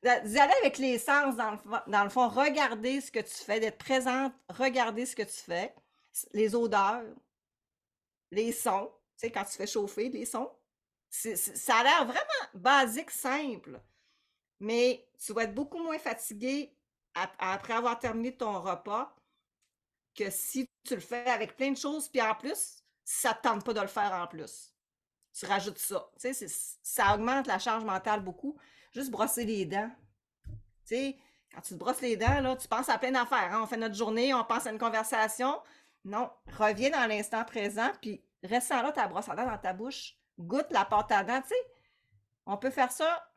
d'y 0.03 0.39
aller 0.39 0.53
avec 0.61 0.77
les 0.77 0.97
sens, 0.97 1.35
dans 1.35 1.51
le, 1.51 1.91
dans 1.91 2.03
le 2.03 2.09
fond, 2.09 2.27
regarder 2.29 3.01
ce 3.01 3.11
que 3.11 3.19
tu 3.19 3.33
fais, 3.33 3.59
d'être 3.59 3.77
présente, 3.77 4.33
regarder 4.49 5.05
ce 5.05 5.15
que 5.15 5.23
tu 5.23 5.37
fais, 5.45 5.73
les 6.33 6.55
odeurs, 6.55 7.03
les 8.31 8.51
sons, 8.51 8.91
tu 9.17 9.27
sais, 9.27 9.31
quand 9.31 9.43
tu 9.43 9.57
fais 9.57 9.67
chauffer 9.67 10.09
les 10.09 10.25
sons. 10.25 10.51
Ça 11.09 11.77
a 11.77 11.83
l'air 11.83 12.05
vraiment 12.05 12.49
basique, 12.53 13.11
simple, 13.11 13.81
mais 14.59 15.07
tu 15.23 15.33
vas 15.33 15.43
être 15.43 15.55
beaucoup 15.55 15.79
moins 15.79 15.99
fatigué 15.99 16.75
après 17.13 17.73
avoir 17.73 17.97
terminé 17.97 18.35
ton 18.35 18.59
repas 18.61 19.15
que 20.13 20.29
si 20.29 20.69
tu 20.83 20.95
le 20.95 21.01
fais 21.01 21.27
avec 21.29 21.55
plein 21.55 21.71
de 21.71 21.77
choses, 21.77 22.09
puis 22.09 22.21
en 22.21 22.35
plus, 22.35 22.83
ça 23.03 23.29
ne 23.29 23.35
te 23.35 23.41
tente 23.41 23.65
pas 23.65 23.73
de 23.73 23.81
le 23.81 23.87
faire 23.87 24.13
en 24.13 24.27
plus 24.27 24.73
tu 25.37 25.45
rajoutes 25.45 25.77
ça. 25.77 26.09
Tu 26.19 26.33
sais, 26.33 26.47
ça 26.81 27.13
augmente 27.13 27.47
la 27.47 27.59
charge 27.59 27.83
mentale 27.83 28.21
beaucoup. 28.21 28.57
Juste 28.91 29.11
brosser 29.11 29.45
les 29.45 29.65
dents. 29.65 29.91
Tu 30.47 30.55
sais, 30.95 31.17
quand 31.53 31.61
tu 31.61 31.73
te 31.73 31.79
brosses 31.79 32.01
les 32.01 32.17
dents, 32.17 32.41
là, 32.41 32.55
tu 32.55 32.67
penses 32.67 32.89
à 32.89 32.97
plein 32.97 33.11
d'affaires. 33.11 33.53
Hein. 33.53 33.61
On 33.61 33.67
fait 33.67 33.77
notre 33.77 33.95
journée, 33.95 34.33
on 34.33 34.43
pense 34.43 34.65
à 34.65 34.71
une 34.71 34.79
conversation. 34.79 35.61
Non, 36.05 36.29
reviens 36.57 36.89
dans 36.89 37.07
l'instant 37.07 37.43
présent, 37.43 37.91
puis 38.01 38.23
reste 38.43 38.69
là 38.69 38.91
ta 38.91 39.07
brosse 39.07 39.29
à 39.29 39.35
dents 39.35 39.45
dans 39.45 39.57
ta 39.57 39.73
bouche. 39.73 40.16
Goûte 40.39 40.67
la 40.71 40.85
pâte 40.85 41.11
à 41.11 41.23
dents, 41.23 41.41
tu 41.41 41.49
sais. 41.49 41.55
On 42.45 42.57
peut 42.57 42.69
faire 42.69 42.91
ça. 42.91 43.29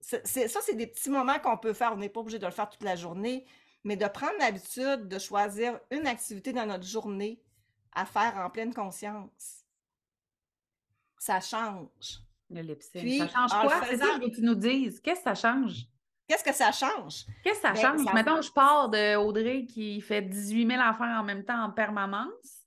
C'est, 0.00 0.48
ça, 0.48 0.60
c'est 0.62 0.74
des 0.74 0.86
petits 0.86 1.10
moments 1.10 1.38
qu'on 1.38 1.58
peut 1.58 1.72
faire. 1.72 1.92
On 1.92 1.96
n'est 1.96 2.08
pas 2.08 2.20
obligé 2.20 2.38
de 2.38 2.46
le 2.46 2.52
faire 2.52 2.68
toute 2.68 2.84
la 2.84 2.96
journée, 2.96 3.46
mais 3.84 3.96
de 3.96 4.06
prendre 4.06 4.38
l'habitude 4.38 5.08
de 5.08 5.18
choisir 5.18 5.80
une 5.90 6.06
activité 6.06 6.52
dans 6.52 6.66
notre 6.66 6.86
journée 6.86 7.42
à 7.94 8.06
faire 8.06 8.36
en 8.36 8.50
pleine 8.50 8.72
conscience 8.72 9.64
ça 11.18 11.40
change. 11.40 12.20
Le 12.50 12.62
lip 12.62 12.82
ça 12.82 13.00
change 13.00 13.50
quoi? 13.50 13.80
C'est 13.86 13.98
ça 13.98 14.18
que 14.18 14.34
tu 14.34 14.40
nous 14.40 14.54
dises. 14.54 15.00
Qu'est-ce 15.00 15.22
que 15.22 15.24
ça 15.24 15.34
change? 15.34 15.86
Qu'est-ce 16.26 16.44
que 16.44 16.54
ça 16.54 16.72
change? 16.72 17.26
Qu'est-ce 17.42 17.60
que 17.60 17.68
ça 17.68 17.72
ben, 17.72 17.80
change? 17.80 18.14
Mettons, 18.14 18.40
je 18.40 18.52
pars 18.52 18.88
de 18.88 19.16
Audrey 19.16 19.64
qui 19.66 20.00
fait 20.00 20.22
18 20.22 20.66
000 20.66 20.80
affaires 20.80 21.18
en 21.20 21.24
même 21.24 21.44
temps 21.44 21.62
en 21.62 21.70
permanence. 21.70 22.57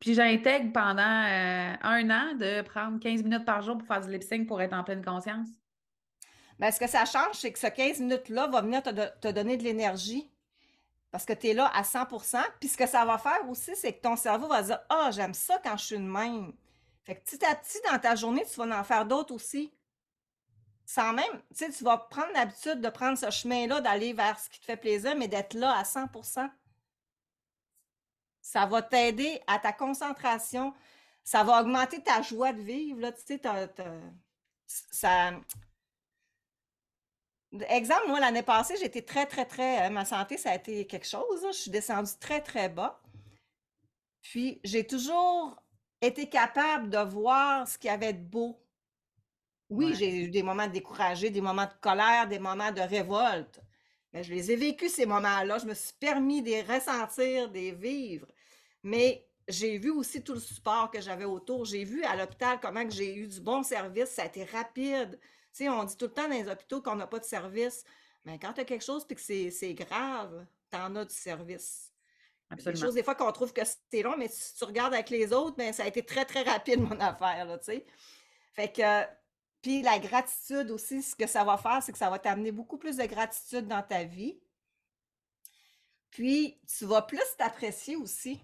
Puis 0.00 0.14
j'intègre 0.14 0.72
pendant 0.72 1.02
euh, 1.02 1.74
un 1.82 2.10
an 2.10 2.34
de 2.34 2.62
prendre 2.62 2.98
15 3.00 3.22
minutes 3.22 3.44
par 3.44 3.62
jour 3.62 3.78
pour 3.78 3.86
faire 3.86 4.00
du 4.00 4.10
lip 4.10 4.22
sync 4.22 4.46
pour 4.46 4.60
être 4.60 4.74
en 4.74 4.84
pleine 4.84 5.04
conscience. 5.04 5.48
Bien, 6.58 6.70
ce 6.70 6.78
que 6.78 6.86
ça 6.86 7.04
change, 7.04 7.34
c'est 7.34 7.52
que 7.52 7.58
ce 7.58 7.66
15 7.66 8.00
minutes-là 8.00 8.46
va 8.48 8.60
venir 8.60 8.82
te, 8.82 8.90
te 8.90 9.28
donner 9.32 9.56
de 9.56 9.64
l'énergie 9.64 10.30
parce 11.14 11.24
que 11.24 11.32
tu 11.32 11.48
es 11.48 11.54
là 11.54 11.66
à 11.72 11.82
100% 11.82 12.42
Puis 12.58 12.70
ce 12.70 12.76
que 12.76 12.88
ça 12.88 13.04
va 13.04 13.18
faire 13.18 13.48
aussi, 13.48 13.76
c'est 13.76 13.92
que 13.92 14.00
ton 14.00 14.16
cerveau 14.16 14.48
va 14.48 14.62
dire 14.62 14.80
Ah, 14.88 15.10
j'aime 15.12 15.32
ça 15.32 15.60
quand 15.62 15.76
je 15.76 15.84
suis 15.84 15.96
de 15.96 16.02
même. 16.02 16.52
Fait 17.04 17.14
que 17.14 17.22
petit 17.22 17.44
à 17.44 17.54
petit, 17.54 17.78
dans 17.88 17.98
ta 17.98 18.16
journée, 18.16 18.44
tu 18.50 18.56
vas 18.56 18.78
en 18.78 18.82
faire 18.82 19.06
d'autres 19.06 19.32
aussi. 19.32 19.72
Sans 20.86 21.12
même, 21.12 21.40
tu 21.56 21.64
sais, 21.64 21.70
tu 21.70 21.84
vas 21.84 21.98
prendre 21.98 22.32
l'habitude 22.34 22.80
de 22.80 22.88
prendre 22.88 23.16
ce 23.16 23.30
chemin-là, 23.30 23.80
d'aller 23.80 24.12
vers 24.12 24.38
ce 24.38 24.50
qui 24.50 24.58
te 24.58 24.64
fait 24.64 24.76
plaisir, 24.76 25.14
mais 25.16 25.28
d'être 25.28 25.54
là 25.54 25.78
à 25.78 25.84
100 25.84 26.08
Ça 28.44 28.66
va 28.66 28.82
t'aider 28.82 29.40
à 29.46 29.58
ta 29.58 29.72
concentration. 29.72 30.74
Ça 31.24 31.42
va 31.44 31.62
augmenter 31.62 32.02
ta 32.02 32.20
joie 32.20 32.52
de 32.52 32.60
vivre. 32.60 33.00
Là, 33.00 33.10
tu 33.10 33.22
sais, 33.24 33.40
ça... 34.66 35.32
Exemple, 37.70 38.08
moi, 38.08 38.20
l'année 38.20 38.42
passée, 38.42 38.76
j'étais 38.78 39.00
très, 39.00 39.24
très, 39.24 39.46
très. 39.46 39.86
Euh, 39.86 39.90
ma 39.90 40.04
santé, 40.04 40.36
ça 40.36 40.50
a 40.50 40.56
été 40.56 40.86
quelque 40.86 41.06
chose. 41.06 41.46
Je 41.52 41.56
suis 41.56 41.70
descendue 41.70 42.10
très, 42.20 42.42
très 42.42 42.68
bas. 42.68 43.00
Puis, 44.20 44.60
j'ai 44.62 44.86
toujours 44.86 45.56
été 46.02 46.28
capable 46.28 46.90
de 46.90 46.98
voir 46.98 47.66
ce 47.66 47.78
qu'il 47.78 47.88
y 47.88 47.94
avait 47.94 48.12
de 48.12 48.22
beau. 48.22 48.60
Oui, 49.70 49.94
j'ai 49.94 50.24
eu 50.24 50.28
des 50.28 50.42
moments 50.42 50.68
découragés, 50.68 51.30
des 51.30 51.40
moments 51.40 51.64
de 51.64 51.80
colère, 51.80 52.28
des 52.28 52.38
moments 52.38 52.72
de 52.72 52.82
révolte. 52.82 53.62
Mais 54.12 54.22
je 54.22 54.34
les 54.34 54.52
ai 54.52 54.56
vécus, 54.56 54.92
ces 54.92 55.06
moments-là. 55.06 55.56
Je 55.58 55.66
me 55.66 55.72
suis 55.72 55.94
permis 55.98 56.42
de 56.42 56.48
les 56.48 56.62
ressentir, 56.62 57.48
de 57.48 57.54
les 57.54 57.72
vivre. 57.72 58.26
Mais 58.84 59.26
j'ai 59.48 59.78
vu 59.78 59.90
aussi 59.90 60.22
tout 60.22 60.34
le 60.34 60.40
support 60.40 60.90
que 60.90 61.00
j'avais 61.00 61.24
autour. 61.24 61.64
J'ai 61.64 61.84
vu 61.84 62.04
à 62.04 62.14
l'hôpital 62.16 62.60
comment 62.60 62.88
j'ai 62.88 63.16
eu 63.16 63.26
du 63.26 63.40
bon 63.40 63.62
service. 63.62 64.10
Ça 64.10 64.22
a 64.22 64.26
été 64.26 64.44
rapide. 64.44 65.18
Tu 65.20 65.64
sais, 65.64 65.68
on 65.68 65.84
dit 65.84 65.96
tout 65.96 66.06
le 66.06 66.12
temps 66.12 66.28
dans 66.28 66.34
les 66.34 66.48
hôpitaux 66.48 66.82
qu'on 66.82 66.94
n'a 66.94 67.06
pas 67.06 67.18
de 67.18 67.24
service. 67.24 67.84
Mais 68.24 68.38
quand 68.38 68.52
tu 68.52 68.60
as 68.60 68.64
quelque 68.64 68.84
chose 68.84 69.06
et 69.08 69.14
que 69.14 69.50
c'est 69.50 69.74
grave, 69.74 70.46
tu 70.70 70.76
en 70.76 70.94
as 70.96 71.04
du 71.04 71.14
service. 71.14 71.92
Absolument. 72.50 72.74
Des 72.74 72.86
choses, 72.86 72.94
des 72.94 73.02
fois, 73.02 73.14
qu'on 73.14 73.32
trouve 73.32 73.52
que 73.52 73.62
c'est 73.64 74.02
long, 74.02 74.16
mais 74.16 74.28
si 74.28 74.54
tu 74.54 74.64
regardes 74.64 74.94
avec 74.94 75.10
les 75.10 75.32
autres, 75.32 75.56
ben, 75.56 75.72
ça 75.72 75.84
a 75.84 75.86
été 75.86 76.04
très, 76.04 76.24
très 76.24 76.42
rapide, 76.42 76.80
mon 76.80 76.90
affaire, 77.00 77.44
là, 77.46 77.58
tu 77.58 77.64
sais. 77.64 77.86
Fait 78.54 78.70
que, 78.70 79.04
puis 79.62 79.82
la 79.82 79.98
gratitude 79.98 80.70
aussi, 80.70 81.02
ce 81.02 81.16
que 81.16 81.26
ça 81.26 81.42
va 81.42 81.56
faire, 81.56 81.82
c'est 81.82 81.92
que 81.92 81.98
ça 81.98 82.10
va 82.10 82.18
t'amener 82.18 82.52
beaucoup 82.52 82.76
plus 82.76 82.96
de 82.96 83.04
gratitude 83.06 83.66
dans 83.66 83.82
ta 83.82 84.04
vie. 84.04 84.38
Puis, 86.10 86.60
tu 86.66 86.84
vas 86.84 87.02
plus 87.02 87.24
t'apprécier 87.36 87.96
aussi. 87.96 88.40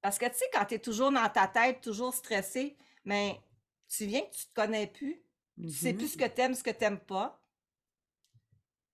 Parce 0.00 0.18
que, 0.18 0.26
tu 0.26 0.36
sais, 0.36 0.44
quand 0.52 0.64
tu 0.64 0.74
es 0.74 0.78
toujours 0.78 1.10
dans 1.10 1.28
ta 1.28 1.48
tête, 1.48 1.80
toujours 1.80 2.14
stressé, 2.14 2.76
mais 3.04 3.40
tu 3.88 4.06
viens 4.06 4.22
que 4.22 4.34
tu 4.34 4.46
te 4.46 4.54
connais 4.54 4.86
plus. 4.86 5.22
Tu 5.60 5.70
sais 5.70 5.92
plus 5.92 6.08
ce 6.08 6.16
mm-hmm. 6.16 6.28
que 6.28 6.34
tu 6.34 6.40
aimes, 6.40 6.54
ce 6.54 6.62
que 6.62 6.70
tu 6.70 6.80
n'aimes 6.80 7.00
pas. 7.00 7.42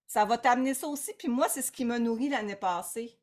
Ça 0.06 0.24
va 0.24 0.38
t'amener 0.38 0.74
ça 0.74 0.86
aussi. 0.86 1.12
Puis 1.18 1.28
moi, 1.28 1.48
c'est 1.48 1.62
ce 1.62 1.72
qui 1.72 1.84
m'a 1.84 1.98
nourri 1.98 2.28
l'année 2.28 2.56
passée 2.56 3.18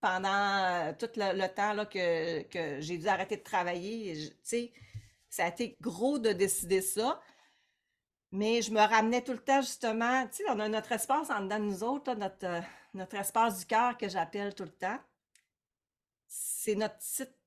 pendant 0.00 0.94
tout 0.98 1.10
le, 1.16 1.46
temps 1.48 1.74
là, 1.74 1.84
que, 1.84 2.42
que 2.44 2.80
j'ai 2.80 2.96
dû 2.96 3.06
arrêter 3.06 3.36
de 3.36 3.42
travailler. 3.42 4.14
Tu 4.14 4.34
sais, 4.42 4.72
ça 5.28 5.44
a 5.44 5.48
été 5.48 5.76
gros 5.80 6.18
de 6.18 6.32
décider 6.32 6.82
ça. 6.82 7.20
mais 8.32 8.62
je 8.62 8.72
me 8.72 8.80
ramenais 8.80 9.22
tout 9.22 9.32
le 9.32 9.38
temps, 9.38 9.60
justement, 9.60 10.26
tu 10.28 10.38
sais, 10.38 10.44
on 10.48 10.58
a 10.60 10.68
notre 10.68 10.92
espace 10.92 11.30
en 11.30 11.42
dedans 11.42 11.58
de 11.58 11.64
nous 11.64 11.84
autres, 11.84 12.14
notre, 12.14 12.46
euh, 12.46 12.60
notre 12.94 13.16
espace 13.16 13.60
du 13.60 13.66
cœur 13.66 13.96
que 13.98 14.08
j'appelle 14.08 14.54
tout 14.54 14.64
le 14.64 14.70
temps. 14.70 14.98
C'est 16.32 16.76
notre 16.76 16.96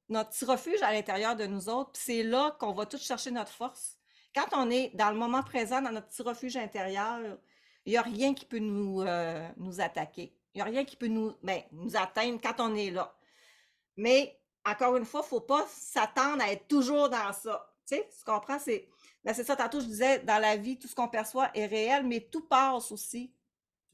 notre 0.09 0.31
petit 0.31 0.45
refuge 0.45 0.81
à 0.81 0.91
l'intérieur 0.91 1.35
de 1.35 1.45
nous 1.45 1.69
autres, 1.69 1.91
c'est 1.93 2.23
là 2.23 2.55
qu'on 2.59 2.73
va 2.73 2.85
tous 2.85 3.01
chercher 3.01 3.31
notre 3.31 3.51
force. 3.51 3.97
Quand 4.35 4.47
on 4.51 4.69
est 4.69 4.91
dans 4.95 5.09
le 5.09 5.17
moment 5.17 5.41
présent, 5.43 5.81
dans 5.81 5.91
notre 5.91 6.07
petit 6.07 6.21
refuge 6.21 6.57
intérieur, 6.57 7.19
il 7.85 7.91
n'y 7.91 7.97
a 7.97 8.01
rien 8.01 8.33
qui 8.33 8.45
peut 8.45 8.59
nous, 8.59 9.01
euh, 9.01 9.47
nous 9.57 9.79
attaquer. 9.79 10.35
Il 10.53 10.57
n'y 10.57 10.61
a 10.61 10.65
rien 10.65 10.83
qui 10.83 10.97
peut 10.97 11.07
nous, 11.07 11.33
ben, 11.41 11.61
nous 11.71 11.95
atteindre 11.95 12.39
quand 12.41 12.59
on 12.59 12.75
est 12.75 12.91
là. 12.91 13.15
Mais, 13.95 14.39
encore 14.65 14.97
une 14.97 15.05
fois, 15.05 15.21
il 15.21 15.23
ne 15.23 15.29
faut 15.29 15.41
pas 15.41 15.65
s'attendre 15.69 16.43
à 16.43 16.51
être 16.51 16.67
toujours 16.67 17.09
dans 17.09 17.31
ça. 17.31 17.73
Tu 17.87 17.95
sais, 17.95 18.09
tu 18.17 18.23
comprends? 18.25 18.59
C'est 18.59 18.87
ben, 19.23 19.33
c'est 19.33 19.45
ça, 19.45 19.55
tantôt, 19.55 19.79
je 19.79 19.85
disais, 19.85 20.19
dans 20.19 20.39
la 20.39 20.57
vie, 20.57 20.77
tout 20.77 20.87
ce 20.87 20.95
qu'on 20.95 21.07
perçoit 21.07 21.49
est 21.53 21.65
réel, 21.65 22.05
mais 22.05 22.19
tout 22.19 22.45
passe 22.45 22.91
aussi. 22.91 23.33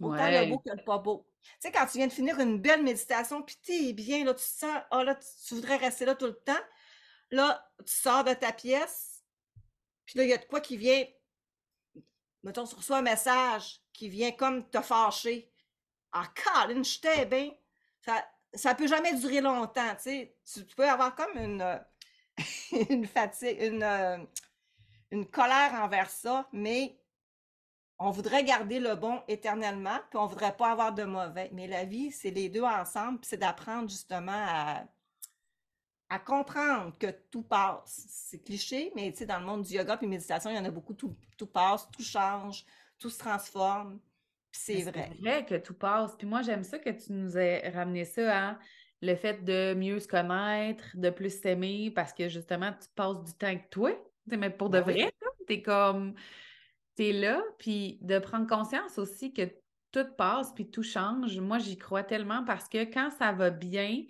Autant 0.01 0.29
le 0.29 0.49
beau 0.49 0.57
que 0.59 0.69
le 0.69 0.83
pas 0.83 0.97
beau. 0.97 1.28
Tu 1.41 1.67
sais, 1.67 1.71
quand 1.71 1.85
tu 1.85 1.97
viens 1.97 2.07
de 2.07 2.13
finir 2.13 2.39
une 2.39 2.59
belle 2.59 2.83
méditation, 2.83 3.41
puis 3.41 3.57
tu 3.61 3.93
bien, 3.93 4.23
là, 4.23 4.33
tu 4.33 4.43
sens, 4.43 4.81
oh 4.91 5.03
là, 5.03 5.15
tu, 5.15 5.55
voudrais 5.55 5.77
rester 5.77 6.05
là 6.05 6.15
tout 6.15 6.25
le 6.25 6.39
temps. 6.39 6.61
Là, 7.31 7.67
tu 7.85 7.93
sors 7.93 8.23
de 8.23 8.33
ta 8.33 8.51
pièce, 8.51 9.23
puis 10.05 10.17
là, 10.17 10.25
il 10.25 10.29
y 10.29 10.33
a 10.33 10.37
de 10.37 10.45
quoi 10.45 10.61
qui 10.61 10.77
vient, 10.77 11.05
mettons, 12.43 12.65
tu 12.65 12.75
reçois 12.75 12.97
un 12.97 13.03
message 13.03 13.81
qui 13.93 14.09
vient 14.09 14.31
comme 14.31 14.69
te 14.69 14.81
fâcher. 14.81 15.51
Ah, 16.11 16.27
Colin, 16.35 16.81
j'étais 16.81 17.25
bien. 17.25 17.51
Ça, 18.01 18.25
ça 18.53 18.73
peut 18.73 18.87
jamais 18.87 19.13
durer 19.13 19.41
longtemps, 19.41 19.95
tu 19.95 20.03
sais. 20.03 20.37
Tu, 20.51 20.65
peux 20.75 20.89
avoir 20.89 21.15
comme 21.15 21.37
une, 21.37 21.81
une 22.89 23.05
fatigue, 23.05 23.61
une, 23.61 23.83
euh, 23.83 24.17
une 25.11 25.29
colère 25.29 25.73
envers 25.75 26.09
ça, 26.09 26.47
mais 26.51 26.99
on 27.99 28.11
voudrait 28.11 28.43
garder 28.43 28.79
le 28.79 28.95
bon 28.95 29.21
éternellement, 29.27 29.99
puis 30.09 30.17
on 30.17 30.25
voudrait 30.25 30.55
pas 30.55 30.71
avoir 30.71 30.93
de 30.93 31.03
mauvais. 31.03 31.49
Mais 31.53 31.67
la 31.67 31.83
vie, 31.83 32.11
c'est 32.11 32.31
les 32.31 32.49
deux 32.49 32.63
ensemble, 32.63 33.19
puis 33.19 33.29
c'est 33.29 33.37
d'apprendre 33.37 33.89
justement 33.89 34.31
à, 34.31 34.85
à 36.09 36.19
comprendre 36.19 36.97
que 36.97 37.07
tout 37.29 37.43
passe. 37.43 38.05
C'est 38.07 38.39
cliché, 38.39 38.91
mais 38.95 39.11
tu 39.11 39.19
sais, 39.19 39.25
dans 39.25 39.39
le 39.39 39.45
monde 39.45 39.63
du 39.63 39.73
yoga 39.73 39.97
et 40.01 40.07
méditation, 40.07 40.49
il 40.49 40.55
y 40.55 40.59
en 40.59 40.65
a 40.65 40.71
beaucoup, 40.71 40.93
tout, 40.93 41.15
tout 41.37 41.47
passe, 41.47 41.89
tout 41.91 42.03
change, 42.03 42.65
tout 42.97 43.09
se 43.09 43.19
transforme. 43.19 43.99
C'est 44.51 44.81
vrai. 44.81 45.11
C'est 45.11 45.21
vrai 45.21 45.45
que 45.45 45.55
tout 45.55 45.75
passe. 45.75 46.15
Puis 46.15 46.25
moi, 46.25 46.41
j'aime 46.41 46.63
ça 46.63 46.79
que 46.79 46.89
tu 46.89 47.11
nous 47.11 47.37
aies 47.37 47.69
ramené 47.69 48.05
ça 48.05 48.49
à 48.49 48.59
le 49.01 49.15
fait 49.15 49.43
de 49.43 49.73
mieux 49.75 49.99
se 49.99 50.07
connaître, 50.07 50.85
de 50.95 51.09
plus 51.09 51.41
s'aimer, 51.41 51.91
parce 51.91 52.13
que 52.13 52.27
justement, 52.27 52.71
tu 52.73 52.89
passes 52.95 53.23
du 53.23 53.33
temps 53.33 53.47
avec 53.47 53.69
toi 53.69 53.91
mais 54.37 54.49
pour 54.49 54.69
de 54.69 54.79
vrai, 54.79 55.11
tu 55.47 55.53
es 55.53 55.61
comme, 55.61 56.13
tu 56.99 57.07
es 57.07 57.13
là, 57.13 57.41
puis 57.57 57.97
de 58.01 58.19
prendre 58.19 58.45
conscience 58.45 58.97
aussi 58.97 59.31
que 59.31 59.49
tout 59.91 60.05
passe, 60.17 60.51
puis 60.53 60.69
tout 60.69 60.83
change. 60.83 61.39
Moi, 61.39 61.57
j'y 61.57 61.77
crois 61.77 62.03
tellement 62.03 62.43
parce 62.43 62.67
que 62.67 62.83
quand 62.83 63.09
ça 63.17 63.31
va 63.31 63.49
bien, 63.51 64.03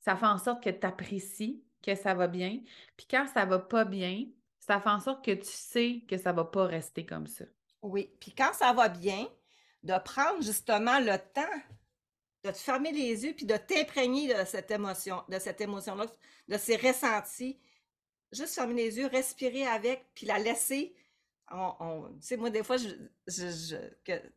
ça 0.00 0.14
fait 0.14 0.26
en 0.26 0.36
sorte 0.36 0.62
que 0.62 0.68
tu 0.68 0.86
apprécies 0.86 1.64
que 1.82 1.94
ça 1.94 2.12
va 2.12 2.28
bien. 2.28 2.60
Puis 2.98 3.06
quand 3.10 3.26
ça 3.32 3.46
va 3.46 3.58
pas 3.58 3.86
bien, 3.86 4.26
ça 4.60 4.78
fait 4.78 4.90
en 4.90 5.00
sorte 5.00 5.24
que 5.24 5.32
tu 5.32 5.48
sais 5.48 6.04
que 6.06 6.18
ça 6.18 6.32
va 6.32 6.44
pas 6.44 6.66
rester 6.66 7.06
comme 7.06 7.26
ça. 7.26 7.46
Oui, 7.80 8.10
puis 8.20 8.34
quand 8.34 8.52
ça 8.52 8.74
va 8.74 8.90
bien, 8.90 9.26
de 9.82 9.94
prendre 10.04 10.42
justement 10.42 10.98
le 10.98 11.16
temps 11.32 11.62
de 12.44 12.50
te 12.50 12.58
fermer 12.58 12.92
les 12.92 13.24
yeux 13.24 13.32
puis 13.34 13.46
de 13.46 13.56
t'imprégner 13.56 14.32
de 14.32 14.44
cette 14.44 14.70
émotion, 14.70 15.22
de 15.28 15.38
cette 15.38 15.60
émotion-là, 15.60 16.06
de 16.48 16.58
ces 16.58 16.76
ressentis, 16.76 17.58
juste 18.32 18.54
fermer 18.54 18.74
les 18.74 18.98
yeux, 18.98 19.06
respirer 19.06 19.66
avec, 19.66 20.06
puis 20.14 20.26
la 20.26 20.38
laisser. 20.38 20.94
Moi, 21.50 22.50
des 22.50 22.62
fois, 22.62 22.76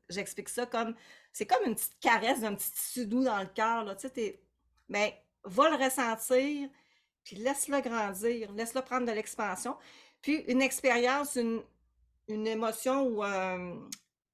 j'explique 0.09 0.49
ça 0.49 0.65
comme, 0.65 0.95
c'est 1.33 1.45
comme 1.45 1.65
une 1.65 1.75
petite 1.75 1.99
caresse 1.99 2.41
d'un 2.41 2.55
petit 2.55 2.71
tissu 2.71 3.05
doux 3.05 3.23
dans 3.23 3.39
le 3.39 3.47
cœur, 3.47 3.83
là, 3.83 3.95
tu 3.95 4.07
sais, 4.07 4.39
mais 4.89 5.21
va 5.43 5.69
le 5.69 5.83
ressentir, 5.83 6.69
puis 7.23 7.35
laisse-le 7.37 7.81
grandir, 7.81 8.51
laisse-le 8.53 8.81
prendre 8.81 9.07
de 9.07 9.11
l'expansion. 9.11 9.77
Puis 10.21 10.43
une 10.47 10.61
expérience, 10.61 11.35
une, 11.35 11.63
émotion 12.27 13.07
ou 13.07 13.23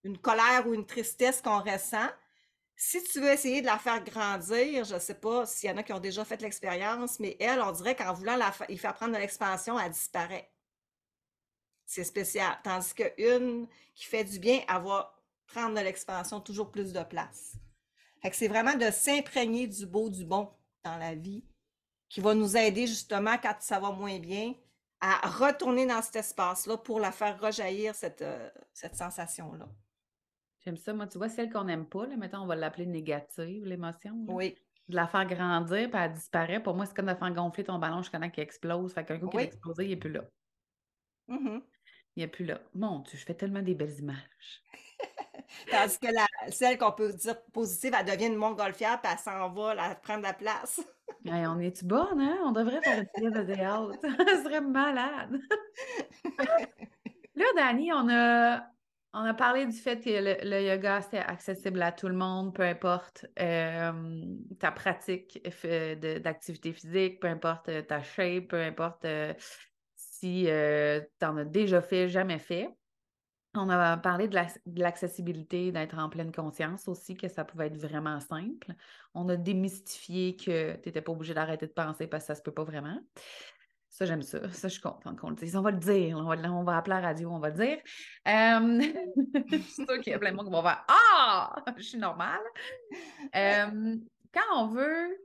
une 0.03 0.17
colère 0.19 0.67
ou 0.67 0.73
une 0.73 0.85
tristesse 0.85 1.41
qu'on 1.41 1.61
ressent, 1.61 2.09
si 2.75 3.03
tu 3.03 3.19
veux 3.19 3.31
essayer 3.31 3.61
de 3.61 3.65
la 3.65 3.79
faire 3.79 4.03
grandir, 4.03 4.83
je 4.85 4.95
ne 4.95 4.99
sais 4.99 5.15
pas 5.15 5.47
s'il 5.47 5.69
y 5.69 5.73
en 5.73 5.77
a 5.77 5.83
qui 5.83 5.93
ont 5.93 5.99
déjà 5.99 6.23
fait 6.23 6.39
l'expérience, 6.41 7.19
mais 7.19 7.35
elle, 7.39 7.59
on 7.59 7.71
dirait 7.71 7.95
qu'en 7.95 8.13
voulant 8.13 8.35
la 8.35 8.53
y 8.69 8.77
faire 8.77 8.93
prendre 8.93 9.13
de 9.13 9.17
l'expansion, 9.17 9.79
elle 9.79 9.91
disparaît. 9.91 10.47
C'est 11.87 12.03
spécial. 12.03 12.59
Tandis 12.63 12.93
qu'une 12.93 13.65
qui 13.95 14.05
fait 14.05 14.25
du 14.25 14.37
bien, 14.37 14.59
elle 14.69 14.83
va 14.83 15.15
prendre 15.47 15.75
de 15.75 15.81
l'expansion 15.81 16.41
toujours 16.41 16.69
plus 16.69 16.93
de 16.93 17.01
place. 17.01 17.55
Fait 18.21 18.29
que 18.29 18.35
c'est 18.35 18.49
vraiment 18.49 18.75
de 18.75 18.91
s'imprégner 18.91 19.67
du 19.67 19.85
beau, 19.85 20.09
du 20.09 20.25
bon 20.25 20.51
dans 20.83 20.97
la 20.97 21.15
vie 21.15 21.43
qui 22.09 22.19
va 22.19 22.35
nous 22.35 22.55
aider 22.55 22.87
justement 22.87 23.37
quand 23.41 23.55
ça 23.59 23.79
va 23.79 23.91
moins 23.91 24.19
bien 24.19 24.53
à 24.99 25.27
retourner 25.27 25.85
dans 25.85 26.01
cet 26.01 26.17
espace-là 26.17 26.77
pour 26.77 26.99
la 26.99 27.11
faire 27.11 27.39
rejaillir 27.39 27.95
cette, 27.95 28.21
euh, 28.21 28.49
cette 28.73 28.95
sensation-là. 28.95 29.67
J'aime 30.65 30.77
ça. 30.77 30.93
Moi, 30.93 31.07
tu 31.07 31.17
vois, 31.17 31.29
celle 31.29 31.51
qu'on 31.51 31.65
n'aime 31.65 31.85
pas, 31.85 32.05
là, 32.07 32.17
mettons, 32.17 32.39
on 32.39 32.47
va 32.47 32.55
l'appeler 32.55 32.85
négative, 32.85 33.63
l'émotion. 33.65 34.25
Oui. 34.27 34.55
De 34.89 34.95
la 34.95 35.07
faire 35.07 35.25
grandir, 35.25 35.89
puis 35.89 35.99
elle 36.01 36.13
disparaît. 36.13 36.61
Pour 36.61 36.73
moi, 36.73 36.85
c'est 36.85 36.95
comme 36.95 37.05
de 37.05 37.13
faire 37.13 37.31
gonfler 37.31 37.63
ton 37.63 37.77
ballon 37.77 38.01
jusqu'à 38.01 38.19
temps 38.19 38.29
qu'il 38.29 38.43
explose. 38.43 38.93
Fait 38.93 39.05
qu'un 39.05 39.19
coup 39.19 39.29
qu'il 39.29 39.39
a 39.39 39.43
explosé, 39.43 39.85
il 39.85 39.89
n'est 39.89 39.97
plus 39.97 40.11
là. 40.11 40.23
Mm-hmm. 41.29 41.61
Il 42.17 42.21
n'est 42.21 42.27
plus 42.27 42.45
là. 42.45 42.59
Mon 42.73 42.99
Dieu, 42.99 43.15
je 43.15 43.23
fais 43.23 43.35
tellement 43.35 43.61
des 43.61 43.75
belles 43.75 43.99
images. 43.99 44.63
Tandis 45.71 45.99
que 45.99 46.07
la, 46.07 46.25
celle 46.51 46.79
qu'on 46.79 46.91
peut 46.91 47.13
dire 47.13 47.39
positive, 47.53 47.93
elle 47.97 48.05
devient 48.05 48.25
une 48.25 48.35
montgolfière, 48.35 48.99
puis 48.99 49.11
elle 49.13 49.19
s'en 49.19 49.49
va 49.51 49.75
la, 49.75 49.93
prendre 49.93 50.23
la 50.23 50.33
place. 50.33 50.81
on 51.25 51.59
est-tu 51.59 51.85
bonne, 51.85 52.19
hein? 52.19 52.39
On 52.43 52.51
devrait 52.51 52.81
faire 52.81 52.97
une 52.97 53.07
pièce 53.15 53.33
de 53.33 53.53
théâtre. 53.53 53.91
Ça 54.01 54.43
serait 54.43 54.61
malade. 54.61 55.39
là, 57.35 57.45
Dani, 57.55 57.93
on 57.93 58.09
a 58.09 58.63
on 59.13 59.23
a 59.23 59.33
parlé 59.33 59.65
du 59.65 59.75
fait 59.75 59.99
que 59.99 60.09
le, 60.45 60.61
yoga, 60.61 61.01
c'est 61.01 61.17
accessible 61.17 61.81
à 61.81 61.91
tout 61.91 62.07
le 62.07 62.13
monde, 62.13 62.53
peu 62.53 62.63
importe 62.63 63.25
euh, 63.39 63.91
ta 64.59 64.71
pratique 64.71 65.41
d'activité 66.21 66.73
physique, 66.73 67.19
peu 67.19 67.27
importe 67.27 67.69
euh, 67.69 67.81
ta 67.81 68.03
shape, 68.03 68.49
peu 68.49 68.61
importe 68.61 69.05
euh, 69.05 69.33
si 70.19 70.43
tu 70.45 71.25
en 71.25 71.37
as 71.37 71.45
déjà 71.45 71.81
fait, 71.81 72.07
jamais 72.07 72.39
fait. 72.39 72.69
On 73.53 73.69
a 73.69 73.97
parlé 73.97 74.27
de 74.27 74.81
l'accessibilité, 74.81 75.71
d'être 75.71 75.97
en 75.97 76.09
pleine 76.09 76.31
conscience 76.31 76.87
aussi, 76.87 77.15
que 77.15 77.27
ça 77.27 77.43
pouvait 77.43 77.67
être 77.67 77.77
vraiment 77.77 78.19
simple. 78.19 78.73
On 79.13 79.27
a 79.29 79.35
démystifié 79.35 80.35
que 80.35 80.73
tu 80.75 80.81
n'étais 80.87 81.01
pas 81.01 81.11
obligé 81.11 81.33
d'arrêter 81.33 81.65
de 81.65 81.71
penser 81.71 82.07
parce 82.07 82.23
que 82.23 82.27
ça 82.27 82.35
se 82.35 82.41
peut 82.41 82.51
pas 82.51 82.63
vraiment. 82.63 82.99
Ça, 83.89 84.05
j'aime 84.05 84.21
ça. 84.21 84.51
Ça, 84.51 84.67
je 84.67 84.73
suis 84.73 84.81
contente 84.81 85.17
qu'on 85.17 85.29
le 85.29 85.35
dise. 85.35 85.55
On 85.55 85.61
va 85.61 85.71
le 85.71 85.77
dire. 85.77 86.17
On 86.17 86.23
va, 86.23 86.51
on 86.51 86.63
va 86.63 86.77
appeler 86.77 86.97
la 86.97 87.01
radio, 87.01 87.31
on 87.31 87.39
va 87.39 87.49
le 87.49 87.55
dire. 87.55 87.77
Euh... 88.27 89.43
je 89.51 89.57
suis 89.57 89.85
sûre 89.85 89.99
qu'il 90.01 90.11
y 90.11 90.13
a 90.13 90.19
plein 90.19 90.31
de 90.31 90.35
monde 90.35 90.45
qui 90.45 90.51
vont 90.51 90.61
faire 90.61 90.85
Ah! 90.87 91.55
Je 91.77 91.83
suis 91.83 91.97
normale. 91.97 92.43
Euh, 93.35 93.95
quand 94.31 94.55
on 94.55 94.67
veut 94.67 95.17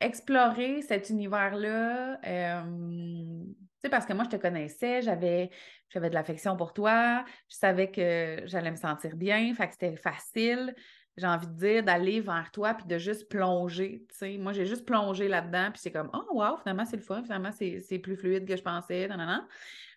explorer 0.00 0.82
cet 0.82 1.10
univers-là, 1.10 2.18
euh, 2.26 3.44
parce 3.90 4.06
que 4.06 4.12
moi, 4.12 4.24
je 4.24 4.36
te 4.36 4.40
connaissais, 4.40 5.02
j'avais, 5.02 5.50
de 5.94 6.00
l'affection 6.08 6.56
pour 6.56 6.72
toi, 6.72 7.24
je 7.48 7.56
savais 7.56 7.90
que 7.90 8.42
j'allais 8.46 8.70
me 8.70 8.76
sentir 8.76 9.16
bien, 9.16 9.54
fait 9.54 9.66
que 9.66 9.72
c'était 9.72 9.96
facile 9.96 10.74
j'ai 11.16 11.26
envie 11.26 11.46
de 11.46 11.52
dire, 11.52 11.82
d'aller 11.82 12.20
vers 12.20 12.50
toi 12.50 12.74
puis 12.74 12.86
de 12.86 12.98
juste 12.98 13.28
plonger. 13.28 14.06
Moi, 14.38 14.52
j'ai 14.52 14.66
juste 14.66 14.84
plongé 14.84 15.28
là-dedans, 15.28 15.70
puis 15.70 15.80
c'est 15.80 15.92
comme, 15.92 16.10
oh, 16.12 16.24
wow, 16.32 16.56
finalement, 16.58 16.84
c'est 16.84 16.96
le 16.96 17.02
fun, 17.02 17.22
finalement, 17.22 17.52
c'est 17.52 17.98
plus 17.98 18.16
fluide 18.16 18.46
que 18.46 18.56
je 18.56 18.62
pensais. 18.62 19.08
non. 19.08 19.46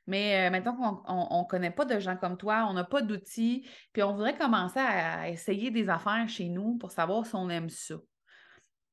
Mais 0.05 0.47
euh, 0.47 0.51
maintenant 0.51 1.01
qu'on 1.03 1.41
ne 1.41 1.47
connaît 1.47 1.71
pas 1.71 1.83
de 1.83 1.99
gens 1.99 2.15
comme 2.15 2.37
toi, 2.37 2.65
on 2.69 2.73
n'a 2.73 2.85
pas 2.85 3.01
d'outils, 3.01 3.67
puis 3.91 4.03
on 4.03 4.13
voudrait 4.13 4.37
commencer 4.37 4.79
à, 4.79 5.27
essayer 5.29 5.69
des 5.69 5.89
affaires 5.89 6.29
chez 6.29 6.47
nous 6.47 6.77
pour 6.77 6.91
savoir 6.91 7.25
si 7.25 7.35
on 7.35 7.49
aime 7.49 7.69
ça. 7.69 7.95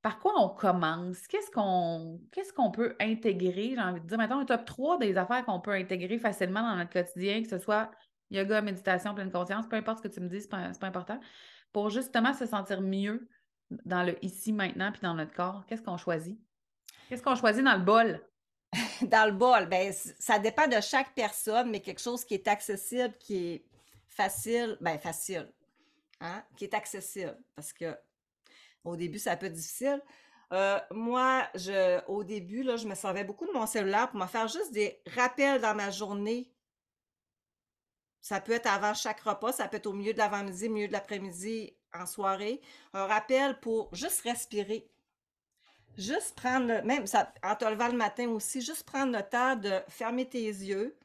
Par 0.04 0.18
quoi 0.18 0.34
on 0.36 0.50
commence? 0.50 1.26
Qu'est-ce 1.28 1.50
qu'on 1.50 2.70
peut 2.70 2.94
intégrer? 3.00 3.70
J'ai 3.74 3.80
envie 3.80 4.02
de 4.02 4.06
dire, 4.06 4.18
maintenant, 4.18 4.40
un 4.40 4.44
top 4.44 4.66
3 4.66 4.98
des 4.98 5.16
affaires 5.16 5.46
qu'on 5.46 5.60
peut 5.60 5.70
intégrer 5.70 6.18
facilement 6.18 6.60
dans 6.60 6.76
notre 6.76 6.92
quotidien, 6.92 7.42
que 7.42 7.48
ce 7.48 7.56
soit 7.56 7.90
yoga, 8.30 8.60
méditation, 8.60 9.14
pleine 9.14 9.32
conscience, 9.32 9.66
peu 9.66 9.76
importe 9.76 10.02
ce 10.02 10.08
que 10.08 10.12
tu 10.12 10.20
me 10.20 10.28
dis, 10.28 10.42
ce 10.42 10.44
n'est 10.44 10.50
pas, 10.50 10.78
pas 10.78 10.86
important 10.88 11.18
pour 11.72 11.88
justement 11.88 12.34
se 12.34 12.44
sentir 12.44 12.82
mieux 12.82 13.30
dans 13.86 14.02
le 14.02 14.22
ici, 14.22 14.52
maintenant, 14.52 14.92
puis 14.92 15.00
dans 15.00 15.14
notre 15.14 15.32
corps? 15.32 15.64
Qu'est-ce 15.66 15.80
qu'on 15.80 15.96
choisit? 15.96 16.38
Qu'est-ce 17.08 17.22
qu'on 17.22 17.34
choisit 17.34 17.64
dans 17.64 17.78
le 17.78 17.84
bol? 17.84 18.20
dans 19.08 19.24
le 19.24 19.32
bol, 19.32 19.66
ben, 19.70 19.90
ça 20.18 20.38
dépend 20.38 20.66
de 20.66 20.82
chaque 20.82 21.14
personne, 21.14 21.70
mais 21.70 21.80
quelque 21.80 22.02
chose 22.02 22.26
qui 22.26 22.34
est 22.34 22.46
accessible, 22.46 23.14
qui 23.18 23.36
est 23.36 23.64
facile, 24.06 24.76
ben 24.82 24.98
facile, 24.98 25.50
hein? 26.20 26.44
qui 26.58 26.64
est 26.64 26.74
accessible, 26.74 27.38
parce 27.56 27.72
que 27.72 27.96
au 28.84 28.96
début, 28.96 29.18
ça 29.18 29.36
peut 29.36 29.46
être 29.46 29.52
difficile. 29.52 30.00
Euh, 30.52 30.78
moi, 30.90 31.48
je, 31.54 32.00
au 32.06 32.22
début, 32.22 32.62
là, 32.62 32.76
je 32.76 32.86
me 32.86 32.94
servais 32.94 33.24
beaucoup 33.24 33.46
de 33.46 33.52
mon 33.52 33.66
cellulaire 33.66 34.10
pour 34.10 34.20
me 34.20 34.26
faire 34.26 34.46
juste 34.46 34.72
des 34.72 35.02
rappels 35.16 35.60
dans 35.60 35.74
ma 35.74 35.90
journée 35.90 36.52
Ça 38.20 38.40
peut 38.40 38.52
être 38.52 38.66
avant 38.66 38.94
chaque 38.94 39.20
repas, 39.20 39.52
ça 39.52 39.68
peut 39.68 39.78
être 39.78 39.86
au 39.86 39.92
milieu 39.92 40.12
de 40.12 40.18
l'avant-midi, 40.18 40.68
milieu 40.68 40.88
de 40.88 40.92
l'après-midi, 40.92 41.76
en 41.92 42.06
soirée. 42.06 42.60
Un 42.92 43.06
rappel 43.06 43.58
pour 43.60 43.94
juste 43.94 44.20
respirer. 44.22 44.88
Juste 45.96 46.34
prendre, 46.34 46.66
le, 46.66 46.82
même 46.82 47.06
ça, 47.06 47.32
en 47.42 47.54
te 47.54 47.64
levant 47.64 47.88
le 47.88 47.96
matin 47.96 48.28
aussi, 48.30 48.60
juste 48.60 48.84
prendre 48.84 49.16
le 49.16 49.22
temps 49.22 49.56
de 49.56 49.80
fermer 49.88 50.28
tes 50.28 50.46
yeux, 50.46 50.96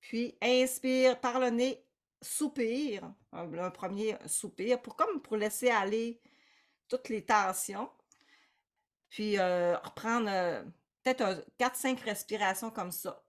puis 0.00 0.36
inspire 0.42 1.20
par 1.20 1.38
le 1.38 1.50
nez, 1.50 1.84
soupir, 2.20 3.12
un, 3.32 3.70
premier 3.70 4.16
soupir, 4.26 4.80
pour 4.82 4.96
comme 4.96 5.20
pour 5.20 5.36
laisser 5.36 5.70
aller 5.70 6.20
toutes 6.88 7.08
les 7.08 7.24
tensions. 7.24 7.90
Puis 9.10 9.38
euh, 9.38 9.76
reprendre 9.78 10.28
euh, 10.28 10.62
peut-être 11.02 11.46
4-5 11.58 12.02
respirations 12.02 12.70
comme 12.70 12.92
ça. 12.92 13.24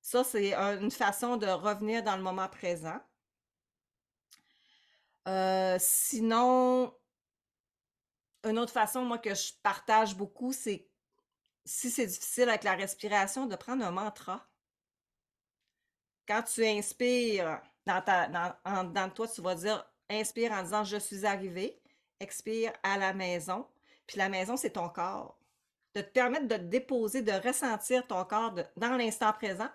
Ça, 0.00 0.24
c'est 0.24 0.54
une 0.54 0.90
façon 0.90 1.36
de 1.36 1.46
revenir 1.46 2.02
dans 2.02 2.16
le 2.16 2.22
moment 2.22 2.48
présent. 2.48 3.00
Euh, 5.28 5.76
sinon, 5.78 6.92
une 8.44 8.58
autre 8.58 8.72
façon, 8.72 9.04
moi, 9.04 9.18
que 9.18 9.34
je 9.34 9.52
partage 9.62 10.16
beaucoup, 10.16 10.52
c'est 10.52 10.88
si 11.64 11.90
c'est 11.90 12.06
difficile 12.06 12.48
avec 12.48 12.64
la 12.64 12.74
respiration, 12.74 13.46
de 13.46 13.54
prendre 13.54 13.84
un 13.84 13.92
mantra. 13.92 14.48
Quand 16.26 16.42
tu 16.42 16.66
inspires 16.66 17.62
dans, 17.86 18.02
ta, 18.02 18.26
dans, 18.26 18.84
dans 18.92 19.10
toi, 19.10 19.28
tu 19.28 19.40
vas 19.42 19.54
dire 19.54 19.91
inspire 20.12 20.52
en 20.52 20.62
disant 20.62 20.84
je 20.84 20.96
suis 20.96 21.26
arrivé, 21.26 21.80
expire 22.20 22.72
à 22.82 22.98
la 22.98 23.12
maison. 23.12 23.66
Puis 24.06 24.18
la 24.18 24.28
maison, 24.28 24.56
c'est 24.56 24.70
ton 24.70 24.88
corps 24.88 25.36
de 25.94 26.00
te 26.00 26.10
permettre 26.10 26.48
de 26.48 26.56
te 26.56 26.62
déposer, 26.62 27.22
de 27.22 27.32
ressentir 27.32 28.06
ton 28.06 28.24
corps 28.24 28.54
dans 28.76 28.96
l'instant 28.96 29.32
présent. 29.32 29.68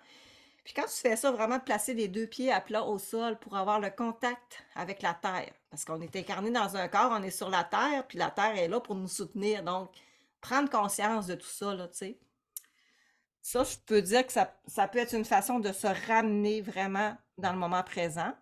Puis 0.64 0.74
quand 0.74 0.86
tu 0.86 0.96
fais 1.00 1.16
ça, 1.16 1.30
vraiment 1.30 1.56
de 1.58 1.62
placer 1.62 1.94
les 1.94 2.08
deux 2.08 2.26
pieds 2.26 2.52
à 2.52 2.60
plat 2.60 2.84
au 2.84 2.98
sol 2.98 3.38
pour 3.38 3.56
avoir 3.56 3.80
le 3.80 3.90
contact 3.90 4.64
avec 4.74 5.02
la 5.02 5.14
terre. 5.14 5.52
Parce 5.70 5.84
qu'on 5.84 6.00
est 6.00 6.14
incarné 6.14 6.50
dans 6.50 6.76
un 6.76 6.88
corps, 6.88 7.10
on 7.12 7.22
est 7.22 7.30
sur 7.30 7.48
la 7.48 7.64
terre, 7.64 8.06
puis 8.06 8.18
la 8.18 8.30
terre 8.30 8.56
est 8.56 8.68
là 8.68 8.80
pour 8.80 8.94
nous 8.94 9.08
soutenir. 9.08 9.62
Donc, 9.62 9.90
prendre 10.40 10.68
conscience 10.68 11.26
de 11.26 11.34
tout 11.36 11.46
ça, 11.46 11.74
là, 11.74 11.88
tu 11.88 11.98
sais. 11.98 12.18
Ça, 13.40 13.64
je 13.64 13.76
peux 13.86 14.02
dire 14.02 14.26
que 14.26 14.32
ça, 14.32 14.54
ça 14.66 14.88
peut 14.88 14.98
être 14.98 15.14
une 15.14 15.24
façon 15.24 15.58
de 15.58 15.72
se 15.72 15.86
ramener 16.06 16.60
vraiment 16.60 17.16
dans 17.38 17.52
le 17.52 17.58
moment 17.58 17.82
présent. 17.82 18.34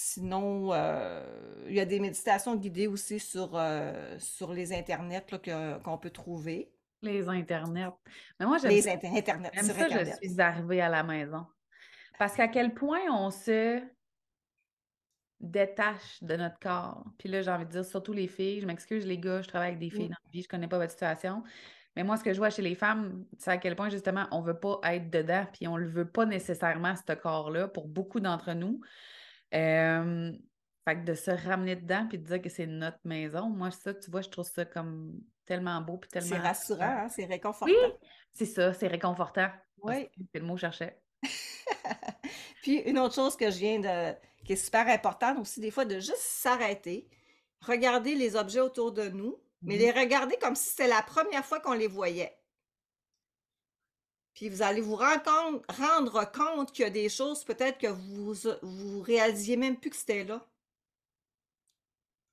Sinon, 0.00 0.72
euh, 0.72 1.64
il 1.66 1.74
y 1.74 1.80
a 1.80 1.84
des 1.84 1.98
méditations 1.98 2.54
guidées 2.54 2.86
aussi 2.86 3.18
sur, 3.18 3.50
euh, 3.56 4.16
sur 4.20 4.52
les 4.52 4.72
internets 4.72 5.24
qu'on 5.84 5.98
peut 5.98 6.10
trouver. 6.10 6.72
Les 7.02 7.28
internets. 7.28 7.90
Mais 8.38 8.46
moi, 8.46 8.58
j'aime 8.58 8.70
Les 8.70 8.82
ça, 8.82 8.92
internets, 8.92 9.50
sur 9.54 9.74
ça, 9.74 9.88
je 9.88 10.28
suis 10.28 10.40
arrivée 10.40 10.80
à 10.80 10.88
la 10.88 11.02
maison. 11.02 11.46
Parce 12.16 12.36
qu'à 12.36 12.46
quel 12.46 12.74
point 12.74 13.00
on 13.10 13.32
se 13.32 13.82
détache 15.40 16.22
de 16.22 16.36
notre 16.36 16.60
corps. 16.60 17.04
Puis 17.18 17.28
là, 17.28 17.42
j'ai 17.42 17.50
envie 17.50 17.66
de 17.66 17.70
dire, 17.70 17.84
surtout 17.84 18.12
les 18.12 18.28
filles, 18.28 18.60
je 18.60 18.66
m'excuse 18.66 19.04
les 19.04 19.18
gars, 19.18 19.42
je 19.42 19.48
travaille 19.48 19.70
avec 19.70 19.80
des 19.80 19.90
filles 19.90 20.08
dans 20.08 20.16
la 20.24 20.30
vie, 20.30 20.42
je 20.42 20.48
connais 20.48 20.68
pas 20.68 20.78
votre 20.78 20.92
situation. 20.92 21.42
Mais 21.96 22.04
moi, 22.04 22.16
ce 22.16 22.22
que 22.22 22.32
je 22.32 22.38
vois 22.38 22.50
chez 22.50 22.62
les 22.62 22.76
femmes, 22.76 23.24
c'est 23.36 23.50
à 23.50 23.58
quel 23.58 23.74
point 23.74 23.88
justement 23.88 24.28
on 24.30 24.42
veut 24.42 24.58
pas 24.58 24.78
être 24.84 25.10
dedans, 25.10 25.44
puis 25.52 25.66
on 25.66 25.76
le 25.76 25.88
veut 25.88 26.08
pas 26.08 26.24
nécessairement, 26.24 26.94
ce 26.94 27.12
corps-là, 27.14 27.66
pour 27.66 27.88
beaucoup 27.88 28.20
d'entre 28.20 28.52
nous. 28.52 28.80
Euh, 29.54 30.32
fait 30.86 30.96
que 30.96 31.04
de 31.04 31.14
se 31.14 31.30
ramener 31.30 31.76
dedans 31.76 32.06
puis 32.08 32.18
de 32.18 32.24
dire 32.24 32.40
que 32.42 32.48
c'est 32.48 32.66
notre 32.66 33.00
maison, 33.04 33.48
moi, 33.48 33.70
ça, 33.70 33.94
tu 33.94 34.10
vois, 34.10 34.22
je 34.22 34.28
trouve 34.28 34.46
ça 34.48 34.64
comme 34.64 35.20
tellement 35.46 35.80
beau 35.80 35.98
puis 35.98 36.10
C'est 36.12 36.20
tellement. 36.20 36.42
rassurant, 36.42 36.84
hein, 37.04 37.08
c'est 37.08 37.22
Oui, 37.22 37.28
réconfortant. 37.28 37.98
c'est 38.32 38.46
ça, 38.46 38.72
c'est 38.74 38.88
réconfortant. 38.88 39.48
Oui. 39.82 40.08
c'est 40.32 40.40
le 40.40 40.46
mot 40.46 40.54
que 40.54 40.60
je 40.60 40.66
cherchais. 40.66 41.00
Puis 42.62 42.76
une 42.80 42.98
autre 42.98 43.14
chose 43.14 43.36
que 43.36 43.50
je 43.50 43.58
viens 43.58 43.78
de, 43.80 44.14
qui 44.44 44.52
est 44.52 44.56
super 44.56 44.86
importante 44.88 45.38
aussi, 45.38 45.60
des 45.60 45.70
fois, 45.70 45.84
de 45.84 45.96
juste 46.00 46.16
s'arrêter, 46.18 47.08
regarder 47.60 48.14
les 48.14 48.36
objets 48.36 48.60
autour 48.60 48.92
de 48.92 49.08
nous, 49.08 49.40
mais 49.62 49.74
Mhm. 49.74 49.80
les 49.80 49.90
regarder 49.92 50.36
comme 50.40 50.54
si 50.54 50.70
c'était 50.70 50.88
la 50.88 51.02
première 51.02 51.44
fois 51.44 51.60
qu'on 51.60 51.72
les 51.74 51.86
voyait. 51.88 52.37
Puis 54.38 54.48
vous 54.48 54.62
allez 54.62 54.80
vous 54.80 54.94
rendre 54.94 56.30
compte, 56.30 56.70
qu'il 56.70 56.84
y 56.84 56.86
a 56.86 56.90
des 56.90 57.08
choses 57.08 57.42
peut-être 57.42 57.76
que 57.76 57.88
vous 57.88 58.34
vous 58.62 59.00
réalisiez 59.00 59.56
même 59.56 59.76
plus 59.76 59.90
que 59.90 59.96
c'était 59.96 60.22
là. 60.22 60.46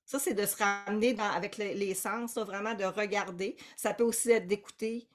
Ça, 0.04 0.20
c'est 0.20 0.32
de 0.32 0.46
se 0.46 0.54
ramener 0.56 1.18
avec 1.18 1.56
les, 1.56 1.94
sens, 1.94 2.38
vraiment 2.38 2.74
de 2.74 2.84
regarder. 2.84 3.56
Ça 3.74 3.92
peut 3.92 4.04
aussi 4.04 4.30
être 4.30 4.46
d'écouter. 4.46 5.08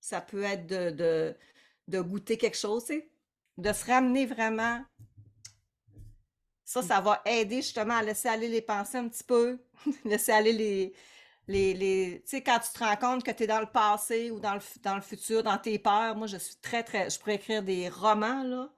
Ça 0.00 0.20
peut 0.20 0.42
être 0.42 0.66
de, 0.66 0.90
de, 0.90 1.36
de 1.86 2.00
goûter 2.00 2.36
quelque 2.36 2.58
chose, 2.58 2.84
tu 2.86 2.94
sais. 2.94 3.08
De 3.56 3.72
se 3.72 3.84
ramener 3.84 4.26
vraiment. 4.26 4.84
Ça, 6.64 6.82
ça 6.82 7.00
va 7.00 7.22
aider 7.24 7.62
justement 7.62 7.94
à 7.94 8.02
laisser 8.02 8.26
aller 8.26 8.48
les 8.48 8.60
pensées 8.60 8.98
un 8.98 9.08
petit 9.08 9.22
peu. 9.22 9.60
laisser 10.04 10.32
aller 10.32 10.52
les, 10.52 10.94
les, 11.48 11.74
les... 11.74 12.22
Tu 12.22 12.30
sais, 12.30 12.42
quand 12.42 12.58
tu 12.58 12.70
te 12.72 12.78
rends 12.82 12.96
compte 12.96 13.24
que 13.24 13.30
tu 13.30 13.44
es 13.44 13.46
dans 13.46 13.60
le 13.60 13.66
passé 13.66 14.30
ou 14.30 14.40
dans 14.40 14.54
le, 14.54 14.60
dans 14.82 14.96
le 14.96 15.00
futur, 15.00 15.42
dans 15.42 15.58
tes 15.58 15.78
peurs, 15.78 16.16
moi, 16.16 16.26
je 16.26 16.36
suis 16.36 16.56
très, 16.56 16.82
très... 16.82 17.10
Je 17.10 17.18
pourrais 17.18 17.36
écrire 17.36 17.62
des 17.62 17.88
romans, 17.88 18.42
là, 18.42 18.68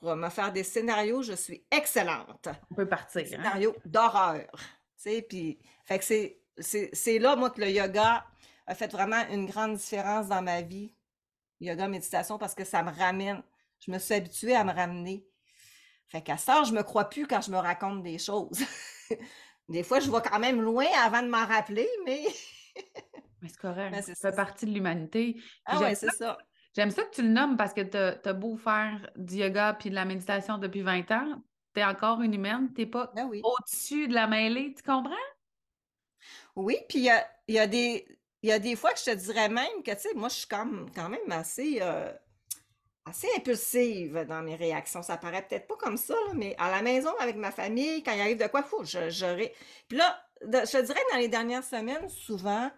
pour 0.00 0.16
me 0.16 0.28
faire 0.30 0.52
des 0.52 0.64
scénarios. 0.64 1.22
Je 1.22 1.34
suis 1.34 1.64
excellente 1.70 2.48
On 2.70 2.74
peut 2.74 2.88
partir, 2.88 3.22
hein? 3.22 3.26
scénarios 3.26 3.76
d'horreur. 3.84 4.48
Tu 4.96 5.10
sais, 5.10 5.22
puis, 5.22 5.58
fait 5.84 5.98
que 5.98 6.04
c'est, 6.04 6.40
c'est, 6.58 6.90
c'est 6.92 7.18
là, 7.18 7.36
moi, 7.36 7.50
que 7.50 7.60
le 7.60 7.70
yoga 7.70 8.24
a 8.66 8.74
fait 8.74 8.90
vraiment 8.90 9.22
une 9.30 9.46
grande 9.46 9.76
différence 9.76 10.28
dans 10.28 10.42
ma 10.42 10.62
vie. 10.62 10.94
Yoga, 11.60 11.88
méditation, 11.88 12.38
parce 12.38 12.54
que 12.54 12.64
ça 12.64 12.82
me 12.82 12.90
ramène. 12.90 13.42
Je 13.80 13.90
me 13.90 13.98
suis 13.98 14.14
habituée 14.14 14.56
à 14.56 14.64
me 14.64 14.72
ramener. 14.72 15.26
Fait 16.08 16.22
qu'à 16.22 16.38
ça, 16.38 16.62
je 16.64 16.72
me 16.72 16.82
crois 16.82 17.08
plus 17.08 17.26
quand 17.26 17.40
je 17.42 17.50
me 17.50 17.58
raconte 17.58 18.02
des 18.02 18.18
choses. 18.18 18.62
Des 19.68 19.82
fois, 19.82 20.00
je 20.00 20.10
vais 20.10 20.20
quand 20.22 20.38
même 20.38 20.60
loin 20.60 20.86
avant 21.04 21.22
de 21.22 21.28
m'en 21.28 21.46
rappeler, 21.46 21.88
mais 22.06 22.24
Mais 23.40 23.48
c'est 23.48 23.58
correct. 23.58 24.00
c'est 24.02 24.14
Ça 24.14 24.30
fait 24.30 24.36
partie 24.36 24.66
de 24.66 24.72
l'humanité. 24.72 25.40
Ah 25.66 25.76
ça, 25.78 25.94
c'est 25.94 26.10
ça. 26.10 26.38
j'aime 26.74 26.90
ça 26.90 27.04
que 27.04 27.10
tu 27.14 27.22
le 27.22 27.28
nommes 27.28 27.56
parce 27.56 27.74
que 27.74 27.80
t'as, 27.82 28.16
t'as 28.16 28.32
beau 28.32 28.56
faire 28.56 29.10
du 29.16 29.36
yoga 29.36 29.74
puis 29.74 29.90
de 29.90 29.94
la 29.94 30.04
méditation 30.04 30.58
depuis 30.58 30.82
20 30.82 31.10
ans, 31.10 31.42
t'es 31.72 31.84
encore 31.84 32.22
une 32.22 32.34
humaine, 32.34 32.72
t'es 32.74 32.86
pas 32.86 33.14
Ben 33.14 33.26
oui. 33.28 33.42
au-dessus 33.42 34.08
de 34.08 34.14
la 34.14 34.26
mêlée, 34.26 34.74
tu 34.74 34.82
comprends? 34.82 35.14
Oui, 36.56 36.78
puis 36.88 36.98
il 36.98 37.04
y 37.04 37.10
a, 37.10 37.28
il 37.48 37.54
y 37.54 37.58
a 37.58 37.66
des, 37.66 38.06
il 38.42 38.48
y 38.48 38.52
a 38.52 38.58
des 38.58 38.76
fois 38.76 38.92
que 38.92 38.98
je 38.98 39.04
te 39.06 39.14
dirais 39.14 39.48
même 39.48 39.82
que, 39.84 39.90
tu 39.92 40.00
sais, 40.00 40.14
moi, 40.14 40.28
je 40.28 40.34
suis 40.36 40.46
quand 40.48 40.66
même 40.66 41.30
assez, 41.32 41.78
euh, 41.80 42.12
assez 43.06 43.28
impulsive 43.36 44.24
dans 44.28 44.42
mes 44.42 44.56
réactions. 44.56 45.02
Ça 45.02 45.16
paraît 45.16 45.42
peut-être 45.46 45.66
pas 45.66 45.76
comme 45.76 45.96
ça, 45.96 46.14
là, 46.14 46.32
mais 46.34 46.54
à 46.58 46.70
la 46.70 46.82
maison, 46.82 47.10
avec 47.20 47.36
ma 47.36 47.50
famille, 47.52 48.02
quand 48.02 48.12
il 48.12 48.20
arrive 48.20 48.38
de 48.38 48.46
quoi, 48.46 48.62
fou, 48.62 48.84
je, 48.84 49.10
je 49.10 49.26
ré- 49.26 49.54
Puis 49.88 49.98
là, 49.98 50.22
je 50.42 50.48
te 50.72 50.82
dirais 50.82 51.00
que 51.08 51.12
dans 51.12 51.18
les 51.20 51.28
dernières 51.28 51.64
semaines, 51.64 52.08
souvent, 52.08 52.70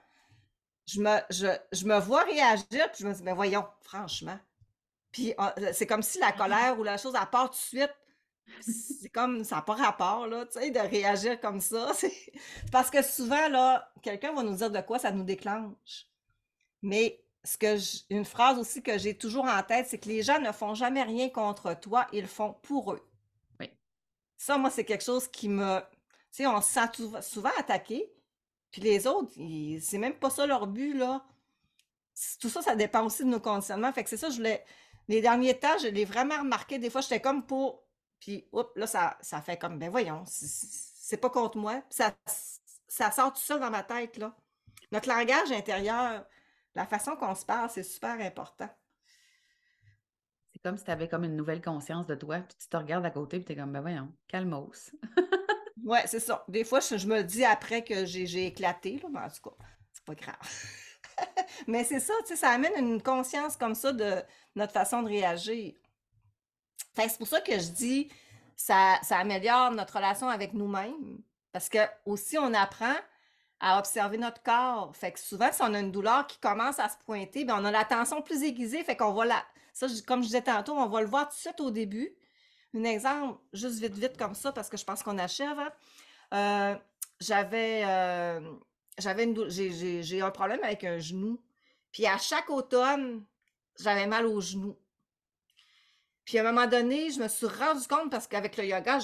je 0.87 1.01
me, 1.01 1.19
je, 1.31 1.47
je 1.73 1.85
me 1.87 1.99
vois 1.99 2.23
réagir, 2.25 2.67
puis 2.93 3.01
je 3.01 3.07
me 3.09 3.15
dis, 3.15 3.23
mais 3.23 3.33
voyons, 3.33 3.67
franchement. 3.83 4.39
Puis 5.13 5.35
euh, 5.41 5.73
c'est 5.73 5.87
comme 5.87 6.03
si 6.03 6.19
la 6.21 6.33
colère 6.33 6.79
ou 6.79 6.85
la 6.85 6.99
chose, 6.99 7.15
elle 7.21 7.31
part 7.31 7.51
tout 7.51 7.57
de 7.57 7.61
suite. 7.81 7.95
C'est 8.61 9.11
comme, 9.11 9.45
ça 9.45 9.57
n'a 9.57 9.63
pas 9.63 9.75
rapport, 9.75 10.27
là, 10.29 10.47
tu 10.47 10.61
sais, 10.61 10.71
de 10.71 10.79
réagir 10.81 11.41
comme 11.41 11.61
ça. 11.61 11.93
Parce 12.73 12.91
que 12.91 13.03
souvent, 13.03 13.49
là, 13.49 13.93
quelqu'un 14.03 14.35
va 14.35 14.43
nous 14.43 14.57
dire 14.57 14.71
de 14.71 14.81
quoi 14.83 14.99
ça 14.99 15.11
nous 15.13 15.25
déclenche. 15.25 16.07
Mais 16.83 17.25
ce 17.47 17.57
que 17.57 17.77
je- 17.77 17.99
une 18.11 18.25
phrase 18.25 18.59
aussi 18.59 18.83
que 18.83 18.99
j'ai 18.99 19.17
toujours 19.17 19.47
en 19.47 19.63
tête, 19.63 19.87
c'est 19.89 19.99
que 19.99 20.09
les 20.09 20.23
gens 20.23 20.41
ne 20.41 20.53
font 20.53 20.75
jamais 20.75 21.03
rien 21.03 21.31
contre 21.31 21.75
toi, 21.79 22.07
ils 22.13 22.23
le 22.23 22.27
font 22.27 22.55
pour 22.63 22.93
eux. 22.93 23.09
Oui. 23.61 23.71
Ça, 24.37 24.59
moi, 24.59 24.71
c'est 24.71 24.85
quelque 24.85 25.05
chose 25.05 25.29
qui 25.29 25.49
me. 25.49 25.81
Tu 26.33 26.43
sais, 26.43 26.47
on 26.47 26.61
se 26.61 26.73
sent 26.73 27.21
souvent 27.23 27.53
attaqué, 27.59 28.13
puis 28.71 28.83
les 28.83 29.07
autres, 29.07 29.33
c'est 29.81 29.99
même 29.99 30.15
pas 30.19 30.29
ça 30.31 30.47
leur 30.47 30.67
but, 30.67 30.93
là. 30.95 31.25
Tout 32.41 32.49
ça, 32.49 32.63
ça 32.63 32.75
dépend 32.77 33.05
aussi 33.05 33.25
de 33.25 33.29
nos 33.29 33.41
conditionnements. 33.41 33.93
Fait 33.93 34.03
que 34.05 34.11
c'est 34.11 34.17
ça, 34.17 34.31
je 34.31 34.37
voulais. 34.37 34.65
Les 35.09 35.21
derniers 35.21 35.59
temps, 35.59 35.79
je 35.81 35.89
l'ai 35.89 36.05
vraiment 36.05 36.39
remarqué. 36.39 36.79
Des 36.79 36.91
fois, 36.91 37.01
j'étais 37.01 37.21
comme 37.21 37.47
pour. 37.47 37.85
Puis, 38.21 38.49
hop, 38.53 38.73
là, 38.77 38.87
ça, 38.87 39.17
ça 39.21 39.41
fait 39.41 39.57
comme, 39.59 39.79
ben 39.79 39.91
voyons, 39.91 40.25
c'est- 40.27 41.17
pas 41.19 41.31
contre 41.31 41.59
moi. 41.59 41.83
Ça, 41.91 42.15
ça 42.89 43.11
sort 43.13 43.33
tout 43.33 43.41
seul 43.41 43.61
dans 43.61 43.71
ma 43.71 43.83
tête, 43.83 44.17
là. 44.17 44.35
Notre 44.91 45.09
langage 45.09 45.53
intérieur, 45.53 46.27
la 46.77 46.87
façon 46.87 47.17
qu'on 47.17 47.35
se 47.35 47.45
parle, 47.45 47.71
c'est 47.71 47.83
super 47.83 48.21
important. 48.21 48.69
C'est 50.53 50.63
comme 50.63 50.77
si 50.77 50.85
tu 50.85 50.91
avais 50.91 51.09
comme 51.09 51.25
une 51.25 51.37
nouvelle 51.37 51.63
conscience 51.63 52.07
de 52.07 52.15
toi, 52.15 52.39
puis 52.39 52.57
tu 52.59 52.69
te 52.69 52.77
regardes 52.77 53.05
à 53.05 53.11
côté, 53.11 53.39
puis 53.39 53.47
tu 53.47 53.53
es 53.53 53.57
comme, 53.57 53.73
ben 53.73 53.81
voyons, 53.81 54.13
calmos. 54.29 54.93
Ouais, 55.85 56.05
c'est 56.07 56.19
ça. 56.19 56.45
Des 56.49 56.65
fois, 56.65 56.81
je, 56.81 56.97
je 56.97 57.07
me 57.07 57.19
le 57.19 57.23
dis 57.23 57.45
après 57.45 57.85
que 57.85 58.05
j'ai 58.05 58.47
éclaté, 58.47 58.99
là, 59.01 59.09
mais 59.09 59.21
en 59.21 59.29
tout 59.29 59.51
cas, 59.51 59.57
c'est 59.93 60.05
pas 60.05 60.17
grave. 60.17 60.37
Mais 61.69 61.85
c'est 61.85 62.01
ça, 62.01 62.13
tu 62.23 62.29
sais, 62.29 62.37
ça 62.37 62.51
amène 62.51 62.77
une 62.77 63.01
conscience 63.01 63.57
comme 63.57 63.75
ça 63.77 63.93
de 63.93 64.17
notre 64.57 64.73
façon 64.73 65.03
de 65.03 65.09
réagir. 65.09 65.75
C'est 66.95 67.19
pour 67.19 67.29
ça 67.29 67.41
que 67.41 67.57
je 67.59 67.69
dis, 67.69 68.11
ça, 68.57 68.99
ça 69.03 69.19
améliore 69.19 69.71
notre 69.71 69.97
relation 69.97 70.29
avec 70.29 70.55
nous-mêmes. 70.55 71.23
Parce 71.53 71.69
que 71.69 71.79
aussi, 72.05 72.37
on 72.37 72.53
apprend 72.53 72.97
à 73.61 73.79
observer 73.79 74.19
notre 74.19 74.43
corps. 74.43 74.95
Fait 74.95 75.13
que 75.13 75.19
souvent, 75.19 75.51
si 75.53 75.63
on 75.63 75.75
a 75.75 75.81
une 75.81 75.93
douleur 75.93 76.27
qui 76.27 76.39
commence 76.39 76.79
à 76.79 76.89
se 76.89 76.97
pointer, 77.05 77.45
ben, 77.45 77.57
on 77.61 77.65
a 77.65 77.71
l'attention 77.71 78.23
plus 78.23 78.43
aiguisée, 78.43 78.83
fait 78.85 78.97
qu'on 78.97 79.13
va 79.13 79.25
la... 79.25 79.45
Ça, 79.73 79.87
comme 80.07 80.23
je 80.23 80.29
disais 80.29 80.43
tantôt, 80.43 80.75
on 80.75 80.87
va 80.87 81.01
le 81.01 81.07
voir 81.07 81.29
tout 81.29 81.35
de 81.35 81.41
suite 81.41 81.61
au 81.61 81.71
début. 81.71 82.15
Un 82.75 82.85
exemple, 82.85 83.39
juste 83.53 83.79
vite, 83.79 83.95
vite 83.95 84.17
comme 84.17 84.35
ça, 84.35 84.53
parce 84.53 84.69
que 84.69 84.77
je 84.77 84.85
pense 84.85 85.03
qu'on 85.03 85.19
achève. 85.19 85.59
Hein. 85.59 85.73
Euh, 86.35 86.77
j'avais 87.21 87.83
euh, 87.87 88.41
j'avais 88.99 89.35
j'ai 90.03 90.21
un 90.21 90.31
problème 90.31 90.63
avec 90.63 90.85
un 90.85 90.99
genou. 90.99 91.43
Puis 91.93 92.07
à 92.07 92.19
chaque 92.19 92.51
automne, 92.51 93.25
j'avais 93.79 94.07
mal 94.07 94.27
au 94.27 94.41
genou. 94.41 94.77
Puis 96.27 96.39
à 96.39 96.41
un 96.41 96.53
moment 96.53 96.67
donné, 96.67 97.13
je 97.13 97.21
me 97.21 97.29
suis 97.29 97.47
rendu 97.47 97.87
compte 97.87 98.11
parce 98.11 98.27
qu'avec 98.27 98.57
le 98.57 98.65
yoga, 98.65 98.99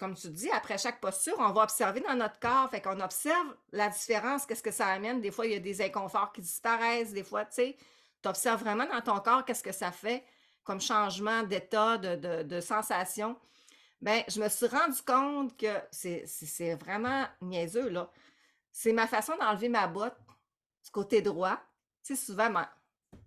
comme 0.00 0.14
tu 0.14 0.30
dis, 0.30 0.50
après 0.50 0.78
chaque 0.78 0.98
posture, 0.98 1.36
on 1.38 1.52
va 1.52 1.64
observer 1.64 2.00
dans 2.00 2.14
notre 2.14 2.40
corps. 2.40 2.70
Fait 2.70 2.80
qu'on 2.80 2.98
observe 3.00 3.54
la 3.70 3.90
différence, 3.90 4.46
qu'est-ce 4.46 4.62
que 4.62 4.70
ça 4.70 4.86
amène. 4.86 5.20
Des 5.20 5.30
fois, 5.30 5.44
il 5.44 5.52
y 5.52 5.56
a 5.56 5.60
des 5.60 5.82
inconforts 5.82 6.32
qui 6.32 6.40
disparaissent. 6.40 7.12
Des 7.12 7.22
fois, 7.22 7.44
tu 7.44 7.56
sais, 7.56 7.76
tu 8.22 8.28
observes 8.30 8.62
vraiment 8.62 8.86
dans 8.86 9.02
ton 9.02 9.20
corps 9.20 9.44
qu'est-ce 9.44 9.62
que 9.62 9.72
ça 9.72 9.92
fait 9.92 10.24
comme 10.64 10.80
changement 10.80 11.42
d'état, 11.42 11.98
de, 11.98 12.42
de, 12.42 12.60
sensation. 12.60 13.36
Bien, 14.00 14.22
je 14.26 14.40
me 14.40 14.48
suis 14.48 14.66
rendu 14.66 15.02
compte 15.06 15.54
que 15.58 15.82
c'est 15.90 16.74
vraiment 16.76 17.26
niaiseux, 17.42 17.90
là. 17.90 18.10
C'est 18.72 18.94
ma 18.94 19.06
façon 19.06 19.36
d'enlever 19.36 19.68
ma 19.68 19.86
botte 19.86 20.16
du 20.82 20.90
côté 20.90 21.20
droit. 21.20 21.60
Tu 22.02 22.16
sais, 22.16 22.24
souvent, 22.24 22.50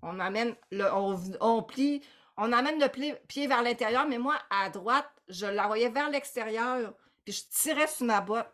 on 0.02 0.20
amène, 0.20 0.56
on, 0.72 1.16
on 1.40 1.62
plie 1.62 2.02
on 2.38 2.52
amène 2.52 2.80
le 2.80 2.88
pied 3.28 3.48
vers 3.48 3.64
l'intérieur, 3.64 4.08
mais 4.08 4.20
moi, 4.20 4.38
à 4.50 4.70
droite, 4.70 5.10
je 5.28 5.46
l'envoyais 5.46 5.90
vers 5.90 6.10
l'extérieur, 6.10 6.94
puis 7.26 7.34
je 7.34 7.44
tirais 7.50 7.88
sur 7.88 8.06
ma 8.06 8.22
botte. 8.22 8.54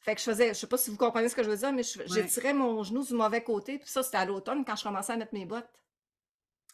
Fait 0.00 0.14
que 0.14 0.20
je 0.20 0.24
faisais, 0.24 0.48
je 0.48 0.54
sais 0.54 0.66
pas 0.66 0.78
si 0.78 0.90
vous 0.90 0.96
comprenez 0.96 1.28
ce 1.28 1.36
que 1.36 1.42
je 1.42 1.50
veux 1.50 1.56
dire, 1.56 1.72
mais 1.72 1.82
je, 1.82 2.52
mon 2.52 2.82
genou 2.82 3.04
du 3.04 3.14
mauvais 3.14 3.42
côté, 3.42 3.78
puis 3.78 3.88
ça, 3.88 4.02
c'était 4.02 4.16
à 4.16 4.24
l'automne 4.24 4.64
quand 4.64 4.76
je 4.76 4.82
commençais 4.82 5.12
à 5.12 5.16
mettre 5.16 5.34
mes 5.34 5.44
bottes. 5.44 5.68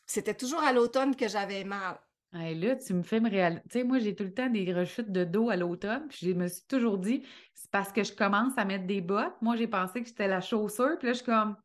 C'était 0.07 0.35
toujours 0.35 0.63
à 0.63 0.73
l'automne 0.73 1.17
que 1.17 1.29
j'avais 1.29 1.65
mal. 1.65 1.99
Et 2.35 2.55
là, 2.55 2.77
tu 2.77 2.95
me 2.95 3.03
fais 3.03 3.19
me 3.21 3.31
réaliser. 3.31 3.63
Tu 3.71 3.79
sais, 3.79 3.85
moi, 3.85 3.99
j'ai 3.99 4.15
tout 4.15 4.25
le 4.25 4.33
temps 4.33 4.49
des 4.49 4.73
rechutes 4.73 5.11
de 5.11 5.25
dos 5.25 5.51
à 5.51 5.57
l'automne. 5.57 6.07
Puis 6.09 6.29
je 6.29 6.33
me 6.33 6.47
suis 6.49 6.65
toujours 6.67 6.99
dit, 6.99 7.25
c'est 7.55 7.71
parce 7.71 7.93
que 7.93 8.05
je 8.05 8.13
commence 8.13 8.53
à 8.57 8.65
mettre 8.65 8.87
des 8.87 9.01
bottes. 9.01 9.35
Moi, 9.41 9.57
j'ai 9.57 9.67
pensé 9.67 10.03
que 10.03 10.09
c'était 10.09 10.29
la 10.29 10.41
chaussure. 10.41 10.99
Puis 10.99 11.09
là, 11.09 11.13
je 11.13 11.19
suis 11.19 11.27
comme, 11.27 11.57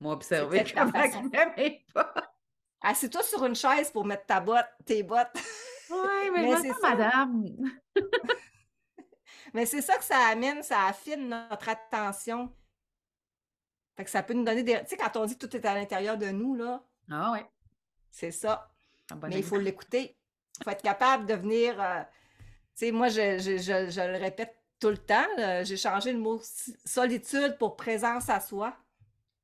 moi, 0.00 0.14
observer 0.14 0.64
comment 0.74 0.92
je 0.92 1.60
mes 1.60 1.84
bottes. 1.94 2.29
Assieds-toi 2.82 3.22
sur 3.22 3.44
une 3.44 3.54
chaise 3.54 3.90
pour 3.90 4.04
mettre 4.04 4.26
ta 4.26 4.40
botte, 4.40 4.68
tes 4.86 5.02
bottes. 5.02 5.36
Oui, 5.90 6.30
mais, 6.34 6.42
mais 6.42 6.56
c'est 6.56 6.82
madame. 6.82 7.44
mais 9.54 9.66
c'est 9.66 9.82
ça 9.82 9.96
que 9.98 10.04
ça 10.04 10.18
amène, 10.28 10.62
ça 10.62 10.86
affine 10.86 11.28
notre 11.28 11.68
attention. 11.68 12.54
Fait 13.96 14.04
que 14.04 14.10
ça 14.10 14.22
peut 14.22 14.32
nous 14.32 14.44
donner 14.44 14.62
des. 14.62 14.80
Tu 14.80 14.88
sais, 14.88 14.96
quand 14.96 15.14
on 15.16 15.26
dit 15.26 15.36
tout 15.36 15.54
est 15.54 15.64
à 15.66 15.74
l'intérieur 15.74 16.16
de 16.16 16.30
nous, 16.30 16.54
là. 16.54 16.82
Ah 17.10 17.32
ouais. 17.32 17.46
C'est 18.10 18.30
ça. 18.30 18.70
mais 19.22 19.38
il 19.38 19.44
faut 19.44 19.58
l'écouter. 19.58 20.16
Il 20.58 20.64
faut 20.64 20.70
être 20.70 20.82
capable 20.82 21.26
de 21.26 21.34
venir. 21.34 21.80
Euh, 21.80 22.02
tu 22.76 22.86
sais, 22.86 22.92
moi, 22.92 23.08
je, 23.08 23.38
je, 23.38 23.58
je, 23.58 24.00
le 24.00 24.18
répète 24.18 24.56
tout 24.80 24.88
le 24.88 24.96
temps. 24.96 25.26
J'ai 25.64 25.76
changé 25.76 26.12
le 26.12 26.18
mot 26.18 26.40
solitude 26.84 27.58
pour 27.58 27.76
présence 27.76 28.30
à 28.30 28.40
soi. 28.40 28.74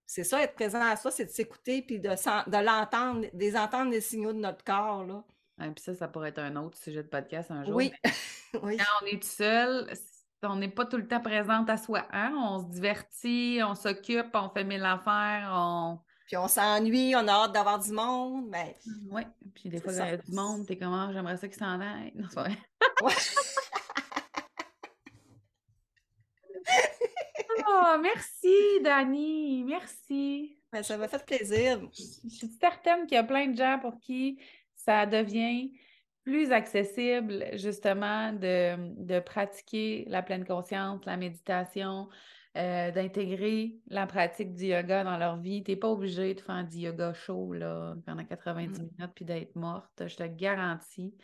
C'est 0.06 0.22
ça, 0.22 0.40
être 0.42 0.54
présent 0.54 0.80
à 0.80 0.94
soi, 0.96 1.10
c'est 1.10 1.24
de 1.24 1.30
s'écouter 1.30 1.82
puis 1.82 1.98
de, 1.98 2.10
de 2.10 2.64
l'entendre, 2.64 3.26
des 3.32 3.56
entendre 3.56 3.90
les 3.90 4.00
signaux 4.00 4.32
de 4.32 4.38
notre 4.38 4.62
corps. 4.64 5.04
Là. 5.04 5.24
Puis 5.58 5.82
ça, 5.82 5.94
ça 5.94 6.06
pourrait 6.06 6.28
être 6.28 6.38
un 6.38 6.54
autre 6.56 6.78
sujet 6.78 7.02
de 7.02 7.08
podcast 7.08 7.50
un 7.50 7.64
jour. 7.64 7.74
Oui. 7.74 7.92
oui. 8.62 8.76
Quand 8.76 8.84
on 9.02 9.06
est 9.06 9.20
tout 9.20 9.28
seul, 9.28 9.92
on 10.42 10.56
n'est 10.56 10.68
pas 10.68 10.86
tout 10.86 10.96
le 10.96 11.08
temps 11.08 11.20
présente 11.20 11.68
à 11.68 11.76
soi. 11.76 12.06
Hein? 12.12 12.32
On 12.36 12.60
se 12.60 12.72
divertit, 12.72 13.60
on 13.64 13.74
s'occupe, 13.74 14.30
on 14.34 14.48
fait 14.50 14.64
mille 14.64 14.84
affaires, 14.84 15.50
on. 15.52 15.98
Puis 16.26 16.36
on 16.36 16.48
s'ennuie, 16.48 17.14
on 17.16 17.26
a 17.28 17.32
hâte 17.32 17.52
d'avoir 17.52 17.78
du 17.78 17.92
monde. 17.92 18.46
Mais... 18.48 18.76
Oui. 19.10 19.22
Puis 19.54 19.68
des 19.68 19.80
fois, 19.80 19.92
il 19.92 19.98
y 19.98 20.00
a 20.00 20.16
du 20.16 20.32
monde, 20.32 20.66
t'es 20.66 20.76
comment, 20.76 21.06
ah, 21.08 21.12
j'aimerais 21.12 21.36
ça 21.36 21.46
qu'ils 21.46 21.58
s'en 21.58 21.80
aillent. 21.80 22.12
Non, 22.16 22.26
c'est 22.28 22.40
vrai. 22.40 22.56
Oh, 27.78 27.98
merci, 28.00 28.80
Dani. 28.82 29.64
Merci. 29.64 30.58
Ben, 30.72 30.82
ça 30.82 30.96
m'a 30.96 31.08
fait 31.08 31.24
plaisir. 31.24 31.80
Je 31.92 32.28
suis 32.28 32.48
certaine 32.58 33.06
qu'il 33.06 33.16
y 33.16 33.18
a 33.18 33.24
plein 33.24 33.48
de 33.48 33.56
gens 33.56 33.78
pour 33.78 33.98
qui 34.00 34.38
ça 34.74 35.04
devient 35.04 35.72
plus 36.24 36.52
accessible, 36.52 37.44
justement, 37.54 38.32
de, 38.32 39.20
pratiquer 39.20 40.04
la 40.08 40.22
pleine 40.22 40.44
conscience, 40.44 41.04
la 41.04 41.16
méditation, 41.16 42.08
euh, 42.56 42.90
d'intégrer 42.90 43.76
la 43.88 44.06
pratique 44.06 44.54
du 44.54 44.66
yoga 44.66 45.04
dans 45.04 45.18
leur 45.18 45.36
vie. 45.36 45.62
Tu 45.62 45.72
n'es 45.72 45.76
pas 45.76 45.88
obligé 45.88 46.34
de 46.34 46.40
faire 46.40 46.64
du 46.66 46.78
yoga 46.78 47.12
chaud 47.12 47.52
là, 47.52 47.94
pendant 48.06 48.24
90 48.24 48.68
mm. 48.68 48.82
minutes 48.82 49.12
puis 49.14 49.24
d'être 49.24 49.54
morte. 49.54 50.02
Je 50.06 50.16
te 50.16 50.24
garantis. 50.24 51.14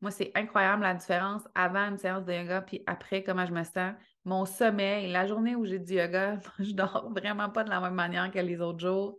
Moi, 0.00 0.10
c'est 0.10 0.32
incroyable 0.34 0.82
la 0.82 0.94
différence 0.94 1.42
avant 1.54 1.90
une 1.90 1.98
séance 1.98 2.24
de 2.24 2.32
yoga 2.32 2.62
puis 2.62 2.82
après, 2.86 3.22
comment 3.22 3.44
je 3.44 3.52
me 3.52 3.64
sens 3.64 3.92
mon 4.24 4.44
sommeil, 4.44 5.10
la 5.10 5.26
journée 5.26 5.56
où 5.56 5.64
j'ai 5.64 5.78
du 5.78 5.94
yoga, 5.94 6.38
je 6.58 6.72
dors 6.72 7.10
vraiment 7.10 7.50
pas 7.50 7.64
de 7.64 7.70
la 7.70 7.80
même 7.80 7.94
manière 7.94 8.30
que 8.30 8.38
les 8.38 8.60
autres 8.60 8.80
jours. 8.80 9.16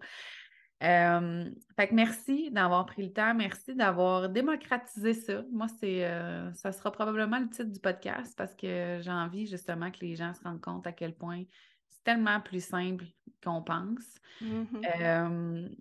fait 0.80 1.88
que 1.88 1.93
merci 1.93 2.52
d'avoir 2.52 2.86
pris 2.86 3.04
le 3.04 3.14
temps, 3.14 3.34
merci 3.34 3.76
d'avoir 3.76 4.30
démocratisé 4.30 5.14
ça. 5.14 5.43
Moi, 5.52 5.68
c'est 5.80 6.06
euh, 6.06 6.52
ça 6.54 6.72
sera 6.72 6.91
probablement 6.91 7.39
le 7.39 7.49
titre 7.49 7.72
du 7.72 7.80
podcast 7.80 8.34
parce 8.38 8.56
que 8.56 8.99
j'ai 9.02 9.12
envie 9.12 9.47
justement 9.47 9.91
que 9.91 9.99
les 10.02 10.16
gens 10.16 10.34
se 10.34 10.41
rendent 10.41 10.62
compte 10.62 10.86
à 10.88 10.91
quel 10.91 11.16
point 11.16 11.43
c'est 11.89 12.04
tellement 12.04 12.39
plus 12.39 12.64
simple 12.64 13.06
qu'on 13.43 13.62
pense. 13.62 14.20
Mm-hmm. 14.41 15.76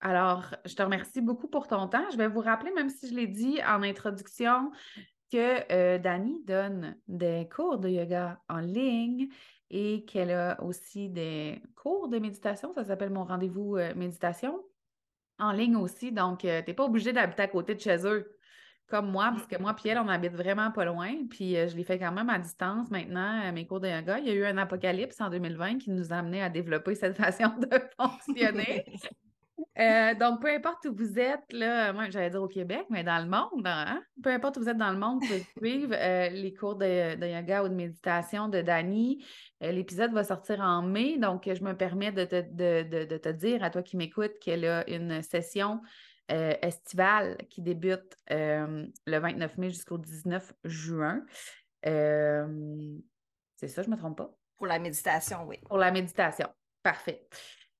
alors, 0.00 0.54
je 0.64 0.74
te 0.74 0.82
remercie 0.82 1.20
beaucoup 1.20 1.48
pour 1.48 1.66
ton 1.66 1.88
temps. 1.88 2.04
Je 2.12 2.16
vais 2.16 2.28
vous 2.28 2.40
rappeler, 2.40 2.72
même 2.72 2.88
si 2.88 3.08
je 3.08 3.14
l'ai 3.14 3.26
dit 3.26 3.58
en 3.66 3.82
introduction, 3.82 4.70
que 5.34 5.72
euh, 5.72 5.98
Dani 5.98 6.44
donne 6.44 6.96
des 7.08 7.48
cours 7.52 7.78
de 7.78 7.88
yoga 7.88 8.40
en 8.48 8.58
ligne 8.60 9.30
et 9.68 10.04
qu'elle 10.04 10.30
a 10.30 10.62
aussi 10.62 11.08
des 11.08 11.60
cours 11.74 12.06
de 12.06 12.20
méditation. 12.20 12.72
Ça 12.72 12.84
s'appelle 12.84 13.10
mon 13.10 13.24
rendez-vous 13.24 13.76
euh, 13.76 13.92
méditation 13.96 14.62
en 15.40 15.50
ligne 15.50 15.74
aussi. 15.74 16.12
Donc, 16.12 16.44
euh, 16.44 16.62
tu 16.62 16.70
n'es 16.70 16.74
pas 16.74 16.84
obligé 16.84 17.12
d'habiter 17.12 17.42
à 17.42 17.48
côté 17.48 17.74
de 17.74 17.80
chez 17.80 18.06
eux 18.06 18.38
comme 18.86 19.10
moi, 19.10 19.32
parce 19.34 19.48
que 19.48 19.60
moi, 19.60 19.74
Pierre, 19.74 20.00
on 20.04 20.08
habite 20.08 20.34
vraiment 20.34 20.70
pas 20.70 20.84
loin. 20.84 21.26
Puis 21.28 21.54
je 21.54 21.74
les 21.74 21.82
fais 21.82 21.98
quand 21.98 22.12
même 22.12 22.30
à 22.30 22.38
distance 22.38 22.88
maintenant, 22.92 23.50
mes 23.52 23.66
cours 23.66 23.80
de 23.80 23.88
yoga. 23.88 24.20
Il 24.20 24.26
y 24.26 24.30
a 24.30 24.34
eu 24.34 24.44
un 24.44 24.58
apocalypse 24.58 25.20
en 25.20 25.30
2020 25.30 25.78
qui 25.78 25.90
nous 25.90 26.12
a 26.12 26.16
amené 26.16 26.42
à 26.42 26.48
développer 26.48 26.94
cette 26.94 27.16
façon 27.16 27.48
de 27.58 27.80
fonctionner. 27.98 28.84
Euh, 29.78 30.14
donc, 30.14 30.40
peu 30.40 30.48
importe 30.48 30.84
où 30.86 30.94
vous 30.94 31.18
êtes, 31.18 31.52
là, 31.52 31.92
moi 31.92 32.08
j'allais 32.08 32.30
dire 32.30 32.42
au 32.42 32.48
Québec, 32.48 32.86
mais 32.90 33.04
dans 33.04 33.18
le 33.18 33.28
monde, 33.28 33.66
hein? 33.66 34.02
peu 34.22 34.30
importe 34.30 34.56
où 34.56 34.60
vous 34.60 34.68
êtes 34.68 34.76
dans 34.76 34.92
le 34.92 34.98
monde, 34.98 35.20
vous 35.22 35.28
pouvez 35.28 35.44
suivre 35.58 35.94
euh, 35.94 36.28
les 36.28 36.54
cours 36.54 36.76
de, 36.76 37.26
yoga 37.26 37.64
ou 37.64 37.68
de 37.68 37.74
méditation 37.74 38.48
de 38.48 38.62
Dani. 38.62 39.24
Euh, 39.62 39.72
l'épisode 39.72 40.12
va 40.12 40.24
sortir 40.24 40.60
en 40.60 40.82
mai, 40.82 41.18
donc 41.18 41.48
je 41.52 41.62
me 41.62 41.76
permets 41.76 42.12
de 42.12 42.24
te, 42.24 42.42
de, 42.42 43.16
te 43.16 43.28
dire 43.28 43.62
à 43.62 43.70
toi 43.70 43.82
qui 43.82 43.96
m'écoutes 43.96 44.38
qu'elle 44.40 44.64
a 44.64 44.88
une 44.88 45.22
session 45.22 45.80
estivale 46.28 47.36
qui 47.50 47.60
débute 47.60 48.16
le 48.30 48.88
29 49.06 49.58
mai 49.58 49.70
jusqu'au 49.70 49.98
19 49.98 50.54
juin. 50.64 51.22
c'est 51.82 51.90
ça, 53.68 53.82
je 53.82 53.88
ne 53.88 53.94
me 53.94 53.98
trompe 53.98 54.16
pas? 54.16 54.34
Pour 54.56 54.66
la 54.66 54.78
méditation, 54.78 55.44
oui. 55.46 55.58
Pour 55.66 55.78
la 55.78 55.90
méditation. 55.90 56.48
Parfait. 56.82 57.28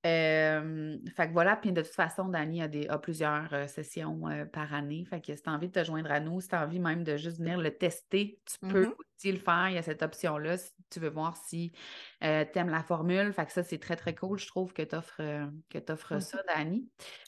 Euh, 0.07 0.99
fait 1.17 1.29
que 1.29 1.33
voilà, 1.33 1.57
puis 1.57 1.73
de 1.73 1.81
toute 1.81 1.95
façon, 1.95 2.29
Dani 2.29 2.61
a, 2.61 2.69
des, 2.69 2.87
a 2.89 2.99
plusieurs 2.99 3.53
euh, 3.55 3.67
sessions 3.67 4.29
euh, 4.29 4.45
par 4.45 4.75
année. 4.75 5.05
Fait 5.09 5.21
que 5.21 5.35
si 5.35 5.43
tu 5.43 5.49
as 5.49 5.53
envie 5.53 5.69
de 5.69 5.73
te 5.73 5.83
joindre 5.83 6.11
à 6.11 6.21
nous, 6.21 6.43
si 6.43 6.49
tu 6.49 6.55
as 6.55 6.63
envie 6.63 6.79
même 6.79 7.05
de 7.05 7.17
juste 7.17 7.39
venir 7.39 7.59
le 7.59 7.71
tester, 7.71 8.39
tu 8.45 8.59
peux 8.69 8.85
mm-hmm. 8.85 8.95
aussi 9.17 9.33
le 9.33 9.39
faire. 9.39 9.69
Il 9.71 9.77
y 9.77 9.79
a 9.79 9.83
cette 9.83 10.03
option-là 10.03 10.59
si 10.59 10.73
tu 10.91 11.01
veux 11.01 11.09
voir 11.09 11.37
si 11.39 11.73
tu 12.21 12.27
aimes 12.29 12.69
la 12.69 12.83
formule. 12.83 13.33
Fait 13.33 13.47
que 13.47 13.53
ça, 13.53 13.63
c'est 13.63 13.79
très, 13.79 13.97
très 13.97 14.15
cool. 14.15 14.39
Je 14.39 14.47
trouve 14.47 14.75
que 14.75 14.83
tu 14.83 14.95
offres, 14.95 15.23
que 15.71 15.93
offres 15.93 16.19
ça. 16.19 16.39
Dani. 16.55 16.87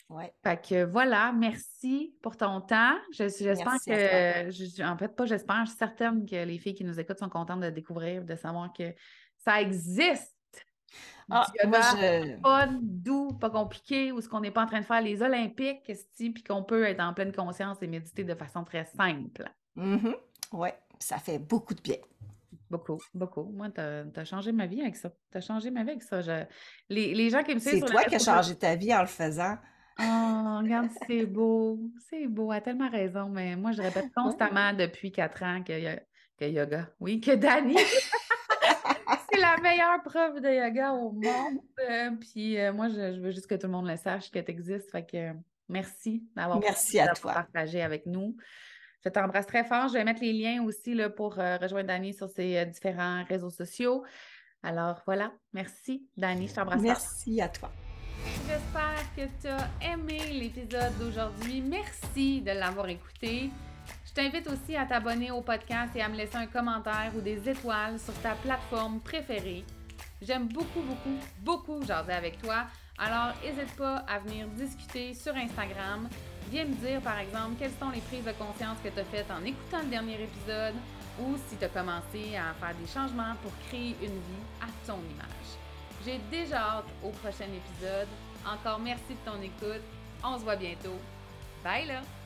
Ouais. 0.09 0.31
Fait 0.43 0.61
que 0.61 0.83
voilà, 0.85 1.33
merci 1.33 2.15
pour 2.21 2.37
ton 2.37 2.61
temps. 2.61 2.95
J'espère 3.11 3.55
que, 3.85 4.83
en 4.83 4.97
fait, 4.97 5.15
pas 5.15 5.25
j'espère, 5.25 5.65
je 5.65 5.71
suis 5.71 5.79
certaine 5.79 6.25
que 6.27 6.45
les 6.45 6.59
filles 6.59 6.75
qui 6.75 6.83
nous 6.83 6.99
écoutent 6.99 7.19
sont 7.19 7.29
contentes 7.29 7.61
de 7.61 7.71
découvrir, 7.71 8.23
de 8.23 8.35
savoir 8.35 8.71
que 8.71 8.93
ça 9.37 9.61
existe 9.61 10.36
ah, 11.29 11.45
pas 12.41 12.69
doux, 12.81 13.33
pas 13.33 13.49
compliqué, 13.49 14.11
ou 14.11 14.21
ce 14.21 14.29
qu'on 14.29 14.39
n'est 14.39 14.51
pas 14.51 14.63
en 14.63 14.67
train 14.67 14.79
de 14.79 14.85
faire 14.85 15.01
les 15.01 15.21
Olympiques, 15.21 15.91
puis 16.17 16.43
qu'on 16.43 16.63
peut 16.63 16.83
être 16.85 17.01
en 17.01 17.13
pleine 17.13 17.33
conscience 17.33 17.77
et 17.81 17.87
méditer 17.87 18.23
de 18.23 18.33
façon 18.33 18.63
très 18.63 18.85
simple. 18.85 19.49
Mm-hmm. 19.75 20.15
Oui, 20.53 20.69
ça 20.99 21.17
fait 21.17 21.39
beaucoup 21.39 21.73
de 21.73 21.81
bien. 21.81 21.97
Beaucoup, 22.69 23.01
beaucoup. 23.13 23.43
Moi, 23.43 23.69
tu 23.69 23.79
as, 23.81 24.25
changé 24.25 24.51
ma 24.51 24.67
vie 24.67 24.81
avec 24.81 24.95
ça. 24.95 25.09
Tu 25.31 25.37
as 25.37 25.41
changé 25.41 25.71
ma 25.71 25.83
vie 25.83 25.91
avec 25.91 26.03
ça. 26.03 26.19
Les, 26.89 27.13
les, 27.13 27.29
gens 27.29 27.43
qui 27.43 27.55
me 27.55 27.59
suivent. 27.59 27.85
C'est 27.85 27.91
toi 27.91 28.03
qui 28.03 28.15
as 28.15 28.19
changé 28.19 28.55
ta 28.55 28.75
vie 28.75 28.93
en 28.93 29.01
le 29.01 29.07
faisant. 29.07 29.57
Oh, 29.99 30.59
regarde, 30.61 30.89
c'est 31.07 31.25
beau. 31.25 31.79
C'est 32.09 32.27
beau. 32.27 32.51
Elle 32.51 32.57
a 32.57 32.61
tellement 32.61 32.89
raison. 32.89 33.29
Mais 33.29 33.55
moi, 33.55 33.71
je 33.71 33.81
répète 33.81 34.11
constamment 34.15 34.73
depuis 34.73 35.11
quatre 35.11 35.43
ans 35.43 35.63
que, 35.63 35.95
que 36.37 36.45
yoga. 36.45 36.89
Oui, 36.99 37.21
que 37.21 37.35
Dani. 37.35 37.77
c'est 39.31 39.39
la 39.39 39.57
meilleure 39.57 40.01
preuve 40.03 40.41
de 40.41 40.49
yoga 40.49 40.93
au 40.93 41.11
monde. 41.11 41.59
Euh, 41.79 42.11
puis 42.19 42.59
euh, 42.59 42.73
moi, 42.73 42.89
je, 42.89 43.19
veux 43.19 43.31
juste 43.31 43.47
que 43.47 43.55
tout 43.55 43.67
le 43.67 43.73
monde 43.73 43.87
le 43.87 43.97
sache 43.97 44.31
que 44.31 44.39
tu 44.39 44.51
existes. 44.51 44.91
Fait 44.91 45.05
que 45.05 45.33
Merci 45.69 46.23
d'avoir 46.35 46.61
partagé 47.21 47.81
avec 47.81 48.05
nous. 48.05 48.37
Je 49.03 49.09
t'embrasse 49.09 49.45
très 49.45 49.65
fort. 49.65 49.89
Je 49.89 49.93
vais 49.93 50.03
mettre 50.03 50.21
les 50.21 50.33
liens 50.33 50.63
aussi 50.63 50.93
là, 50.93 51.09
pour 51.09 51.39
euh, 51.39 51.57
rejoindre 51.57 51.87
Dani 51.87 52.13
sur 52.13 52.29
ses 52.29 52.65
différents 52.67 53.23
réseaux 53.25 53.49
sociaux. 53.49 54.03
Alors 54.63 55.01
voilà, 55.05 55.31
merci 55.53 56.07
Dani, 56.15 56.47
je 56.47 56.55
t'embrasse. 56.55 56.81
Merci 56.81 57.41
à 57.41 57.49
toi. 57.49 57.71
J'espère 58.47 59.15
que 59.15 59.21
tu 59.41 59.47
as 59.47 59.93
aimé 59.93 60.19
l'épisode 60.31 60.97
d'aujourd'hui. 60.99 61.61
Merci 61.61 62.41
de 62.41 62.51
l'avoir 62.51 62.89
écouté. 62.89 63.51
T'invite 64.17 64.47
aussi 64.47 64.75
à 64.75 64.83
t'abonner 64.83 65.29
au 65.29 65.41
podcast 65.41 65.95
et 65.95 66.01
à 66.01 66.09
me 66.09 66.15
laisser 66.15 66.37
un 66.37 66.47
commentaire 66.47 67.11
ou 67.15 67.21
des 67.21 67.47
étoiles 67.47 67.99
sur 67.99 68.15
ta 68.15 68.33
plateforme 68.33 68.99
préférée. 68.99 69.63
J'aime 70.23 70.47
beaucoup, 70.47 70.81
beaucoup, 70.81 71.19
beaucoup 71.41 71.85
jaser 71.85 72.13
avec 72.13 72.41
toi. 72.41 72.65
Alors, 72.97 73.35
n'hésite 73.43 73.75
pas 73.75 73.97
à 74.07 74.17
venir 74.17 74.47
discuter 74.47 75.13
sur 75.13 75.35
Instagram. 75.35 76.09
Viens 76.49 76.65
me 76.65 76.73
dire, 76.73 76.99
par 77.01 77.19
exemple, 77.19 77.57
quelles 77.59 77.77
sont 77.79 77.91
les 77.91 78.01
prises 78.01 78.25
de 78.25 78.31
conscience 78.31 78.77
que 78.83 78.89
tu 78.89 78.99
as 78.99 79.03
faites 79.03 79.29
en 79.29 79.45
écoutant 79.45 79.83
le 79.83 79.89
dernier 79.89 80.15
épisode 80.23 80.73
ou 81.21 81.37
si 81.47 81.55
tu 81.55 81.65
as 81.65 81.69
commencé 81.69 82.35
à 82.37 82.55
faire 82.55 82.75
des 82.75 82.87
changements 82.87 83.35
pour 83.43 83.51
créer 83.67 83.95
une 84.01 84.07
vie 84.07 84.45
à 84.59 84.87
ton 84.87 84.97
image. 84.97 85.49
J'ai 86.03 86.19
déjà 86.31 86.57
hâte 86.57 86.89
au 87.03 87.09
prochain 87.09 87.45
épisode. 87.45 88.07
Encore 88.43 88.79
merci 88.79 89.13
de 89.13 89.31
ton 89.31 89.39
écoute. 89.43 89.85
On 90.23 90.39
se 90.39 90.43
voit 90.43 90.55
bientôt. 90.55 90.97
Bye 91.63 91.85
là! 91.85 92.16